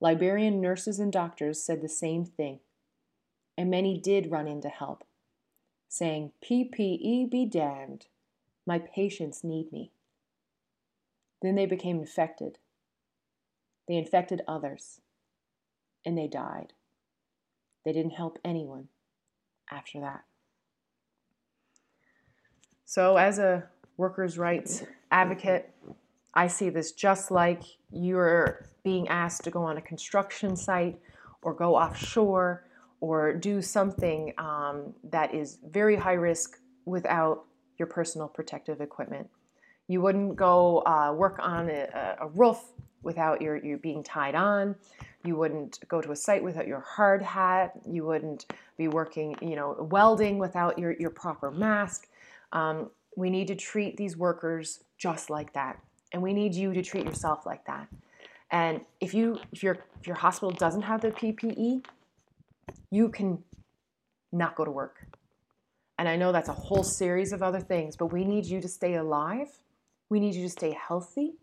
Liberian 0.00 0.60
nurses 0.60 0.98
and 0.98 1.10
doctors 1.10 1.62
said 1.62 1.80
the 1.80 1.88
same 1.88 2.26
thing, 2.26 2.60
and 3.56 3.70
many 3.70 3.98
did 3.98 4.30
run 4.30 4.46
in 4.46 4.60
to 4.60 4.68
help, 4.68 5.04
saying, 5.94 6.32
PPE 6.42 7.30
be 7.30 7.46
damned, 7.46 8.06
my 8.66 8.80
patients 8.80 9.44
need 9.44 9.70
me. 9.70 9.92
Then 11.40 11.54
they 11.54 11.66
became 11.66 12.00
infected. 12.00 12.58
They 13.86 13.94
infected 13.94 14.42
others, 14.48 15.00
and 16.04 16.18
they 16.18 16.26
died. 16.26 16.72
They 17.84 17.92
didn't 17.92 18.12
help 18.12 18.38
anyone 18.44 18.88
after 19.70 20.00
that. 20.00 20.24
So, 22.84 23.16
as 23.16 23.38
a 23.38 23.68
workers' 23.96 24.36
rights 24.36 24.82
advocate, 25.12 25.70
I 26.34 26.48
see 26.48 26.70
this 26.70 26.90
just 26.90 27.30
like 27.30 27.62
you're 27.92 28.66
being 28.82 29.06
asked 29.06 29.44
to 29.44 29.50
go 29.52 29.62
on 29.62 29.76
a 29.76 29.82
construction 29.82 30.56
site 30.56 30.98
or 31.42 31.54
go 31.54 31.76
offshore 31.76 32.64
or 33.04 33.34
do 33.34 33.60
something 33.60 34.32
um, 34.38 34.94
that 35.10 35.34
is 35.34 35.58
very 35.68 35.94
high 35.94 36.14
risk 36.14 36.58
without 36.86 37.44
your 37.78 37.86
personal 37.86 38.26
protective 38.26 38.80
equipment. 38.80 39.28
You 39.88 40.00
wouldn't 40.00 40.36
go 40.36 40.78
uh, 40.86 41.12
work 41.14 41.38
on 41.38 41.68
a, 41.68 42.16
a, 42.18 42.28
roof 42.28 42.62
without 43.02 43.42
your, 43.42 43.62
you 43.62 43.76
being 43.76 44.02
tied 44.02 44.34
on. 44.34 44.74
You 45.22 45.36
wouldn't 45.36 45.86
go 45.86 46.00
to 46.00 46.12
a 46.12 46.16
site 46.16 46.42
without 46.42 46.66
your 46.66 46.80
hard 46.80 47.20
hat. 47.20 47.72
You 47.86 48.06
wouldn't 48.06 48.46
be 48.78 48.88
working, 48.88 49.36
you 49.42 49.54
know, 49.54 49.76
welding 49.90 50.38
without 50.38 50.78
your, 50.78 50.92
your 50.92 51.10
proper 51.10 51.50
mask. 51.50 52.08
Um, 52.52 52.90
we 53.18 53.28
need 53.28 53.48
to 53.48 53.54
treat 53.54 53.98
these 53.98 54.16
workers 54.16 54.80
just 54.96 55.28
like 55.28 55.52
that. 55.52 55.78
And 56.14 56.22
we 56.22 56.32
need 56.32 56.54
you 56.54 56.72
to 56.72 56.82
treat 56.82 57.04
yourself 57.04 57.44
like 57.44 57.66
that. 57.66 57.86
And 58.50 58.80
if 59.00 59.12
you 59.12 59.40
if 59.52 59.62
your 59.62 59.76
if 60.00 60.06
your 60.06 60.16
hospital 60.16 60.52
doesn't 60.52 60.82
have 60.82 61.00
the 61.00 61.10
PPE, 61.10 61.84
you 62.90 63.08
can 63.08 63.42
not 64.32 64.56
go 64.56 64.64
to 64.64 64.70
work. 64.70 65.06
And 65.98 66.08
I 66.08 66.16
know 66.16 66.32
that's 66.32 66.48
a 66.48 66.52
whole 66.52 66.82
series 66.82 67.32
of 67.32 67.42
other 67.42 67.60
things, 67.60 67.96
but 67.96 68.12
we 68.12 68.24
need 68.24 68.46
you 68.46 68.60
to 68.60 68.68
stay 68.68 68.94
alive. 68.94 69.48
We 70.08 70.20
need 70.20 70.34
you 70.34 70.42
to 70.42 70.50
stay 70.50 70.72
healthy 70.72 71.34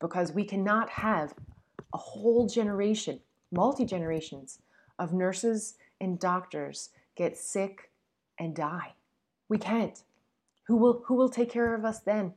because 0.00 0.32
we 0.32 0.44
cannot 0.44 0.88
have 0.90 1.34
a 1.92 1.98
whole 1.98 2.48
generation, 2.48 3.20
multi 3.52 3.84
generations 3.84 4.58
of 4.98 5.12
nurses 5.12 5.74
and 6.00 6.18
doctors 6.18 6.90
get 7.16 7.36
sick 7.36 7.90
and 8.38 8.54
die. 8.54 8.94
We 9.48 9.58
can't. 9.58 10.02
Who 10.66 10.76
will, 10.76 11.02
who 11.06 11.14
will 11.14 11.28
take 11.28 11.50
care 11.50 11.74
of 11.74 11.84
us 11.84 12.00
then? 12.00 12.32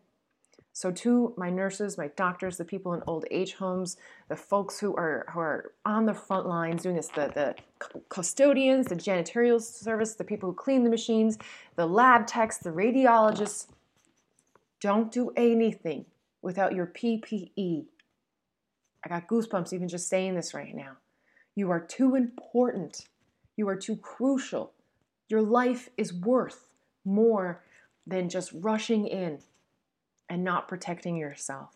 So, 0.78 0.92
to 0.92 1.34
my 1.38 1.50
nurses, 1.50 1.98
my 1.98 2.10
doctors, 2.10 2.58
the 2.58 2.64
people 2.64 2.94
in 2.94 3.02
old 3.08 3.26
age 3.32 3.56
homes, 3.56 3.98
the 4.30 4.36
folks 4.36 4.80
who 4.80 4.96
are, 4.96 5.26
who 5.34 5.40
are 5.40 5.72
on 5.86 6.06
the 6.06 6.14
front 6.14 6.46
lines 6.46 6.84
doing 6.84 6.98
this, 6.98 7.08
the, 7.08 7.32
the 7.34 8.00
custodians, 8.10 8.86
the 8.86 8.96
janitorial 8.96 9.60
service, 9.60 10.14
the 10.14 10.24
people 10.24 10.50
who 10.50 10.56
clean 10.56 10.84
the 10.84 10.92
machines, 10.92 11.40
the 11.78 11.88
lab 11.88 12.28
techs, 12.28 12.60
the 12.60 12.70
radiologists, 12.70 13.66
don't 14.80 15.12
do 15.12 15.32
anything 15.36 16.06
without 16.44 16.76
your 16.76 16.86
PPE. 16.86 17.86
I 19.04 19.10
got 19.10 19.28
goosebumps 19.28 19.74
even 19.74 19.88
just 19.88 20.08
saying 20.08 20.36
this 20.36 20.54
right 20.54 20.76
now. 20.76 20.98
You 21.56 21.72
are 21.72 21.80
too 21.80 22.14
important. 22.14 23.08
You 23.56 23.68
are 23.68 23.76
too 23.76 23.96
crucial. 23.96 24.74
Your 25.28 25.42
life 25.42 25.90
is 25.98 26.14
worth 26.14 26.68
more 27.04 27.64
than 28.06 28.30
just 28.30 28.52
rushing 28.54 29.08
in 29.08 29.40
and 30.30 30.44
not 30.44 30.68
protecting 30.68 31.16
yourself. 31.16 31.76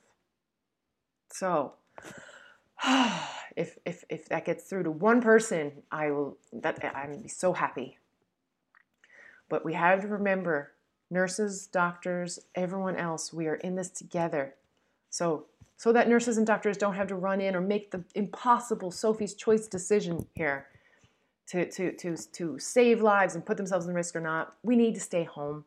So, 1.31 1.73
if, 3.55 3.77
if, 3.85 4.03
if 4.09 4.27
that 4.29 4.45
gets 4.45 4.65
through 4.65 4.83
to 4.83 4.91
one 4.91 5.21
person, 5.21 5.83
I 5.91 6.11
will, 6.11 6.37
that, 6.53 6.83
I'm 6.95 7.27
so 7.27 7.53
happy. 7.53 7.97
But 9.49 9.65
we 9.65 9.73
have 9.73 10.01
to 10.01 10.07
remember 10.07 10.71
nurses, 11.09 11.67
doctors, 11.67 12.39
everyone 12.55 12.95
else, 12.95 13.33
we 13.33 13.47
are 13.47 13.55
in 13.55 13.75
this 13.75 13.89
together. 13.89 14.55
So, 15.09 15.45
so 15.77 15.91
that 15.91 16.07
nurses 16.07 16.37
and 16.37 16.47
doctors 16.47 16.77
don't 16.77 16.95
have 16.95 17.07
to 17.07 17.15
run 17.15 17.41
in 17.41 17.55
or 17.55 17.61
make 17.61 17.91
the 17.91 18.03
impossible 18.15 18.91
Sophie's 18.91 19.33
choice 19.33 19.67
decision 19.67 20.25
here. 20.35 20.67
to, 21.47 21.69
to, 21.69 21.91
to, 21.97 22.15
to 22.15 22.57
save 22.59 23.01
lives 23.01 23.35
and 23.35 23.45
put 23.45 23.57
themselves 23.57 23.87
in 23.87 23.93
risk 23.93 24.15
or 24.15 24.21
not, 24.21 24.55
we 24.63 24.77
need 24.77 24.93
to 24.95 25.01
stay 25.01 25.25
home. 25.25 25.65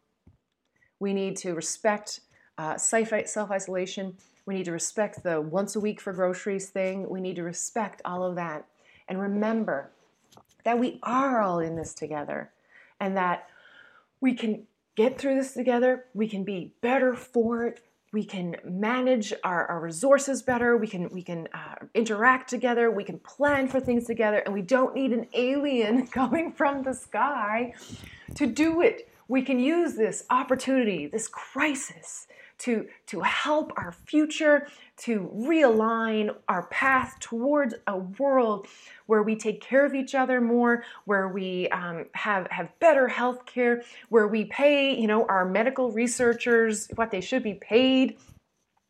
We 0.98 1.12
need 1.12 1.36
to 1.38 1.52
respect 1.52 2.20
uh, 2.58 2.76
self 2.76 3.12
isolation. 3.50 4.16
We 4.46 4.54
need 4.54 4.64
to 4.64 4.72
respect 4.72 5.22
the 5.22 5.40
once 5.40 5.74
a 5.74 5.80
week 5.80 6.00
for 6.00 6.12
groceries 6.12 6.68
thing. 6.68 7.08
We 7.08 7.20
need 7.20 7.36
to 7.36 7.42
respect 7.42 8.02
all 8.04 8.24
of 8.24 8.36
that. 8.36 8.66
And 9.08 9.20
remember 9.20 9.90
that 10.64 10.78
we 10.78 10.98
are 11.02 11.40
all 11.40 11.60
in 11.60 11.76
this 11.76 11.94
together 11.94 12.50
and 13.00 13.16
that 13.16 13.48
we 14.20 14.34
can 14.34 14.66
get 14.96 15.18
through 15.18 15.36
this 15.36 15.52
together. 15.52 16.04
We 16.14 16.28
can 16.28 16.44
be 16.44 16.72
better 16.80 17.14
for 17.14 17.66
it 17.66 17.80
we 18.14 18.24
can 18.24 18.54
manage 18.64 19.34
our, 19.42 19.66
our 19.66 19.80
resources 19.80 20.40
better 20.40 20.76
we 20.76 20.86
can 20.86 21.08
we 21.10 21.20
can 21.20 21.48
uh, 21.52 21.74
interact 21.94 22.48
together 22.48 22.90
we 22.90 23.02
can 23.02 23.18
plan 23.18 23.66
for 23.66 23.80
things 23.80 24.06
together 24.06 24.38
and 24.38 24.54
we 24.54 24.62
don't 24.62 24.94
need 24.94 25.12
an 25.12 25.26
alien 25.34 26.06
coming 26.20 26.52
from 26.52 26.84
the 26.84 26.94
sky 26.94 27.74
to 28.36 28.46
do 28.46 28.80
it 28.80 29.08
we 29.26 29.42
can 29.42 29.58
use 29.58 29.94
this 29.96 30.24
opportunity 30.30 31.08
this 31.08 31.26
crisis 31.26 32.28
to 32.58 32.86
to 33.06 33.20
help 33.20 33.72
our 33.76 33.92
future 33.92 34.66
to 34.96 35.30
realign 35.34 36.34
our 36.48 36.66
path 36.68 37.16
towards 37.20 37.74
a 37.86 37.96
world 37.96 38.66
where 39.06 39.22
we 39.22 39.36
take 39.36 39.60
care 39.60 39.84
of 39.84 39.94
each 39.94 40.14
other 40.14 40.40
more, 40.40 40.84
where 41.04 41.28
we 41.28 41.68
um, 41.68 42.06
have 42.12 42.46
have 42.50 42.68
better 42.78 43.08
health 43.08 43.44
care, 43.46 43.82
where 44.08 44.28
we 44.28 44.44
pay 44.44 44.98
you 44.98 45.06
know 45.06 45.26
our 45.26 45.44
medical 45.44 45.90
researchers 45.90 46.88
what 46.94 47.10
they 47.10 47.20
should 47.20 47.42
be 47.42 47.54
paid, 47.54 48.16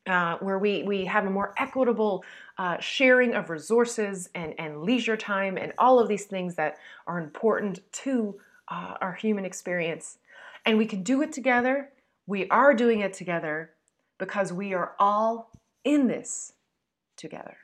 uh, 0.06 0.36
where 0.38 0.58
we 0.58 0.82
we 0.82 1.04
have 1.06 1.26
a 1.26 1.30
more 1.30 1.54
equitable 1.58 2.24
uh, 2.58 2.78
sharing 2.78 3.34
of 3.34 3.50
resources 3.50 4.28
and 4.34 4.54
and 4.58 4.82
leisure 4.82 5.16
time 5.16 5.56
and 5.56 5.72
all 5.78 5.98
of 5.98 6.08
these 6.08 6.26
things 6.26 6.54
that 6.54 6.76
are 7.06 7.18
important 7.18 7.80
to 7.92 8.38
uh, 8.68 8.94
our 9.00 9.14
human 9.14 9.44
experience, 9.44 10.18
and 10.66 10.76
we 10.76 10.86
can 10.86 11.02
do 11.02 11.22
it 11.22 11.32
together. 11.32 11.90
We 12.26 12.48
are 12.48 12.74
doing 12.74 13.00
it 13.00 13.12
together 13.12 13.70
because 14.18 14.52
we 14.52 14.72
are 14.72 14.94
all 14.98 15.50
in 15.84 16.06
this 16.06 16.52
together. 17.16 17.56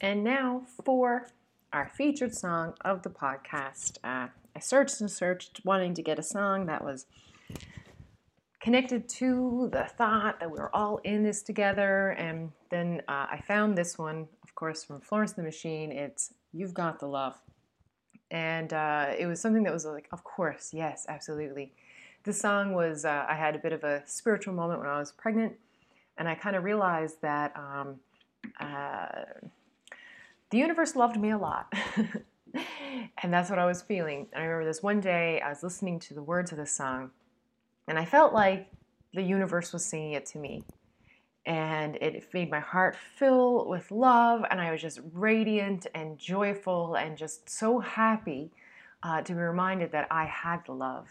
And 0.00 0.22
now 0.22 0.62
for 0.84 1.28
our 1.72 1.88
featured 1.88 2.34
song 2.34 2.74
of 2.82 3.02
the 3.02 3.10
podcast. 3.10 3.98
Uh, 4.02 4.28
I 4.54 4.60
searched 4.60 5.00
and 5.00 5.10
searched, 5.10 5.60
wanting 5.64 5.94
to 5.94 6.02
get 6.02 6.18
a 6.18 6.22
song 6.22 6.66
that 6.66 6.82
was 6.82 7.06
connected 8.60 9.08
to 9.08 9.68
the 9.72 9.84
thought 9.84 10.40
that 10.40 10.50
we 10.50 10.58
are 10.58 10.70
all 10.72 10.98
in 11.04 11.22
this 11.22 11.42
together. 11.42 12.10
And 12.10 12.52
then 12.70 13.02
uh, 13.08 13.26
I 13.30 13.42
found 13.46 13.76
this 13.76 13.98
one, 13.98 14.26
of 14.42 14.54
course, 14.54 14.84
from 14.84 15.00
Florence 15.00 15.32
and 15.32 15.44
the 15.44 15.48
Machine. 15.48 15.92
It's 15.92 16.32
You've 16.52 16.74
Got 16.74 16.98
the 16.98 17.06
Love. 17.06 17.38
And 18.30 18.72
uh, 18.72 19.12
it 19.16 19.26
was 19.26 19.40
something 19.40 19.62
that 19.64 19.72
was 19.72 19.84
like, 19.84 20.08
of 20.12 20.24
course, 20.24 20.72
yes, 20.74 21.06
absolutely. 21.08 21.72
This 22.24 22.40
song 22.40 22.72
was, 22.72 23.04
uh, 23.04 23.24
I 23.28 23.34
had 23.34 23.54
a 23.54 23.58
bit 23.58 23.72
of 23.72 23.84
a 23.84 24.02
spiritual 24.06 24.52
moment 24.52 24.80
when 24.80 24.88
I 24.88 24.98
was 24.98 25.12
pregnant, 25.12 25.54
and 26.18 26.28
I 26.28 26.34
kind 26.34 26.56
of 26.56 26.64
realized 26.64 27.20
that 27.22 27.56
um, 27.56 28.00
uh, 28.58 29.06
the 30.50 30.58
universe 30.58 30.96
loved 30.96 31.20
me 31.20 31.30
a 31.30 31.38
lot. 31.38 31.72
and 33.22 33.32
that's 33.32 33.48
what 33.48 33.58
I 33.58 33.66
was 33.66 33.82
feeling. 33.82 34.26
And 34.32 34.42
I 34.42 34.46
remember 34.46 34.64
this 34.64 34.82
one 34.82 35.00
day, 35.00 35.40
I 35.40 35.50
was 35.50 35.62
listening 35.62 36.00
to 36.00 36.14
the 36.14 36.22
words 36.22 36.50
of 36.50 36.58
this 36.58 36.72
song, 36.72 37.10
and 37.86 37.98
I 37.98 38.04
felt 38.04 38.32
like 38.32 38.68
the 39.14 39.22
universe 39.22 39.72
was 39.72 39.84
singing 39.84 40.12
it 40.12 40.26
to 40.26 40.38
me. 40.38 40.64
And 41.46 41.94
it 41.96 42.28
made 42.34 42.50
my 42.50 42.58
heart 42.58 42.96
fill 42.96 43.68
with 43.68 43.92
love, 43.92 44.44
and 44.50 44.60
I 44.60 44.72
was 44.72 44.82
just 44.82 45.00
radiant 45.12 45.86
and 45.94 46.18
joyful 46.18 46.96
and 46.96 47.16
just 47.16 47.48
so 47.48 47.78
happy 47.78 48.50
uh, 49.04 49.22
to 49.22 49.32
be 49.32 49.38
reminded 49.38 49.92
that 49.92 50.08
I 50.10 50.24
had 50.24 50.66
the 50.66 50.72
love 50.72 51.08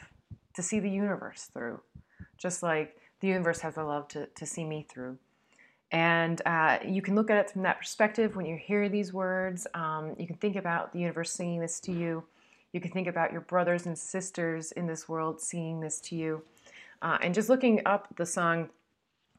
to 0.53 0.61
see 0.61 0.79
the 0.79 0.89
universe 0.89 1.49
through, 1.53 1.79
just 2.38 2.61
like 2.61 2.97
the 3.21 3.27
universe 3.27 3.61
has 3.61 3.75
the 3.75 3.83
love 3.83 4.09
to, 4.09 4.25
to 4.27 4.45
see 4.45 4.65
me 4.65 4.86
through. 4.89 5.17
And 5.91 6.41
uh, 6.45 6.79
you 6.86 7.01
can 7.01 7.15
look 7.15 7.29
at 7.29 7.38
it 7.38 7.51
from 7.51 7.61
that 7.61 7.79
perspective 7.79 8.36
when 8.36 8.45
you 8.45 8.57
hear 8.57 8.89
these 8.89 9.13
words. 9.13 9.65
Um, 9.73 10.15
you 10.17 10.27
can 10.27 10.36
think 10.36 10.57
about 10.57 10.91
the 10.91 10.99
universe 10.99 11.31
singing 11.31 11.61
this 11.61 11.79
to 11.81 11.93
you. 11.93 12.23
You 12.73 12.81
can 12.81 12.91
think 12.91 13.07
about 13.07 13.31
your 13.31 13.41
brothers 13.41 13.86
and 13.86 13.97
sisters 13.97 14.73
in 14.73 14.88
this 14.88 15.07
world 15.07 15.39
singing 15.39 15.79
this 15.79 16.01
to 16.01 16.15
you. 16.15 16.43
Uh, 17.01 17.17
and 17.21 17.33
just 17.33 17.47
looking 17.47 17.81
up 17.86 18.13
the 18.17 18.25
song 18.25 18.69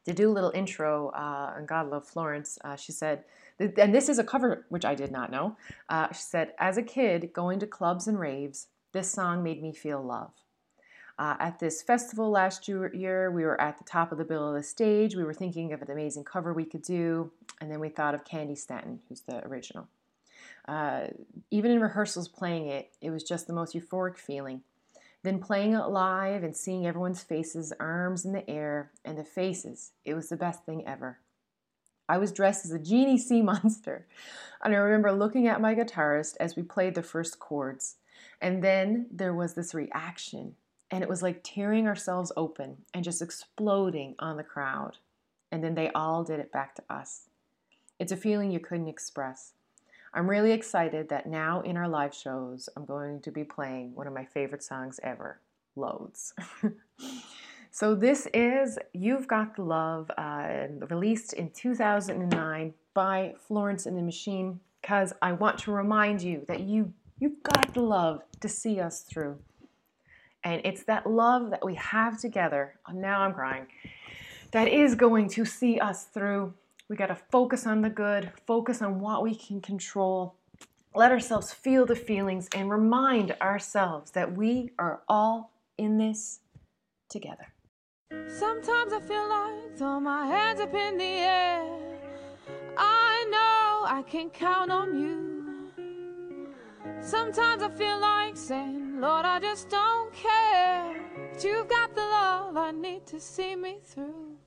to 0.07 0.13
do 0.13 0.29
a 0.29 0.31
little 0.31 0.51
intro 0.51 1.09
uh, 1.09 1.55
on 1.57 1.65
God 1.65 1.89
Love 1.89 2.07
Florence, 2.07 2.57
uh, 2.63 2.77
she 2.77 2.93
said, 2.93 3.25
and 3.59 3.93
this 3.93 4.07
is 4.07 4.19
a 4.19 4.23
cover 4.23 4.65
which 4.69 4.85
I 4.85 4.95
did 4.95 5.11
not 5.11 5.31
know. 5.31 5.57
Uh, 5.89 6.07
she 6.13 6.21
said, 6.21 6.53
As 6.57 6.77
a 6.77 6.81
kid, 6.81 7.33
going 7.33 7.59
to 7.59 7.67
clubs 7.67 8.07
and 8.07 8.17
raves, 8.17 8.67
this 8.93 9.11
song 9.11 9.43
made 9.43 9.61
me 9.61 9.73
feel 9.73 10.01
love. 10.01 10.31
Uh, 11.19 11.35
at 11.39 11.59
this 11.59 11.81
festival 11.81 12.29
last 12.29 12.69
year, 12.69 13.31
we 13.31 13.43
were 13.43 13.59
at 13.59 13.77
the 13.79 13.83
top 13.83 14.13
of 14.13 14.17
the 14.17 14.23
bill 14.23 14.47
of 14.47 14.55
the 14.55 14.63
stage. 14.63 15.13
We 15.13 15.25
were 15.25 15.33
thinking 15.33 15.73
of 15.73 15.81
an 15.81 15.91
amazing 15.91 16.23
cover 16.23 16.53
we 16.53 16.63
could 16.63 16.83
do, 16.83 17.31
and 17.59 17.69
then 17.69 17.81
we 17.81 17.89
thought 17.89 18.15
of 18.15 18.23
Candi 18.23 18.57
Staton, 18.57 19.01
who's 19.09 19.21
the 19.21 19.45
original. 19.45 19.89
Uh, 20.69 21.07
even 21.51 21.71
in 21.71 21.81
rehearsals 21.81 22.29
playing 22.29 22.67
it, 22.67 22.91
it 23.01 23.09
was 23.09 23.23
just 23.23 23.47
the 23.47 23.53
most 23.53 23.75
euphoric 23.75 24.17
feeling. 24.17 24.61
Then 25.23 25.39
playing 25.39 25.73
it 25.73 25.87
live 25.87 26.43
and 26.43 26.55
seeing 26.55 26.85
everyone's 26.85 27.23
faces, 27.23 27.73
arms 27.79 28.23
in 28.23 28.33
the 28.33 28.49
air, 28.49 28.91
and 29.03 29.17
the 29.17 29.23
faces, 29.23 29.91
it 30.05 30.13
was 30.13 30.29
the 30.29 30.37
best 30.37 30.65
thing 30.65 30.87
ever. 30.87 31.19
I 32.09 32.17
was 32.17 32.31
dressed 32.31 32.65
as 32.65 32.71
a 32.71 32.79
genie 32.79 33.17
sea 33.17 33.41
monster, 33.43 34.07
and 34.63 34.73
I 34.73 34.77
remember 34.77 35.11
looking 35.11 35.47
at 35.47 35.61
my 35.61 35.75
guitarist 35.75 36.35
as 36.39 36.55
we 36.55 36.63
played 36.63 36.95
the 36.95 37.03
first 37.03 37.39
chords. 37.39 37.95
And 38.41 38.63
then 38.63 39.07
there 39.11 39.33
was 39.33 39.53
this 39.53 39.73
reaction 39.73 40.55
and 40.89 41.03
it 41.03 41.09
was 41.09 41.21
like 41.21 41.41
tearing 41.43 41.87
ourselves 41.87 42.31
open 42.37 42.77
and 42.93 43.03
just 43.03 43.21
exploding 43.21 44.15
on 44.19 44.37
the 44.37 44.43
crowd. 44.43 44.97
And 45.51 45.63
then 45.63 45.75
they 45.75 45.89
all 45.89 46.23
did 46.23 46.39
it 46.39 46.51
back 46.51 46.75
to 46.75 46.83
us. 46.89 47.29
It's 47.99 48.11
a 48.11 48.17
feeling 48.17 48.51
you 48.51 48.59
couldn't 48.59 48.87
express. 48.87 49.53
I'm 50.17 50.27
really 50.27 50.51
excited 50.51 51.09
that 51.09 51.27
now 51.27 51.61
in 51.61 51.77
our 51.77 51.87
live 51.87 52.11
shows, 52.11 52.69
I'm 52.75 52.85
going 52.85 53.21
to 53.21 53.31
be 53.31 53.43
playing 53.43 53.93
one 53.93 54.07
of 54.07 54.13
my 54.13 54.25
favorite 54.25 54.63
songs 54.63 54.99
ever, 55.03 55.41
Loads. 55.75 56.33
so, 57.71 57.93
this 57.93 58.27
is 58.33 58.79
You've 58.93 59.27
Got 59.27 59.55
the 59.55 59.61
Love, 59.61 60.09
uh, 60.17 60.69
released 60.89 61.33
in 61.33 61.51
2009 61.51 62.73
by 62.95 63.35
Florence 63.47 63.85
and 63.85 63.95
the 63.95 64.01
Machine, 64.01 64.59
because 64.81 65.13
I 65.21 65.33
want 65.33 65.59
to 65.59 65.71
remind 65.71 66.23
you 66.23 66.43
that 66.47 66.61
you, 66.61 66.91
you've 67.19 67.43
got 67.43 67.75
the 67.75 67.81
love 67.81 68.23
to 68.39 68.49
see 68.49 68.79
us 68.79 69.01
through. 69.01 69.37
And 70.43 70.63
it's 70.65 70.81
that 70.85 71.07
love 71.07 71.51
that 71.51 71.63
we 71.63 71.75
have 71.75 72.19
together. 72.19 72.79
Now 72.91 73.21
I'm 73.21 73.35
crying. 73.35 73.67
That 74.49 74.67
is 74.67 74.95
going 74.95 75.29
to 75.29 75.45
see 75.45 75.79
us 75.79 76.05
through. 76.05 76.55
We 76.89 76.95
got 76.95 77.07
to 77.07 77.15
focus 77.15 77.67
on 77.67 77.81
the 77.81 77.89
good, 77.89 78.31
focus 78.45 78.81
on 78.81 79.01
what 79.01 79.21
we 79.21 79.35
can 79.35 79.59
control, 79.59 80.35
let 80.95 81.11
ourselves 81.11 81.51
feel 81.51 81.85
the 81.85 81.97
feelings, 81.97 82.47
and 82.55 82.69
remind 82.69 83.35
ourselves 83.41 84.11
that 84.11 84.37
we 84.37 84.71
are 84.79 85.01
all 85.09 85.51
in 85.77 85.97
this 85.97 86.39
together. 87.09 87.53
Sometimes 88.29 88.93
I 88.93 89.01
feel 89.01 89.27
like 89.27 89.77
throw 89.77 89.99
my 89.99 90.27
hands 90.27 90.61
up 90.61 90.73
in 90.73 90.97
the 90.97 91.03
air. 91.03 91.77
I 92.77 93.25
know 93.29 93.85
I 93.85 94.03
can 94.07 94.29
count 94.29 94.71
on 94.71 94.97
you. 94.97 95.37
Sometimes 97.01 97.63
I 97.63 97.69
feel 97.69 97.99
like 97.99 98.37
saying, 98.37 99.01
Lord, 99.01 99.25
I 99.25 99.39
just 99.39 99.69
don't 99.69 100.13
care. 100.13 100.95
But 101.33 101.43
you've 101.43 101.67
got 101.67 101.93
the 101.93 102.01
love 102.01 102.55
I 102.55 102.71
need 102.71 103.05
to 103.07 103.19
see 103.19 103.57
me 103.57 103.79
through. 103.83 104.37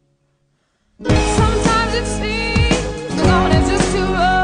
Sometimes 1.02 1.94
it 1.94 2.06
seems 2.06 3.16
the 3.16 3.22
going 3.22 3.52
is 3.52 3.68
just 3.70 3.96
too 3.96 4.04
rough. 4.12 4.39